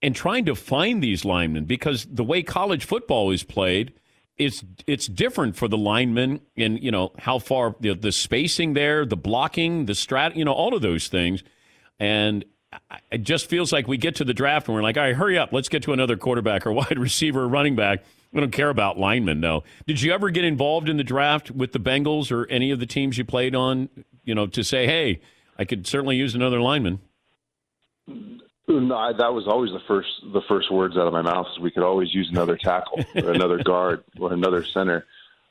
and 0.02 0.14
trying 0.14 0.44
to 0.46 0.54
find 0.54 1.02
these 1.02 1.24
linemen 1.24 1.64
because 1.64 2.06
the 2.10 2.24
way 2.24 2.42
college 2.42 2.84
football 2.84 3.30
is 3.30 3.44
played, 3.44 3.92
it's 4.36 4.64
it's 4.86 5.06
different 5.06 5.56
for 5.56 5.68
the 5.68 5.78
linemen 5.78 6.40
and 6.56 6.82
you 6.82 6.90
know 6.90 7.12
how 7.18 7.38
far 7.38 7.76
the, 7.80 7.94
the 7.94 8.12
spacing 8.12 8.74
there, 8.74 9.06
the 9.06 9.16
blocking, 9.16 9.86
the 9.86 9.92
strat, 9.92 10.34
you 10.34 10.44
know 10.44 10.52
all 10.52 10.74
of 10.74 10.82
those 10.82 11.08
things, 11.08 11.42
and 12.00 12.44
it 13.10 13.22
just 13.22 13.48
feels 13.48 13.72
like 13.72 13.86
we 13.86 13.96
get 13.96 14.16
to 14.16 14.24
the 14.24 14.34
draft 14.34 14.66
and 14.66 14.74
we're 14.74 14.82
like, 14.82 14.96
all 14.96 15.02
right, 15.02 15.14
hurry 15.14 15.38
up, 15.38 15.52
let's 15.52 15.68
get 15.68 15.82
to 15.84 15.92
another 15.92 16.16
quarterback 16.16 16.66
or 16.66 16.72
wide 16.72 16.98
receiver 16.98 17.42
or 17.42 17.48
running 17.48 17.76
back. 17.76 18.02
We 18.32 18.40
don't 18.40 18.50
care 18.50 18.70
about 18.70 18.98
linemen, 18.98 19.40
no. 19.40 19.62
Did 19.86 20.00
you 20.00 20.12
ever 20.12 20.30
get 20.30 20.44
involved 20.44 20.88
in 20.88 20.96
the 20.96 21.04
draft 21.04 21.50
with 21.50 21.72
the 21.72 21.78
Bengals 21.78 22.32
or 22.32 22.46
any 22.48 22.70
of 22.70 22.80
the 22.80 22.86
teams 22.86 23.18
you 23.18 23.26
played 23.26 23.54
on? 23.54 23.90
You 24.24 24.34
know, 24.34 24.46
to 24.46 24.64
say, 24.64 24.86
hey, 24.86 25.20
I 25.58 25.66
could 25.66 25.86
certainly 25.86 26.16
use 26.16 26.34
another 26.34 26.60
lineman. 26.60 27.00
No, 28.68 28.96
I, 28.96 29.12
that 29.12 29.34
was 29.34 29.46
always 29.48 29.70
the 29.72 29.80
first 29.88 30.08
the 30.32 30.40
first 30.48 30.70
words 30.70 30.96
out 30.96 31.06
of 31.06 31.12
my 31.12 31.22
mouth. 31.22 31.46
Is 31.52 31.58
we 31.58 31.70
could 31.70 31.82
always 31.82 32.14
use 32.14 32.28
another 32.30 32.56
tackle 32.56 33.04
or 33.16 33.32
another 33.32 33.58
guard 33.64 34.04
or 34.18 34.32
another 34.32 34.64
center, 34.64 35.04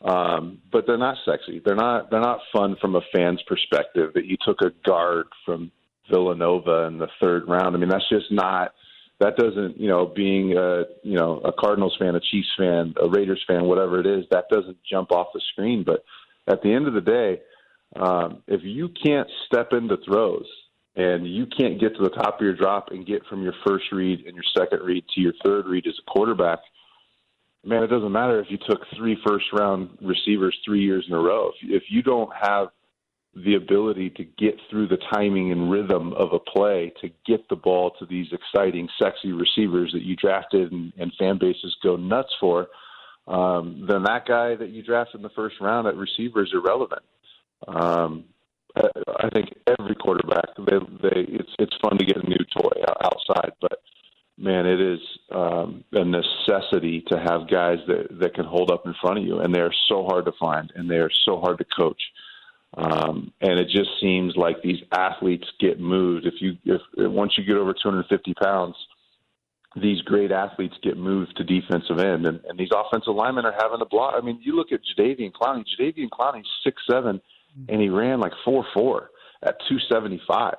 um, 0.03 0.59
but 0.71 0.87
they're 0.87 0.97
not 0.97 1.17
sexy. 1.25 1.61
They're 1.63 1.75
not 1.75 2.09
they're 2.09 2.21
not 2.21 2.39
fun 2.53 2.77
from 2.79 2.95
a 2.95 3.01
fan's 3.13 3.41
perspective. 3.43 4.13
That 4.13 4.25
you 4.25 4.37
took 4.45 4.61
a 4.61 4.71
guard 4.85 5.27
from 5.45 5.71
Villanova 6.09 6.83
in 6.83 6.99
the 6.99 7.09
third 7.19 7.47
round. 7.47 7.75
I 7.75 7.79
mean, 7.79 7.89
that's 7.89 8.09
just 8.09 8.31
not. 8.31 8.73
That 9.19 9.35
doesn't, 9.35 9.79
you 9.79 9.87
know, 9.87 10.07
being 10.07 10.57
a 10.57 10.85
you 11.03 11.17
know 11.17 11.39
a 11.39 11.51
Cardinals 11.51 11.95
fan, 11.99 12.15
a 12.15 12.21
Chiefs 12.21 12.49
fan, 12.57 12.95
a 13.01 13.09
Raiders 13.09 13.43
fan, 13.45 13.65
whatever 13.65 13.99
it 13.99 14.07
is, 14.07 14.25
that 14.31 14.45
doesn't 14.49 14.77
jump 14.89 15.11
off 15.11 15.27
the 15.33 15.41
screen. 15.51 15.83
But 15.83 16.05
at 16.47 16.63
the 16.63 16.73
end 16.73 16.87
of 16.87 16.93
the 16.93 17.01
day, 17.01 17.41
um, 17.97 18.41
if 18.47 18.61
you 18.63 18.89
can't 19.03 19.27
step 19.45 19.73
into 19.73 19.97
throws 20.05 20.47
and 21.01 21.27
you 21.27 21.45
can't 21.45 21.79
get 21.79 21.95
to 21.95 22.03
the 22.03 22.09
top 22.09 22.35
of 22.35 22.41
your 22.41 22.55
drop 22.55 22.89
and 22.91 23.05
get 23.05 23.25
from 23.25 23.41
your 23.41 23.53
first 23.65 23.85
read 23.91 24.25
and 24.25 24.35
your 24.35 24.43
second 24.57 24.85
read 24.85 25.03
to 25.15 25.21
your 25.21 25.33
third 25.43 25.65
read 25.65 25.87
as 25.87 25.93
a 25.99 26.11
quarterback, 26.11 26.59
man, 27.65 27.83
it 27.83 27.87
doesn't 27.87 28.11
matter 28.11 28.39
if 28.39 28.47
you 28.49 28.57
took 28.69 28.81
three 28.95 29.17
first 29.25 29.45
round 29.53 29.97
receivers 30.01 30.57
three 30.65 30.83
years 30.83 31.05
in 31.07 31.13
a 31.15 31.19
row. 31.19 31.49
If, 31.49 31.81
if 31.81 31.83
you 31.89 32.01
don't 32.01 32.31
have 32.39 32.67
the 33.33 33.55
ability 33.55 34.09
to 34.09 34.23
get 34.23 34.55
through 34.69 34.89
the 34.89 34.97
timing 35.13 35.51
and 35.51 35.71
rhythm 35.71 36.13
of 36.13 36.33
a 36.33 36.39
play 36.39 36.91
to 37.01 37.09
get 37.25 37.47
the 37.49 37.55
ball 37.55 37.91
to 37.97 38.05
these 38.05 38.27
exciting, 38.33 38.89
sexy 39.01 39.31
receivers 39.31 39.91
that 39.93 40.01
you 40.01 40.15
drafted 40.17 40.71
and, 40.71 40.91
and 40.97 41.13
fan 41.17 41.37
bases 41.39 41.75
go 41.81 41.95
nuts 41.95 42.33
for, 42.39 42.67
um, 43.27 43.85
then 43.89 44.03
that 44.03 44.25
guy 44.27 44.55
that 44.55 44.69
you 44.69 44.83
drafted 44.83 45.15
in 45.15 45.21
the 45.21 45.29
first 45.29 45.55
round 45.61 45.87
at 45.87 45.95
receiver 45.95 46.43
is 46.43 46.51
irrelevant. 46.53 47.03
Um, 47.67 48.25
I, 48.75 49.29
think 49.29 49.49
every 49.79 49.95
quarterback 49.95 50.55
they 50.57 50.77
they 51.01 51.21
it's 51.27 51.49
it's 51.59 51.75
fun 51.81 51.97
to 51.97 52.05
get 52.05 52.17
a 52.17 52.27
new 52.27 52.43
toy 52.55 52.81
outside, 53.03 53.51
but 53.61 53.79
man, 54.37 54.65
it 54.65 54.81
is 54.81 54.99
um, 55.31 55.83
a 55.91 56.03
necessity 56.03 57.03
to 57.11 57.17
have 57.19 57.49
guys 57.49 57.77
that 57.87 58.07
that 58.19 58.33
can 58.33 58.45
hold 58.45 58.71
up 58.71 58.85
in 58.85 58.95
front 59.01 59.19
of 59.19 59.25
you, 59.25 59.39
and 59.39 59.53
they 59.53 59.59
are 59.59 59.73
so 59.87 60.05
hard 60.05 60.25
to 60.25 60.31
find, 60.39 60.71
and 60.75 60.89
they 60.89 60.97
are 60.97 61.11
so 61.25 61.39
hard 61.39 61.57
to 61.59 61.65
coach. 61.77 62.01
Um, 62.77 63.33
and 63.41 63.59
it 63.59 63.67
just 63.67 63.89
seems 63.99 64.35
like 64.37 64.61
these 64.61 64.79
athletes 64.93 65.45
get 65.59 65.79
moved. 65.79 66.25
If 66.25 66.35
you 66.39 66.57
if 66.65 66.81
once 66.97 67.33
you 67.37 67.43
get 67.43 67.57
over 67.57 67.73
250 67.73 68.33
pounds, 68.35 68.75
these 69.75 70.01
great 70.01 70.31
athletes 70.31 70.75
get 70.81 70.97
moved 70.97 71.35
to 71.37 71.43
defensive 71.43 71.99
end, 71.99 72.25
and, 72.25 72.39
and 72.47 72.57
these 72.57 72.71
offensive 72.75 73.15
linemen 73.15 73.45
are 73.45 73.55
having 73.61 73.79
to 73.79 73.85
block. 73.85 74.15
I 74.17 74.21
mean, 74.21 74.39
you 74.41 74.55
look 74.55 74.71
at 74.71 74.79
Jadeveon 74.97 75.33
Clowney. 75.33 75.65
Jadeveon 75.79 76.09
Clowney's 76.09 76.47
six 76.63 76.81
seven, 76.89 77.21
Mm-hmm. 77.57 77.73
and 77.73 77.81
he 77.81 77.89
ran 77.89 78.19
like 78.19 78.33
four 78.45 78.65
four 78.73 79.11
at 79.43 79.57
275. 79.67 80.55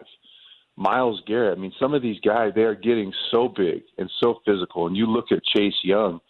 Myles 0.77 1.23
Garrett. 1.27 1.57
I 1.57 1.61
mean, 1.61 1.73
some 1.79 1.95
of 1.95 2.03
these 2.03 2.21
guys 2.21 2.53
they 2.55 2.63
are 2.63 2.75
getting 2.75 3.13
so 3.31 3.49
big 3.49 3.83
and 3.99 4.11
so 4.21 4.41
physical. 4.45 4.87
And 4.87 4.97
you 4.97 5.07
look 5.07 5.31
at 5.31 5.45
Chase 5.45 5.79
Young, 5.83 6.21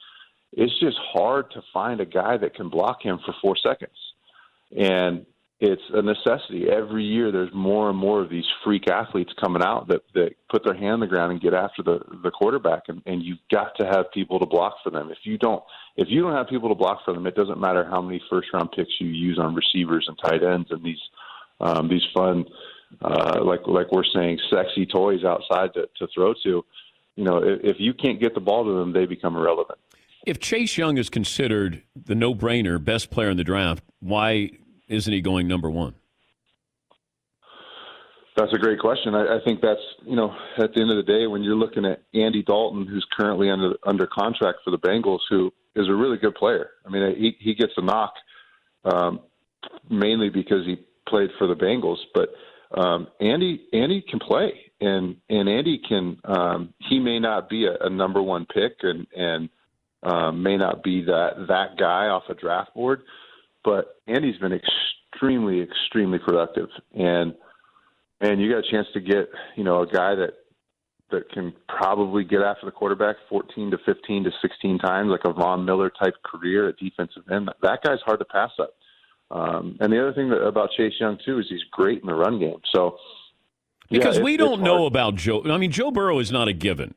it's 0.53 0.79
just 0.81 0.99
hard 1.13 1.51
to 1.53 1.63
find 1.73 2.01
a 2.01 2.07
guy 2.07 2.37
that 2.37 2.55
can 2.55 2.69
block 2.69 3.03
him 3.03 3.19
for 3.25 3.35
four 3.41 3.57
seconds. 3.57 3.97
And 4.77 5.27
it's 5.65 5.83
a 5.95 6.03
necessity. 6.03 6.67
Every 6.69 7.05
year, 7.05 7.31
there's 7.31 7.55
more 7.55 7.89
and 7.89 7.97
more 7.97 8.21
of 8.21 8.29
these 8.29 8.45
freak 8.65 8.89
athletes 8.89 9.33
coming 9.41 9.63
out 9.63 9.87
that 9.89 10.03
that 10.13 10.31
put 10.51 10.65
their 10.65 10.75
hand 10.75 10.95
on 10.95 11.01
the 11.01 11.07
ground 11.07 11.31
and 11.31 11.41
get 11.41 11.55
after 11.55 11.85
the 11.85 12.01
the 12.25 12.33
quarterback, 12.33 12.83
and, 12.89 13.01
and 13.07 13.23
you've 13.23 13.39
got 13.49 13.71
to 13.79 13.87
have 13.87 14.11
people 14.13 14.41
to 14.41 14.47
block 14.47 14.75
for 14.83 14.91
them. 14.91 15.13
If 15.13 15.19
you 15.23 15.39
don't, 15.39 15.63
if 15.97 16.09
you 16.11 16.21
don't 16.21 16.35
have 16.35 16.49
people 16.49 16.69
to 16.69 16.75
block 16.75 17.05
for 17.05 17.15
them, 17.15 17.29
it 17.29 17.37
doesn't 17.37 17.61
matter 17.61 17.85
how 17.89 18.03
many 18.03 18.21
first 18.29 18.49
round 18.53 18.73
picks 18.73 18.91
you 18.99 19.07
use 19.07 19.39
on 19.39 19.55
receivers 19.55 20.05
and 20.09 20.19
tight 20.19 20.43
ends 20.43 20.69
and 20.73 20.83
these 20.83 20.99
um, 21.61 21.89
these 21.89 22.03
fun, 22.13 22.45
uh, 23.01 23.45
like 23.45 23.61
like 23.67 23.93
we're 23.93 24.03
saying, 24.13 24.41
sexy 24.53 24.85
toys 24.85 25.23
outside 25.23 25.73
to, 25.75 25.89
to 25.97 26.09
throw 26.13 26.35
to. 26.43 26.65
You 27.15 27.25
know, 27.25 27.37
if, 27.37 27.61
if 27.63 27.77
you 27.79 27.95
can't 27.95 28.21
get 28.21 28.35
the 28.35 28.41
ball 28.41 28.65
to 28.65 28.73
them, 28.81 28.93
they 28.93 29.07
become 29.07 29.37
irrelevant. 29.37 29.79
If 30.27 30.41
Chase 30.41 30.77
Young 30.77 30.99
is 30.99 31.09
considered 31.09 31.83
the 31.95 32.17
no 32.17 32.35
brainer 32.35 32.83
best 32.83 33.11
player 33.11 33.31
in 33.31 33.37
the 33.37 33.45
draft, 33.45 33.85
why 34.01 34.51
isn't 34.89 35.13
he 35.13 35.21
going 35.21 35.49
number 35.49 35.71
one? 35.71 35.95
That's 38.37 38.53
a 38.55 38.59
great 38.59 38.79
question. 38.79 39.15
I, 39.15 39.37
I 39.37 39.39
think 39.45 39.61
that's 39.61 39.81
you 40.07 40.17
know 40.17 40.35
at 40.59 40.73
the 40.75 40.81
end 40.81 40.91
of 40.91 40.97
the 40.97 41.03
day 41.03 41.27
when 41.27 41.43
you're 41.43 41.57
looking 41.57 41.85
at 41.85 42.03
Andy 42.15 42.43
Dalton, 42.43 42.87
who's 42.87 43.07
currently 43.17 43.51
under 43.51 43.75
under 43.85 44.07
contract 44.07 44.61
for 44.65 44.71
the 44.71 44.79
Bengals, 44.79 45.21
who 45.29 45.53
is 45.77 45.89
a 45.89 45.95
really 45.95 46.17
good 46.17 46.35
player. 46.35 46.71
I 46.87 46.91
mean, 46.91 47.15
he 47.17 47.37
he 47.39 47.55
gets 47.55 47.73
a 47.77 47.83
knock. 47.83 48.15
Um, 48.85 49.21
mainly 49.91 50.29
because 50.29 50.65
he 50.67 50.77
played 51.09 51.31
for 51.39 51.47
the 51.47 51.55
Bengals. 51.55 51.99
But 52.15 52.31
um, 52.81 53.09
Andy 53.21 53.67
Andy 53.73 54.03
can 54.09 54.19
play, 54.19 54.53
and 54.81 55.17
and 55.29 55.49
Andy 55.49 55.81
can. 55.87 56.19
Um, 56.25 56.75
he 56.89 56.99
may 56.99 57.19
not 57.19 57.49
be 57.49 57.67
a, 57.67 57.77
a 57.87 57.91
number 57.91 58.23
one 58.23 58.47
pick, 58.47 58.77
and 58.83 59.07
and 59.17 59.49
um, 60.03 60.43
may 60.43 60.57
not 60.57 60.83
be 60.83 61.05
that 61.05 61.47
that 61.49 61.79
guy 61.79 62.07
off 62.07 62.25
a 62.29 62.35
draft 62.35 62.75
board, 62.75 63.03
but 63.65 63.97
Andy's 64.07 64.39
been 64.39 64.53
extremely 64.53 65.61
extremely 65.61 66.19
productive, 66.19 66.69
and 66.95 67.35
and 68.21 68.41
you 68.41 68.51
got 68.51 68.59
a 68.59 68.71
chance 68.71 68.87
to 68.95 69.01
get 69.01 69.29
you 69.57 69.65
know 69.65 69.83
a 69.83 69.87
guy 69.87 70.15
that 70.15 70.35
that 71.11 71.31
can 71.31 71.53
probably 71.69 72.25
get 72.25 72.41
after 72.41 72.67
the 72.67 72.73
quarterback 72.73 73.17
14 73.29 73.71
to 73.71 73.79
15 73.85 74.25
to 74.25 74.31
16 74.41 74.79
times, 74.79 75.11
like 75.11 75.21
a 75.25 75.33
Von 75.33 75.65
Miller 75.65 75.91
type 75.91 76.15
career 76.25 76.69
at 76.69 76.79
defensive 76.79 77.23
end. 77.31 77.51
That 77.63 77.83
guy's 77.83 78.01
hard 78.05 78.19
to 78.19 78.25
pass 78.25 78.51
up. 78.59 78.75
Um, 79.31 79.77
and 79.81 79.93
the 79.93 80.01
other 80.01 80.13
thing 80.13 80.31
that, 80.31 80.43
about 80.43 80.71
Chase 80.77 80.95
Young 80.99 81.19
too 81.25 81.39
is 81.39 81.47
he's 81.49 81.63
great 81.71 82.01
in 82.01 82.07
the 82.07 82.15
run 82.15 82.39
game. 82.39 82.61
So 82.75 82.97
because 83.91 84.19
yeah, 84.19 84.25
we 84.25 84.37
don't 84.37 84.63
know 84.63 84.87
about 84.87 85.17
Joe. 85.17 85.43
I 85.45 85.59
mean, 85.59 85.71
Joe 85.71 85.91
Burrow 85.91 86.19
is 86.19 86.33
not 86.33 86.49
a 86.49 86.53
given. 86.53 86.95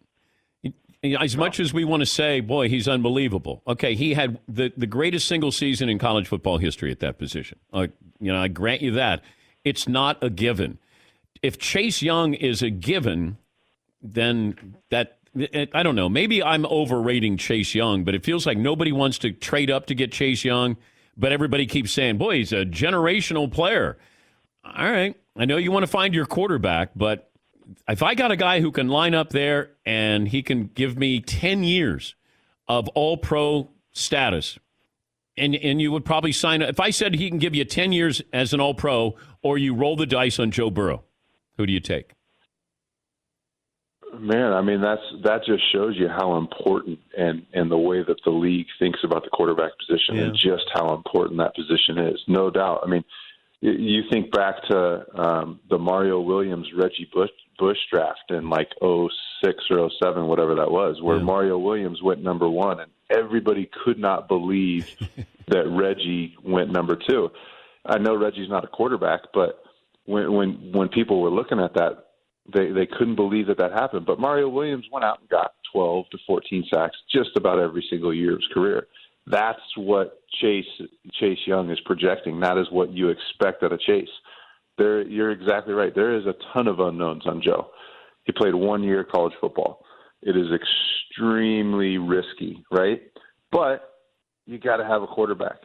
As 1.14 1.38
much 1.38 1.60
as 1.60 1.74
we 1.74 1.84
want 1.84 2.02
to 2.02 2.06
say, 2.06 2.40
boy, 2.40 2.70
he's 2.70 2.88
unbelievable. 2.88 3.62
Okay, 3.68 3.96
he 3.96 4.14
had 4.14 4.40
the, 4.48 4.72
the 4.76 4.88
greatest 4.88 5.28
single 5.28 5.52
season 5.52 5.90
in 5.90 6.00
college 6.00 6.28
football 6.28 6.58
history 6.58 6.92
at 6.92 7.00
that 7.02 7.18
position. 7.18 7.60
Uh, 7.72 7.88
you 8.20 8.32
know, 8.32 8.42
I 8.42 8.48
grant 8.48 8.82
you 8.82 8.92
that. 8.92 9.24
It's 9.64 9.88
not 9.88 10.24
a 10.24 10.30
given. 10.30 10.80
If 11.42 11.58
Chase 11.58 12.02
Young 12.02 12.34
is 12.34 12.62
a 12.62 12.70
given, 12.70 13.38
then 14.02 14.76
that 14.90 15.18
I 15.74 15.84
don't 15.84 15.96
know. 15.96 16.08
Maybe 16.08 16.42
I'm 16.42 16.66
overrating 16.66 17.38
Chase 17.38 17.76
Young, 17.76 18.04
but 18.04 18.16
it 18.16 18.24
feels 18.24 18.46
like 18.46 18.58
nobody 18.58 18.92
wants 18.92 19.18
to 19.20 19.32
trade 19.32 19.70
up 19.70 19.88
to 19.88 19.96
get 19.96 20.12
Chase 20.12 20.46
Young, 20.46 20.78
but 21.18 21.32
everybody 21.34 21.66
keeps 21.66 21.92
saying, 21.92 22.18
"Boy, 22.18 22.38
he's 22.38 22.54
a 22.54 22.66
generational 22.66 23.52
player." 23.52 23.98
All 24.64 24.90
right, 24.90 25.16
I 25.36 25.46
know 25.46 25.58
you 25.58 25.72
want 25.72 25.84
to 25.84 25.88
find 25.88 26.14
your 26.14 26.26
quarterback, 26.26 26.92
but 26.96 27.30
if 27.88 28.04
I 28.04 28.16
got 28.16 28.32
a 28.32 28.36
guy 28.36 28.62
who 28.62 28.72
can 28.72 28.88
line 28.88 29.14
up 29.14 29.30
there 29.30 29.72
and 29.86 30.28
he 30.28 30.42
can 30.42 30.68
give 30.74 30.98
me 30.98 31.20
10 31.20 31.64
years 31.64 32.16
of 32.68 32.88
all 32.90 33.18
pro 33.18 33.70
status, 33.92 34.60
and 35.38 35.56
and 35.56 35.82
you 35.82 35.92
would 35.92 36.06
probably 36.06 36.32
sign 36.32 36.62
up. 36.62 36.70
if 36.70 36.80
I 36.80 36.90
said 36.90 37.16
he 37.16 37.30
can 37.30 37.40
give 37.40 37.56
you 37.56 37.66
10 37.66 37.92
years 37.92 38.22
as 38.32 38.54
an 38.54 38.60
all 38.60 38.74
pro 38.74 39.16
or 39.42 39.58
you 39.58 39.74
roll 39.74 39.96
the 39.96 40.06
dice 40.06 40.40
on 40.40 40.52
Joe 40.52 40.70
Burrow, 40.70 41.04
who 41.58 41.66
do 41.66 41.74
you 41.74 41.80
take? 41.80 42.12
Man, 44.18 44.54
I 44.54 44.62
mean 44.62 44.82
that's 44.82 45.02
that 45.24 45.42
just 45.46 45.64
shows 45.74 45.96
you 45.98 46.08
how 46.08 46.38
important 46.38 47.00
and 47.18 47.46
and 47.54 47.70
the 47.70 47.78
way 47.78 48.02
that 48.02 48.18
the 48.24 48.32
league 48.32 48.68
thinks 48.80 49.00
about 49.04 49.24
the 49.24 49.30
quarterback 49.30 49.72
position 49.78 50.16
yeah. 50.16 50.24
and 50.24 50.34
just 50.36 50.66
how 50.74 50.94
important 50.94 51.38
that 51.40 51.54
position 51.54 51.98
is. 51.98 52.22
No 52.28 52.50
doubt. 52.50 52.82
I 52.84 52.88
mean, 52.88 53.04
you 53.60 54.04
think 54.12 54.32
back 54.32 54.56
to 54.70 55.06
um, 55.20 55.60
the 55.70 55.78
Mario 55.78 56.22
Williams 56.22 56.68
Reggie 56.78 57.10
Bush 57.14 57.32
Bush 57.58 57.78
draft 57.92 58.30
in 58.30 58.50
like 58.50 58.70
06 58.82 59.64
or 59.70 59.90
07, 60.02 60.28
whatever 60.28 60.56
that 60.56 60.72
was, 60.72 61.02
where 61.02 61.18
yeah. 61.18 61.24
Mario 61.24 61.58
Williams 61.58 62.02
went 62.02 62.22
number 62.22 62.50
one, 62.50 62.80
and 62.80 62.92
everybody 63.10 63.70
could 63.84 64.00
not 64.00 64.28
believe 64.28 64.96
that 65.48 65.68
Reggie 65.68 66.36
went 66.44 66.72
number 66.72 66.96
two. 66.96 67.30
I 67.86 67.98
know 67.98 68.16
Reggie's 68.16 68.50
not 68.50 68.64
a 68.64 68.68
quarterback, 68.68 69.22
but 69.34 69.64
when 70.06 70.34
when 70.34 70.72
when 70.72 70.90
people 70.90 71.22
were 71.22 71.30
looking 71.30 71.60
at 71.60 71.74
that, 71.76 72.06
they 72.54 72.72
they 72.72 72.86
couldn't 72.86 73.16
believe 73.16 73.48
that 73.48 73.58
that 73.58 73.72
happened. 73.72 74.06
But 74.06 74.20
Mario 74.20 74.50
Williams 74.50 74.86
went 74.92 75.06
out 75.06 75.20
and 75.20 75.30
got 75.30 75.54
12 75.72 76.10
to 76.12 76.18
14 76.26 76.66
sacks 76.74 76.98
just 77.12 77.32
about 77.36 77.60
every 77.60 77.86
single 77.90 78.14
year 78.14 78.34
of 78.34 78.40
his 78.40 78.48
career. 78.54 78.88
That's 79.28 79.60
what 79.78 80.22
Chase 80.42 80.66
Chase 81.20 81.40
Young 81.46 81.70
is 81.72 81.80
projecting. 81.86 82.40
That 82.40 82.58
is 82.58 82.68
what 82.72 82.92
you 82.92 83.10
expect 83.10 83.64
out 83.64 83.74
of 83.74 83.80
Chase. 83.82 84.10
There, 84.78 85.02
you're 85.04 85.32
exactly 85.32 85.74
right. 85.74 85.94
There 85.96 86.18
is 86.18 86.26
a 86.26 86.36
ton 86.54 86.68
of 86.68 86.80
unknowns 86.80 87.26
on 87.26 87.42
Joe. 87.42 87.68
He 88.26 88.34
played 88.34 88.56
one 88.56 88.84
year 88.84 89.04
college 89.04 89.34
football. 89.40 89.86
It 90.22 90.36
is 90.36 90.48
extremely 90.52 91.98
risky, 91.98 92.64
right? 92.72 93.02
But 93.52 93.90
you 94.46 94.60
got 94.60 94.78
to 94.78 94.86
have 94.86 95.02
a 95.02 95.08
quarterback, 95.08 95.60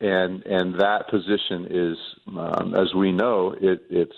and 0.00 0.44
and 0.44 0.80
that 0.80 1.08
position 1.10 1.66
is, 1.70 1.96
um, 2.28 2.74
as 2.74 2.94
we 2.94 3.12
know, 3.12 3.54
it, 3.60 3.82
it's 3.90 4.14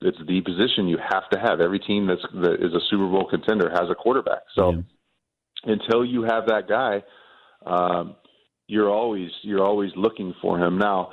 it's 0.00 0.18
the 0.26 0.40
position 0.40 0.88
you 0.88 0.98
have 0.98 1.28
to 1.30 1.38
have. 1.38 1.60
Every 1.60 1.78
team 1.78 2.06
that's 2.06 2.22
that 2.34 2.54
is 2.54 2.72
a 2.74 2.80
Super 2.90 3.08
Bowl 3.08 3.28
contender 3.28 3.70
has 3.70 3.88
a 3.90 3.94
quarterback. 3.94 4.42
So 4.54 4.72
yeah. 4.72 5.72
until 5.72 6.04
you 6.04 6.22
have 6.22 6.46
that 6.46 6.68
guy, 6.68 7.02
um, 7.66 8.16
you're 8.66 8.90
always 8.90 9.30
you're 9.42 9.64
always 9.64 9.90
looking 9.96 10.34
for 10.40 10.58
him. 10.58 10.78
Now, 10.78 11.10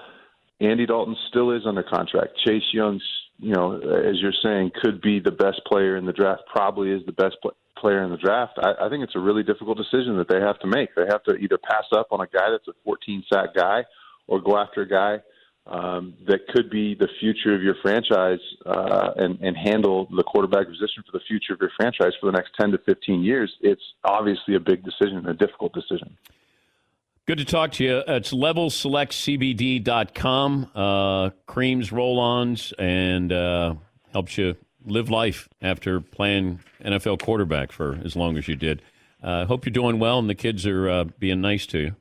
Andy 0.60 0.86
Dalton 0.86 1.16
still 1.30 1.52
is 1.52 1.64
under 1.66 1.84
contract. 1.84 2.34
Chase 2.46 2.64
Young's, 2.74 3.04
you 3.40 3.54
know, 3.54 3.78
as 3.78 4.20
you're 4.22 4.34
saying, 4.44 4.72
could 4.82 5.02
be 5.02 5.20
the 5.20 5.32
best 5.32 5.62
player 5.68 5.98
in 5.98 6.06
the 6.06 6.14
draft. 6.14 6.44
Probably 6.52 6.92
is 6.92 7.06
the 7.06 7.12
best 7.12 7.38
pl- 7.42 7.56
player 7.78 8.04
in 8.04 8.10
the 8.10 8.18
draft. 8.18 8.54
I, 8.58 8.86
I 8.86 8.90
think 8.90 9.04
it's 9.04 9.16
a 9.16 9.20
really 9.20 9.44
difficult 9.44 9.78
decision 9.78 10.18
that 10.18 10.28
they 10.28 10.40
have 10.40 10.60
to 10.60 10.68
make. 10.68 10.96
They 10.96 11.06
have 11.10 11.24
to 11.26 11.36
either 11.36 11.58
pass 11.58 11.86
up 11.92 12.08
on 12.12 12.22
a 12.22 12.28
guy 12.28 12.50
that's 12.52 12.68
a 12.68 12.74
14 12.84 13.24
sack 13.32 13.50
guy, 13.56 13.84
or 14.28 14.42
go 14.42 14.58
after 14.58 14.82
a 14.82 14.88
guy 14.88 15.20
um, 15.68 16.14
that 16.28 16.48
could 16.48 16.70
be 16.70 16.96
the 16.96 17.08
future 17.20 17.54
of 17.54 17.62
your 17.62 17.76
franchise 17.82 18.40
uh, 18.66 19.12
and, 19.18 19.40
and 19.42 19.56
handle 19.58 20.08
the 20.16 20.24
quarterback 20.24 20.68
position 20.68 21.04
for 21.06 21.12
the 21.18 21.24
future 21.28 21.54
of 21.54 21.60
your 21.60 21.72
franchise 21.78 22.14
for 22.20 22.28
the 22.28 22.32
next 22.32 22.52
10 22.60 22.72
to 22.72 22.78
15 22.80 23.22
years, 23.22 23.54
it's 23.62 23.82
obviously 24.04 24.56
a 24.56 24.60
big 24.60 24.84
decision, 24.84 25.26
a 25.28 25.34
difficult 25.34 25.74
decision. 25.74 26.18
Good 27.28 27.38
to 27.40 27.46
talk 27.46 27.74
to 27.74 27.84
you. 27.84 28.04
It's 28.08 28.32
levelselectcbd.com. 28.32 30.72
Uh, 30.74 31.32
creams, 31.46 31.92
roll 31.92 32.20
ons, 32.20 32.74
and 32.80 33.34
uh, 33.34 33.76
helps 34.14 34.38
you 34.38 34.56
live 34.86 35.10
life 35.10 35.50
after 35.62 36.00
playing 36.00 36.62
NFL 36.82 37.22
quarterback 37.22 37.74
for 37.74 38.00
as 38.06 38.16
long 38.16 38.38
as 38.38 38.48
you 38.48 38.56
did. 38.56 38.82
I 39.22 39.42
uh, 39.42 39.46
hope 39.46 39.66
you're 39.66 39.74
doing 39.74 40.00
well 40.00 40.20
and 40.20 40.30
the 40.30 40.36
kids 40.36 40.66
are 40.66 40.90
uh, 40.90 41.04
being 41.20 41.42
nice 41.42 41.66
to 41.68 41.80
you. 41.80 41.98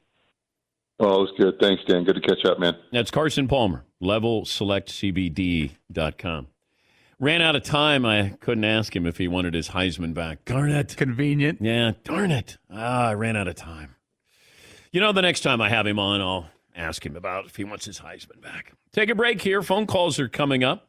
Oh, 1.01 1.25
it's 1.25 1.37
good. 1.37 1.59
Thanks, 1.61 1.83
Dan. 1.89 2.05
Good 2.05 2.15
to 2.15 2.21
catch 2.21 2.45
up, 2.45 2.61
man. 2.61 2.77
That's 2.93 3.11
Carson 3.11 3.49
Palmer, 3.49 3.85
levelselectcbd.com. 4.01 6.47
Ran 7.19 7.43
out 7.43 7.57
of 7.57 7.65
time. 7.65 8.07
I 8.07 8.37
couldn't 8.41 8.63
ask 8.63 8.95
him 8.95 9.07
if 9.07 9.19
he 9.19 9.27
wanted 9.27 9.55
his 9.55 9.71
Heisman 9.71 10.15
back. 10.15 10.45
Darn 10.45 10.71
it. 10.71 10.97
Convenient. 10.97 11.61
Yeah, 11.61 11.95
darn 12.05 12.31
it. 12.31 12.59
Ah, 12.71 13.09
I 13.09 13.15
ran 13.15 13.37
out 13.37 13.49
of 13.49 13.57
time. 13.57 13.96
You 14.97 15.03
know, 15.03 15.13
the 15.13 15.21
next 15.21 15.41
time 15.41 15.61
I 15.61 15.69
have 15.69 15.87
him 15.87 15.99
on, 15.99 16.23
I'll 16.23 16.49
ask 16.75 17.05
him 17.05 17.17
about 17.17 17.45
if 17.45 17.57
he 17.57 17.65
wants 17.65 17.85
his 17.85 18.01
Heisman 18.01 18.41
back. 18.41 18.73
Take 18.93 19.11
a 19.11 19.15
break 19.15 19.43
here. 19.43 19.61
Phone 19.63 19.87
calls 19.87 20.19
are 20.19 20.27
coming 20.27 20.65
up 20.65 20.89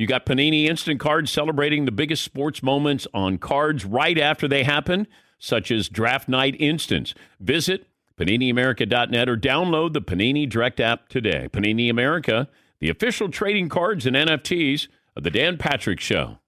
you 0.00 0.06
got 0.06 0.24
Panini 0.24 0.64
Instant 0.64 0.98
Cards 0.98 1.30
celebrating 1.30 1.84
the 1.84 1.92
biggest 1.92 2.24
sports 2.24 2.62
moments 2.62 3.06
on 3.12 3.36
cards 3.36 3.84
right 3.84 4.18
after 4.18 4.48
they 4.48 4.64
happen, 4.64 5.06
such 5.38 5.70
as 5.70 5.90
Draft 5.90 6.26
Night 6.26 6.56
Instants. 6.58 7.12
Visit 7.38 7.86
PaniniAmerica.net 8.18 9.28
or 9.28 9.36
download 9.36 9.92
the 9.92 10.00
Panini 10.00 10.48
Direct 10.48 10.80
app 10.80 11.08
today. 11.10 11.48
Panini 11.52 11.90
America, 11.90 12.48
the 12.78 12.88
official 12.88 13.28
trading 13.28 13.68
cards 13.68 14.06
and 14.06 14.16
NFTs 14.16 14.88
of 15.16 15.22
the 15.22 15.30
Dan 15.30 15.58
Patrick 15.58 16.00
Show. 16.00 16.38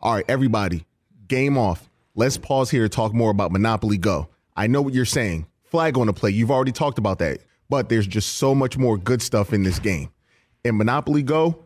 All 0.00 0.14
right, 0.14 0.24
everybody, 0.28 0.86
game 1.26 1.58
off. 1.58 1.90
Let's 2.14 2.36
pause 2.36 2.70
here 2.70 2.82
to 2.84 2.88
talk 2.88 3.12
more 3.12 3.30
about 3.30 3.50
Monopoly 3.50 3.98
Go. 3.98 4.28
I 4.56 4.68
know 4.68 4.80
what 4.80 4.94
you're 4.94 5.04
saying. 5.04 5.46
Flag 5.64 5.98
on 5.98 6.06
the 6.06 6.12
play. 6.12 6.30
You've 6.30 6.52
already 6.52 6.72
talked 6.72 6.98
about 6.98 7.18
that. 7.18 7.40
But 7.68 7.88
there's 7.88 8.06
just 8.06 8.36
so 8.36 8.54
much 8.54 8.78
more 8.78 8.96
good 8.96 9.22
stuff 9.22 9.52
in 9.52 9.64
this 9.64 9.80
game. 9.80 10.10
In 10.64 10.76
Monopoly 10.76 11.24
Go, 11.24 11.65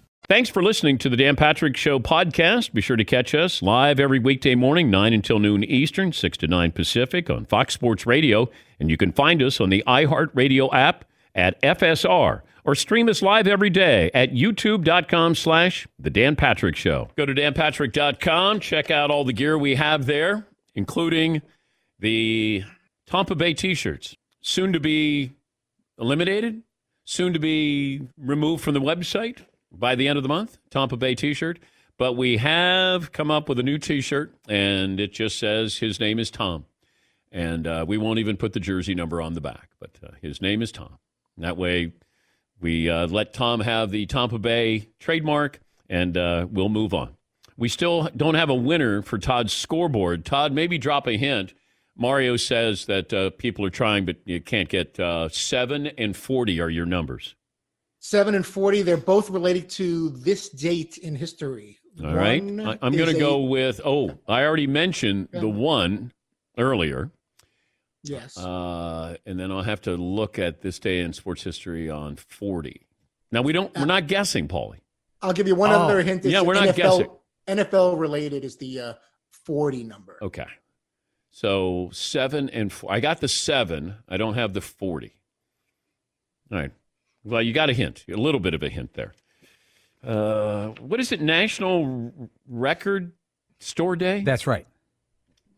Thanks 0.31 0.49
for 0.49 0.63
listening 0.63 0.97
to 0.99 1.09
the 1.09 1.17
Dan 1.17 1.35
Patrick 1.35 1.75
Show 1.75 1.99
podcast. 1.99 2.71
Be 2.71 2.79
sure 2.79 2.95
to 2.95 3.03
catch 3.03 3.35
us 3.35 3.61
live 3.61 3.99
every 3.99 4.17
weekday 4.17 4.55
morning, 4.55 4.89
9 4.89 5.11
until 5.11 5.39
noon 5.39 5.61
Eastern, 5.65 6.13
6 6.13 6.37
to 6.37 6.47
9 6.47 6.71
Pacific 6.71 7.29
on 7.29 7.43
Fox 7.43 7.73
Sports 7.73 8.05
Radio. 8.05 8.49
And 8.79 8.89
you 8.89 8.95
can 8.95 9.11
find 9.11 9.43
us 9.43 9.59
on 9.59 9.69
the 9.69 9.83
iHeartRadio 9.85 10.73
app 10.73 11.03
at 11.35 11.61
FSR 11.61 12.43
or 12.63 12.75
stream 12.75 13.09
us 13.09 13.21
live 13.21 13.45
every 13.45 13.69
day 13.69 14.09
at 14.13 14.31
youtube.com 14.31 15.35
slash 15.35 15.85
The 15.99 16.09
Dan 16.09 16.37
Patrick 16.37 16.77
Show. 16.77 17.09
Go 17.17 17.25
to 17.25 17.35
danpatrick.com, 17.35 18.61
check 18.61 18.89
out 18.89 19.11
all 19.11 19.25
the 19.25 19.33
gear 19.33 19.57
we 19.57 19.75
have 19.75 20.05
there, 20.05 20.47
including 20.73 21.41
the 21.99 22.63
Tampa 23.05 23.35
Bay 23.35 23.53
t-shirts, 23.53 24.15
soon 24.39 24.71
to 24.71 24.79
be 24.79 25.33
eliminated, 25.99 26.63
soon 27.03 27.33
to 27.33 27.39
be 27.39 28.07
removed 28.17 28.63
from 28.63 28.75
the 28.75 28.79
website 28.79 29.39
by 29.71 29.95
the 29.95 30.07
end 30.07 30.17
of 30.17 30.23
the 30.23 30.29
month, 30.29 30.57
Tampa 30.69 30.97
Bay 30.97 31.15
t-shirt. 31.15 31.59
But 31.97 32.13
we 32.13 32.37
have 32.37 33.11
come 33.11 33.29
up 33.29 33.47
with 33.47 33.59
a 33.59 33.63
new 33.63 33.77
t-shirt, 33.77 34.33
and 34.49 34.99
it 34.99 35.13
just 35.13 35.37
says 35.37 35.77
his 35.77 35.99
name 35.99 36.17
is 36.17 36.31
Tom. 36.31 36.65
And 37.31 37.67
uh, 37.67 37.85
we 37.87 37.97
won't 37.97 38.19
even 38.19 38.37
put 38.37 38.53
the 38.53 38.59
jersey 38.59 38.95
number 38.95 39.21
on 39.21 39.33
the 39.33 39.41
back, 39.41 39.69
but 39.79 39.91
uh, 40.03 40.11
his 40.21 40.41
name 40.41 40.61
is 40.61 40.71
Tom. 40.71 40.97
And 41.35 41.45
that 41.45 41.57
way, 41.57 41.93
we 42.59 42.89
uh, 42.89 43.07
let 43.07 43.33
Tom 43.33 43.61
have 43.61 43.91
the 43.91 44.05
Tampa 44.05 44.39
Bay 44.39 44.89
trademark, 44.99 45.59
and 45.89 46.17
uh, 46.17 46.47
we'll 46.49 46.69
move 46.69 46.93
on. 46.93 47.15
We 47.55 47.69
still 47.69 48.09
don't 48.17 48.35
have 48.35 48.49
a 48.49 48.55
winner 48.55 49.01
for 49.01 49.17
Todd's 49.17 49.53
scoreboard. 49.53 50.25
Todd, 50.25 50.51
maybe 50.51 50.77
drop 50.77 51.07
a 51.07 51.17
hint. 51.17 51.53
Mario 51.95 52.35
says 52.35 52.85
that 52.85 53.13
uh, 53.13 53.29
people 53.31 53.63
are 53.65 53.69
trying, 53.69 54.05
but 54.05 54.17
you 54.25 54.41
can't 54.41 54.69
get 54.69 54.99
uh, 54.99 55.29
seven 55.29 55.87
and 55.87 56.15
forty 56.15 56.59
are 56.59 56.69
your 56.69 56.85
numbers. 56.85 57.35
Seven 58.03 58.33
and 58.33 58.45
forty. 58.45 58.81
They're 58.81 58.97
both 58.97 59.29
related 59.29 59.69
to 59.71 60.09
this 60.09 60.49
date 60.49 60.97
in 60.97 61.15
history. 61.15 61.77
All 62.03 62.15
right, 62.15 62.43
One 62.43 62.59
I, 62.67 62.79
I'm 62.81 62.93
going 62.93 63.09
to 63.11 63.15
a- 63.15 63.19
go 63.19 63.41
with. 63.41 63.79
Oh, 63.85 64.17
I 64.27 64.43
already 64.43 64.65
mentioned 64.65 65.27
the 65.31 65.47
one 65.47 66.11
earlier. 66.57 67.11
Yes. 68.03 68.35
Uh, 68.37 69.17
and 69.27 69.39
then 69.39 69.51
I'll 69.51 69.61
have 69.61 69.81
to 69.81 69.95
look 69.95 70.39
at 70.39 70.61
this 70.61 70.79
day 70.79 71.01
in 71.01 71.13
sports 71.13 71.43
history 71.43 71.89
on 71.91 72.15
40. 72.15 72.87
Now 73.31 73.43
we 73.43 73.53
don't. 73.53 73.71
We're 73.77 73.85
not 73.85 74.07
guessing, 74.07 74.47
Paulie. 74.47 74.79
I'll 75.21 75.33
give 75.33 75.47
you 75.47 75.53
one 75.53 75.69
Oh. 75.69 75.81
other 75.83 76.01
hint. 76.01 76.25
It's 76.25 76.33
Yeah, 76.33 76.41
we're 76.41 76.55
not 76.55 76.69
NFL, 76.69 76.75
guessing. 76.75 77.07
NFL 77.47 77.99
related 77.99 78.43
is 78.43 78.57
the 78.57 78.79
uh, 78.79 78.93
forty 79.45 79.83
number. 79.83 80.17
Okay. 80.23 80.47
So 81.29 81.89
seven 81.93 82.49
and 82.49 82.73
four. 82.73 82.91
I 82.91 82.99
got 82.99 83.21
the 83.21 83.27
seven. 83.27 83.95
I 84.09 84.17
don't 84.17 84.33
have 84.33 84.53
the 84.53 84.59
40. 84.61 85.13
All 86.51 86.57
right. 86.57 86.71
Well, 87.23 87.41
you 87.41 87.53
got 87.53 87.69
a 87.69 87.73
hint, 87.73 88.05
a 88.09 88.15
little 88.15 88.39
bit 88.39 88.53
of 88.53 88.63
a 88.63 88.69
hint 88.69 88.93
there. 88.93 89.13
Uh, 90.03 90.69
what 90.79 90.99
is 90.99 91.11
it? 91.11 91.21
National 91.21 92.11
Record 92.47 93.11
Store 93.59 93.95
Day? 93.95 94.21
That's 94.21 94.47
right. 94.47 94.65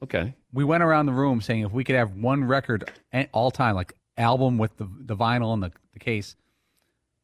Okay. 0.03 0.35
We 0.51 0.65
went 0.65 0.83
around 0.83 1.05
the 1.05 1.13
room 1.13 1.39
saying 1.39 1.61
if 1.61 1.71
we 1.71 1.83
could 1.83 1.95
have 1.95 2.11
one 2.11 2.43
record 2.43 2.91
all 3.31 3.51
time, 3.51 3.75
like 3.75 3.93
album 4.17 4.57
with 4.57 4.75
the, 4.77 4.89
the 4.99 5.15
vinyl 5.15 5.53
and 5.53 5.63
the, 5.63 5.71
the 5.93 5.99
case, 5.99 6.35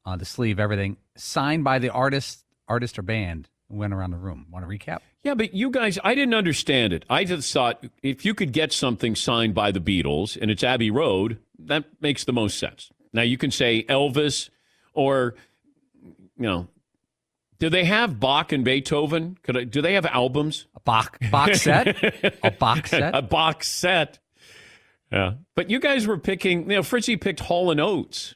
uh, 0.06 0.16
the 0.16 0.26
sleeve, 0.26 0.60
everything, 0.60 0.98
signed 1.16 1.64
by 1.66 1.80
the 1.80 1.90
artist, 1.90 2.46
artist 2.68 2.98
or 2.98 3.02
band. 3.02 3.50
We 3.68 3.78
went 3.78 3.94
around 3.94 4.12
the 4.12 4.18
room. 4.18 4.48
Want 4.50 4.68
to 4.68 4.70
recap? 4.70 5.00
Yeah, 5.24 5.36
but 5.36 5.54
you 5.54 5.70
guys, 5.70 6.00
I 6.04 6.16
didn't 6.16 6.34
understand 6.34 6.94
it. 6.94 7.06
I 7.10 7.26
just 7.26 7.52
thought 7.52 7.84
if 8.02 8.26
you 8.26 8.34
could 8.34 8.54
get 8.54 8.72
something 8.72 9.16
signed 9.16 9.54
by 9.54 9.72
the 9.72 9.82
Beatles 9.82 10.38
and 10.42 10.50
it's 10.50 10.64
Abbey 10.64 10.90
Road, 10.90 11.40
that 11.60 11.84
makes 12.00 12.24
the 12.24 12.34
most 12.34 12.58
sense. 12.58 12.90
Now 13.14 13.22
you 13.24 13.38
can 13.38 13.52
say 13.52 13.84
Elvis 13.84 14.50
or, 14.94 15.36
you 16.04 16.14
know, 16.38 16.68
do 17.60 17.70
they 17.70 17.84
have 17.86 18.20
Bach 18.20 18.52
and 18.52 18.64
Beethoven? 18.64 19.38
Could 19.44 19.58
I, 19.58 19.64
do 19.66 19.82
they 19.82 19.94
have 19.94 20.06
albums? 20.06 20.68
A 20.76 20.80
Bach 20.80 21.20
box 21.32 21.62
set? 21.64 21.98
a 22.44 22.52
box 22.52 22.92
set? 22.92 23.16
a 23.16 23.22
box 23.22 23.70
set. 23.70 24.20
Yeah, 25.12 25.34
but 25.56 25.70
you 25.70 25.80
guys 25.80 26.06
were 26.06 26.18
picking. 26.20 26.70
You 26.70 26.78
know, 26.78 26.84
Fritzy 26.84 27.18
picked 27.20 27.40
Hall 27.40 27.72
and 27.72 27.82
Oates. 27.82 28.36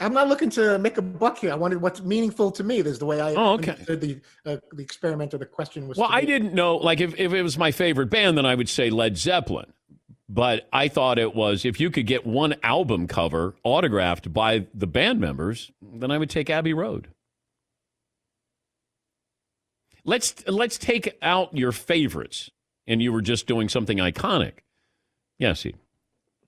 I'm 0.00 0.14
not 0.14 0.28
looking 0.28 0.50
to 0.50 0.78
make 0.78 0.96
a 0.96 1.02
buck 1.02 1.38
here. 1.38 1.52
I 1.52 1.54
wanted 1.56 1.82
what's 1.82 2.00
meaningful 2.00 2.50
to 2.52 2.64
me. 2.64 2.80
There's 2.80 2.98
the 2.98 3.06
way 3.06 3.20
I 3.20 3.34
Oh, 3.34 3.54
okay. 3.54 3.76
the 3.88 4.20
uh, 4.46 4.56
the 4.72 4.82
experiment 4.82 5.34
or 5.34 5.38
the 5.38 5.46
question 5.46 5.86
was. 5.88 5.98
Well, 5.98 6.08
I 6.10 6.24
didn't 6.24 6.54
know. 6.54 6.76
Like, 6.76 7.00
if, 7.00 7.18
if 7.18 7.32
it 7.32 7.42
was 7.42 7.58
my 7.58 7.72
favorite 7.72 8.06
band, 8.08 8.38
then 8.38 8.46
I 8.46 8.54
would 8.54 8.68
say 8.68 8.88
Led 8.88 9.18
Zeppelin. 9.18 9.72
But 10.32 10.66
I 10.72 10.88
thought 10.88 11.18
it 11.18 11.34
was 11.34 11.66
if 11.66 11.78
you 11.78 11.90
could 11.90 12.06
get 12.06 12.26
one 12.26 12.54
album 12.62 13.06
cover 13.06 13.54
autographed 13.64 14.32
by 14.32 14.66
the 14.72 14.86
band 14.86 15.20
members, 15.20 15.70
then 15.82 16.10
I 16.10 16.16
would 16.16 16.30
take 16.30 16.48
Abbey 16.48 16.72
Road. 16.72 17.08
Let's 20.06 20.42
let's 20.48 20.78
take 20.78 21.18
out 21.20 21.54
your 21.54 21.70
favorites, 21.70 22.50
and 22.86 23.02
you 23.02 23.12
were 23.12 23.20
just 23.20 23.46
doing 23.46 23.68
something 23.68 23.98
iconic. 23.98 24.52
Yeah, 25.38 25.52
see. 25.52 25.74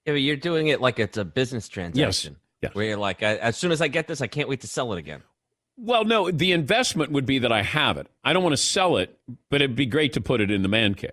Yeah, 0.07 0.14
but 0.14 0.22
you're 0.22 0.37
doing 0.37 0.68
it 0.68 0.80
like 0.80 0.99
it's 0.99 1.18
a 1.18 1.24
business 1.24 1.68
transaction. 1.68 2.37
Yes. 2.62 2.70
yes. 2.70 2.74
Where 2.74 2.87
you're 2.87 2.97
like, 2.97 3.22
I, 3.22 3.37
as 3.37 3.59
soon 3.59 3.70
as 3.70 3.82
I 3.82 3.89
get 3.89 4.09
this, 4.09 4.22
I 4.22 4.28
can't 4.28 4.49
wait 4.49 4.62
to 4.62 4.66
sell 4.66 4.95
it 4.95 4.99
again. 4.99 5.22
Well, 5.76 6.05
no, 6.05 6.30
the 6.30 6.53
investment 6.53 7.12
would 7.12 7.26
be 7.26 7.41
that 7.41 7.53
I 7.53 7.62
have 7.62 7.99
it. 7.99 8.07
I 8.24 8.32
don't 8.32 8.43
want 8.43 8.55
to 8.55 8.62
sell 8.62 8.97
it, 8.97 9.18
but 9.51 9.61
it'd 9.61 9.76
be 9.76 9.87
great 9.87 10.14
to 10.14 10.22
put 10.22 10.41
it 10.41 10.51
in 10.51 10.62
the 10.62 10.68
man 10.68 10.95
cave. 10.95 11.11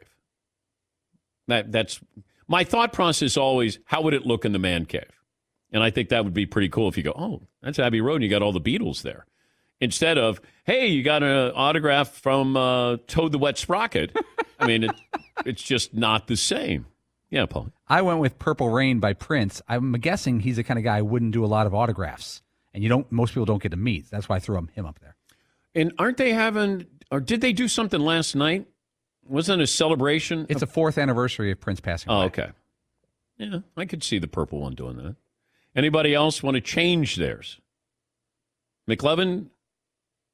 That 1.48 1.72
that's 1.72 2.00
my 2.48 2.64
thought 2.64 2.94
process 2.94 3.38
always, 3.38 3.80
how 3.86 4.02
would 4.02 4.14
it 4.14 4.26
look 4.26 4.46
in 4.46 4.52
the 4.52 4.60
man 4.60 4.86
cave? 4.86 5.10
And 5.72 5.84
I 5.84 5.90
think 5.90 6.10
that 6.10 6.24
would 6.24 6.34
be 6.34 6.46
pretty 6.46 6.70
cool 6.70 6.90
if 6.90 6.98
you 6.98 7.04
go, 7.04 7.14
oh, 7.16 7.42
that's 7.62 7.80
Abbey 7.80 8.02
Road 8.02 8.16
and 8.16 8.24
you 8.24 8.30
got 8.30 8.42
all 8.42 8.52
the 8.52 8.62
Beatles 8.62 9.02
there. 9.04 9.26
Instead 9.80 10.18
of, 10.18 10.40
hey, 10.66 10.88
you 10.88 11.02
got 11.02 11.24
an 11.24 11.52
autograph 11.56 12.10
from 12.10 12.56
uh, 12.56 12.98
Toad 13.08 13.32
the 13.32 13.38
Wet 13.38 13.58
Sprocket. 13.58 14.16
I 14.60 14.68
mean, 14.68 14.84
it, 14.84 14.92
it's 15.46 15.64
just 15.64 15.94
not 15.94 16.28
the 16.28 16.38
same. 16.38 16.86
Yeah, 17.32 17.46
Paul. 17.46 17.72
I 17.88 18.02
went 18.02 18.20
with 18.20 18.38
Purple 18.38 18.70
Rain 18.70 19.00
by 19.00 19.14
Prince. 19.14 19.62
I'm 19.68 19.94
guessing 19.94 20.42
he's 20.42 20.58
the 20.58 20.64
kind 20.64 20.78
of 20.78 20.84
guy 20.84 21.00
who 21.00 21.06
wouldn't 21.06 21.32
do 21.32 21.46
a 21.46 21.48
lot 21.48 21.66
of 21.66 21.74
autographs, 21.74 22.42
and 22.74 22.84
you 22.84 22.90
don't. 22.90 23.10
Most 23.10 23.32
people 23.32 23.46
don't 23.46 23.64
get 23.64 23.70
to 23.70 23.78
meet. 23.78 24.12
That's 24.12 24.28
why 24.28 24.36
I 24.36 24.40
threw 24.40 24.58
him 24.58 24.86
up 24.86 25.00
there. 25.00 25.16
And 25.74 25.94
aren't 25.98 26.18
they 26.18 26.34
having, 26.34 26.88
or 27.10 27.22
did 27.22 27.40
they 27.40 27.54
do 27.54 27.70
something 27.70 28.02
last 28.02 28.36
night? 28.36 28.68
Wasn't 29.28 29.62
it 29.62 29.64
a 29.64 29.68
celebration? 29.68 30.46
It's 30.50 30.62
a 30.62 30.68
fourth 30.68 30.98
anniversary 30.98 31.52
of 31.52 31.60
Prince 31.60 31.80
passing 31.80 32.12
Oh, 32.12 32.16
away. 32.18 32.26
okay. 32.26 32.50
Yeah, 33.38 33.60
I 33.78 33.86
could 33.86 34.04
see 34.04 34.20
the 34.20 34.28
purple 34.28 34.60
one 34.62 34.76
doing 34.76 34.98
that. 34.98 35.16
Anybody 35.76 36.14
else 36.14 36.44
want 36.44 36.56
to 36.56 36.62
change 36.62 37.16
theirs? 37.16 37.60
McLovin? 38.90 39.48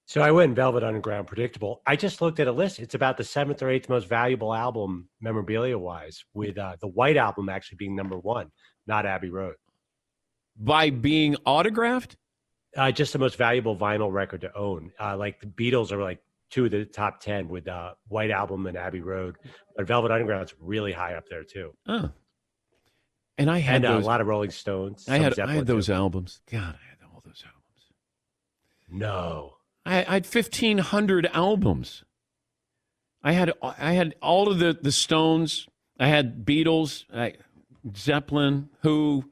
So 0.06 0.22
I 0.22 0.32
went 0.32 0.56
Velvet 0.56 0.84
Underground, 0.84 1.28
predictable. 1.28 1.82
I 1.86 1.96
just 1.98 2.22
looked 2.22 2.40
at 2.40 2.48
a 2.48 2.52
list. 2.52 2.80
It's 2.80 2.96
about 2.96 3.18
the 3.18 3.24
seventh 3.26 3.62
or 3.62 3.70
eighth 3.70 3.90
most 3.90 4.08
valuable 4.08 4.54
album 4.54 5.10
memorabilia 5.20 5.78
wise, 5.78 6.24
with 6.34 6.58
uh, 6.58 6.78
the 6.80 6.88
White 6.88 7.18
Album 7.18 7.50
actually 7.50 7.76
being 7.76 7.96
number 7.96 8.18
one, 8.18 8.50
not 8.88 9.06
Abbey 9.06 9.30
Road. 9.30 9.56
By 10.58 10.90
being 10.92 11.36
autographed? 11.46 12.16
Uh, 12.76 12.92
just 12.92 13.12
the 13.14 13.20
most 13.20 13.36
valuable 13.36 13.76
vinyl 13.76 14.12
record 14.12 14.42
to 14.42 14.56
own. 14.58 14.92
Uh, 15.00 15.18
like 15.18 15.40
the 15.42 15.48
Beatles 15.48 15.92
are 15.92 16.02
like 16.02 16.20
two 16.50 16.66
of 16.66 16.72
the 16.72 16.86
top 16.86 17.20
ten 17.20 17.48
with 17.48 17.68
uh, 17.68 17.94
White 18.08 18.32
Album 18.32 18.68
and 18.68 18.78
Abbey 18.78 19.02
Road, 19.02 19.38
but 19.76 19.88
Velvet 19.88 20.12
Underground's 20.12 20.54
really 20.60 20.92
high 20.92 21.16
up 21.16 21.26
there 21.30 21.44
too. 21.44 21.74
Oh. 21.88 22.10
And 23.38 23.52
I 23.52 23.60
had 23.60 23.84
and, 23.84 23.86
uh, 23.86 23.98
a 23.98 24.00
lot 24.00 24.22
of 24.22 24.28
Rolling 24.28 24.50
Stones. 24.50 25.08
I 25.08 25.18
had 25.18 25.40
I 25.40 25.54
had 25.54 25.68
those 25.68 25.88
too. 25.88 25.94
albums. 25.94 26.42
God, 26.52 26.76
I 26.76 26.90
had 26.90 26.98
all 27.04 27.22
those 27.24 27.44
albums. 27.46 27.92
No. 28.90 29.54
I, 29.86 30.06
I 30.06 30.14
had 30.16 30.26
fifteen 30.26 30.80
hundred 30.80 31.30
albums. 31.34 32.04
I 33.24 33.34
had 33.34 33.52
I 33.62 33.94
had 33.94 34.16
all 34.22 34.50
of 34.50 34.60
the 34.60 34.78
the 34.82 34.92
Stones. 34.92 35.68
I 36.00 36.08
had 36.08 36.46
Beatles, 36.46 37.06
I, 37.14 37.34
Zeppelin, 37.96 38.70
Who, 38.82 39.26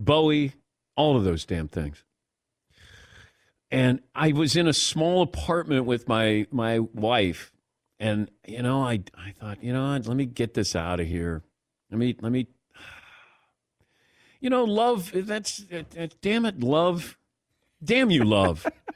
Bowie, 0.00 0.54
all 0.96 1.16
of 1.16 1.24
those 1.24 1.44
damn 1.44 1.68
things. 1.68 2.04
And 3.70 4.00
I 4.14 4.32
was 4.32 4.56
in 4.56 4.68
a 4.68 4.72
small 4.72 5.22
apartment 5.22 5.86
with 5.86 6.08
my 6.08 6.46
my 6.50 6.78
wife, 6.78 7.52
and 7.98 8.30
you 8.46 8.62
know 8.62 8.82
I 8.82 9.00
I 9.16 9.32
thought 9.38 9.62
you 9.62 9.72
know 9.72 9.90
let 9.90 10.16
me 10.16 10.26
get 10.26 10.54
this 10.54 10.76
out 10.76 11.00
of 11.00 11.06
here. 11.06 11.42
Let 11.90 11.98
me 11.98 12.16
let 12.20 12.32
me. 12.32 12.46
You 14.40 14.50
know, 14.50 14.64
love. 14.64 15.10
That's 15.14 15.64
uh, 15.72 15.84
uh, 15.98 16.08
damn 16.20 16.44
it, 16.44 16.60
love. 16.60 17.16
Damn 17.82 18.10
you, 18.10 18.24
love. 18.24 18.66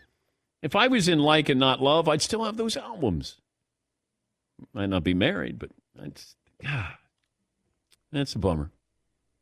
If 0.62 0.74
I 0.74 0.88
was 0.88 1.08
in 1.08 1.20
like 1.20 1.48
and 1.48 1.60
not 1.60 1.80
love, 1.80 2.08
I'd 2.08 2.22
still 2.22 2.44
have 2.44 2.56
those 2.56 2.76
albums. 2.76 3.40
Might 4.72 4.88
not 4.88 5.04
be 5.04 5.14
married, 5.14 5.58
but 5.58 5.70
that's 5.94 6.34
ah, 6.66 6.98
that's 8.12 8.34
a 8.34 8.38
bummer. 8.38 8.70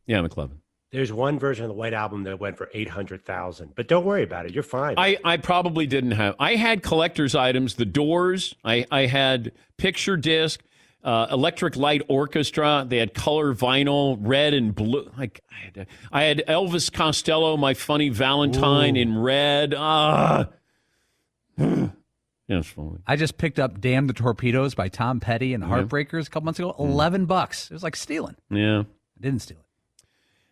Yeah, 0.07 0.19
McLovin. 0.19 0.59
There's 0.93 1.13
one 1.13 1.39
version 1.39 1.65
of 1.65 1.69
the 1.69 1.75
White 1.75 1.93
Album 1.95 2.23
that 2.25 2.39
went 2.39 2.57
for 2.57 2.71
eight 2.73 2.89
hundred 2.89 3.25
thousand, 3.25 3.73
but 3.75 3.89
don't 3.89 4.05
worry 4.05 4.23
about 4.23 4.47
it. 4.47 4.55
You're 4.55 4.63
fine. 4.63 4.95
I, 4.97 5.19
I 5.25 5.37
probably 5.37 5.87
didn't 5.87 6.13
have. 6.13 6.37
I 6.39 6.55
had 6.55 6.83
collector's 6.83 7.35
items, 7.35 7.75
the 7.75 7.85
Doors. 7.85 8.55
I, 8.65 8.87
I 8.91 9.07
had 9.07 9.51
picture 9.79 10.17
disc, 10.17 10.63
uh, 11.03 11.27
Electric 11.31 11.75
Light 11.77 12.03
Orchestra. 12.09 12.87
They 12.89 12.99
had 12.99 13.15
color 13.15 13.53
vinyl, 13.53 14.17
red 14.21 14.55
and 14.55 14.75
blue. 14.75 15.11
Like 15.19 15.41
I 15.51 15.55
had, 15.65 15.87
I 16.13 16.23
had 16.23 16.45
Elvis 16.47 16.93
Costello, 16.93 17.57
my 17.57 17.75
funny 17.75 18.09
Valentine 18.09 18.97
Ooh. 18.97 19.01
in 19.01 19.19
red. 19.19 19.75
Ah, 19.77 20.49
yeah, 21.59 21.89
it's 22.49 22.69
funny. 22.69 22.99
I 23.09 23.17
just 23.17 23.39
picked 23.39 23.59
up 23.59 23.81
"Damn 23.81 24.07
the 24.07 24.13
Torpedoes" 24.13 24.77
by 24.77 24.89
Tom 24.89 25.19
Petty 25.19 25.53
and 25.53 25.65
Yeah. 25.65 25.71
Heartbreakers 25.71 26.29
a 26.29 26.31
couple 26.31 26.45
months 26.45 26.61
ago. 26.61 26.77
Eleven 26.79 27.27
bucks. 27.27 27.71
It 27.71 27.75
was 27.75 27.83
like 27.83 27.97
stealing. 27.97 28.37
Yeah. 28.51 28.81
I 28.83 29.21
didn't 29.21 29.43
steal 29.43 29.59
it. 29.59 29.66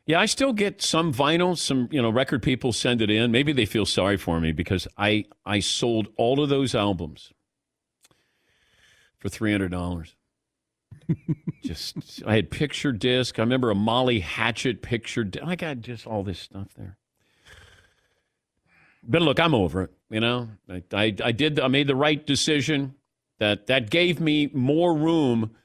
Yeah, 0.06 0.20
I 0.20 0.26
still 0.26 0.52
get 0.52 0.82
some 0.82 1.14
vinyl. 1.14 1.56
Some 1.56 1.88
you 1.90 2.02
know 2.02 2.10
record 2.10 2.42
people 2.42 2.72
send 2.72 3.00
it 3.00 3.10
in. 3.10 3.30
Maybe 3.32 3.52
they 3.52 3.64
feel 3.64 3.86
sorry 3.86 4.16
for 4.16 4.38
me 4.40 4.52
because 4.52 4.86
I 4.98 5.24
I 5.46 5.60
sold 5.60 6.08
all 6.16 6.42
of 6.42 6.50
those 6.50 6.74
albums 6.74 7.32
for 9.18 9.28
three 9.30 9.52
hundred 9.52 9.70
dollars. 9.70 10.14
just 11.62 12.22
I 12.26 12.34
had 12.34 12.50
picture 12.50 12.92
disc. 12.92 13.38
I 13.38 13.42
remember 13.42 13.70
a 13.70 13.74
Molly 13.74 14.20
Hatchet 14.20 14.82
picture. 14.82 15.28
I 15.42 15.56
got 15.56 15.80
just 15.80 16.06
all 16.06 16.22
this 16.22 16.38
stuff 16.38 16.68
there. 16.76 16.98
But 19.02 19.22
look, 19.22 19.38
I'm 19.40 19.54
over 19.54 19.82
it. 19.82 19.90
You 20.10 20.20
know, 20.20 20.48
I, 20.68 20.82
I 20.92 21.16
I 21.24 21.32
did. 21.32 21.58
I 21.58 21.68
made 21.68 21.86
the 21.86 21.96
right 21.96 22.24
decision. 22.24 22.94
That 23.38 23.66
that 23.66 23.90
gave 23.90 24.20
me 24.20 24.50
more 24.52 24.94
room 24.94 25.56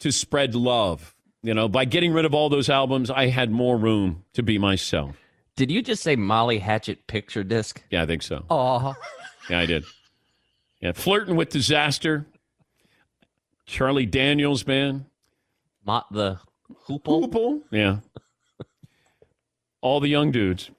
to 0.00 0.12
spread 0.12 0.54
love. 0.54 1.14
You 1.42 1.54
know, 1.54 1.68
by 1.68 1.84
getting 1.84 2.12
rid 2.12 2.24
of 2.24 2.34
all 2.34 2.48
those 2.48 2.68
albums, 2.68 3.10
I 3.10 3.26
had 3.26 3.50
more 3.50 3.76
room 3.76 4.24
to 4.34 4.42
be 4.42 4.58
myself. 4.58 5.16
Did 5.56 5.70
you 5.70 5.82
just 5.82 6.02
say 6.02 6.16
Molly 6.16 6.58
Hatchet 6.58 7.06
picture 7.06 7.42
disc? 7.44 7.82
Yeah, 7.90 8.02
I 8.02 8.06
think 8.06 8.22
so. 8.22 8.44
Oh, 8.48 8.94
Yeah, 9.50 9.58
I 9.58 9.66
did. 9.66 9.84
Yeah, 10.80 10.92
flirting 10.92 11.36
with 11.36 11.50
disaster. 11.50 12.26
Charlie 13.66 14.06
Daniels, 14.06 14.66
man. 14.66 15.06
Mott 15.84 16.06
the 16.12 16.38
Hoople. 16.88 17.28
Hoople. 17.28 17.62
Yeah. 17.70 17.98
All 19.80 20.00
the 20.00 20.08
young 20.08 20.30
dudes. 20.30 20.70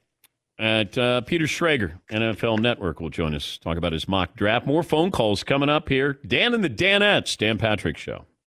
At 0.60 0.98
uh, 0.98 1.22
Peter 1.22 1.46
Schrager, 1.46 2.00
NFL 2.12 2.60
Network, 2.60 3.00
will 3.02 3.10
join 3.10 3.36
us 3.36 3.58
talk 3.58 3.78
about 3.78 3.92
his 3.92 4.08
mock 4.08 4.36
draft. 4.36 4.66
More 4.66 4.84
phone 4.84 5.12
calls 5.12 5.44
coming 5.44 5.68
up 5.68 5.90
here. 5.90 6.20
Dan 6.26 6.54
and 6.54 6.64
the 6.64 6.70
Danettes, 6.70 7.36
Dan 7.38 7.58
Patrick 7.58 7.98
Show. 7.98 8.26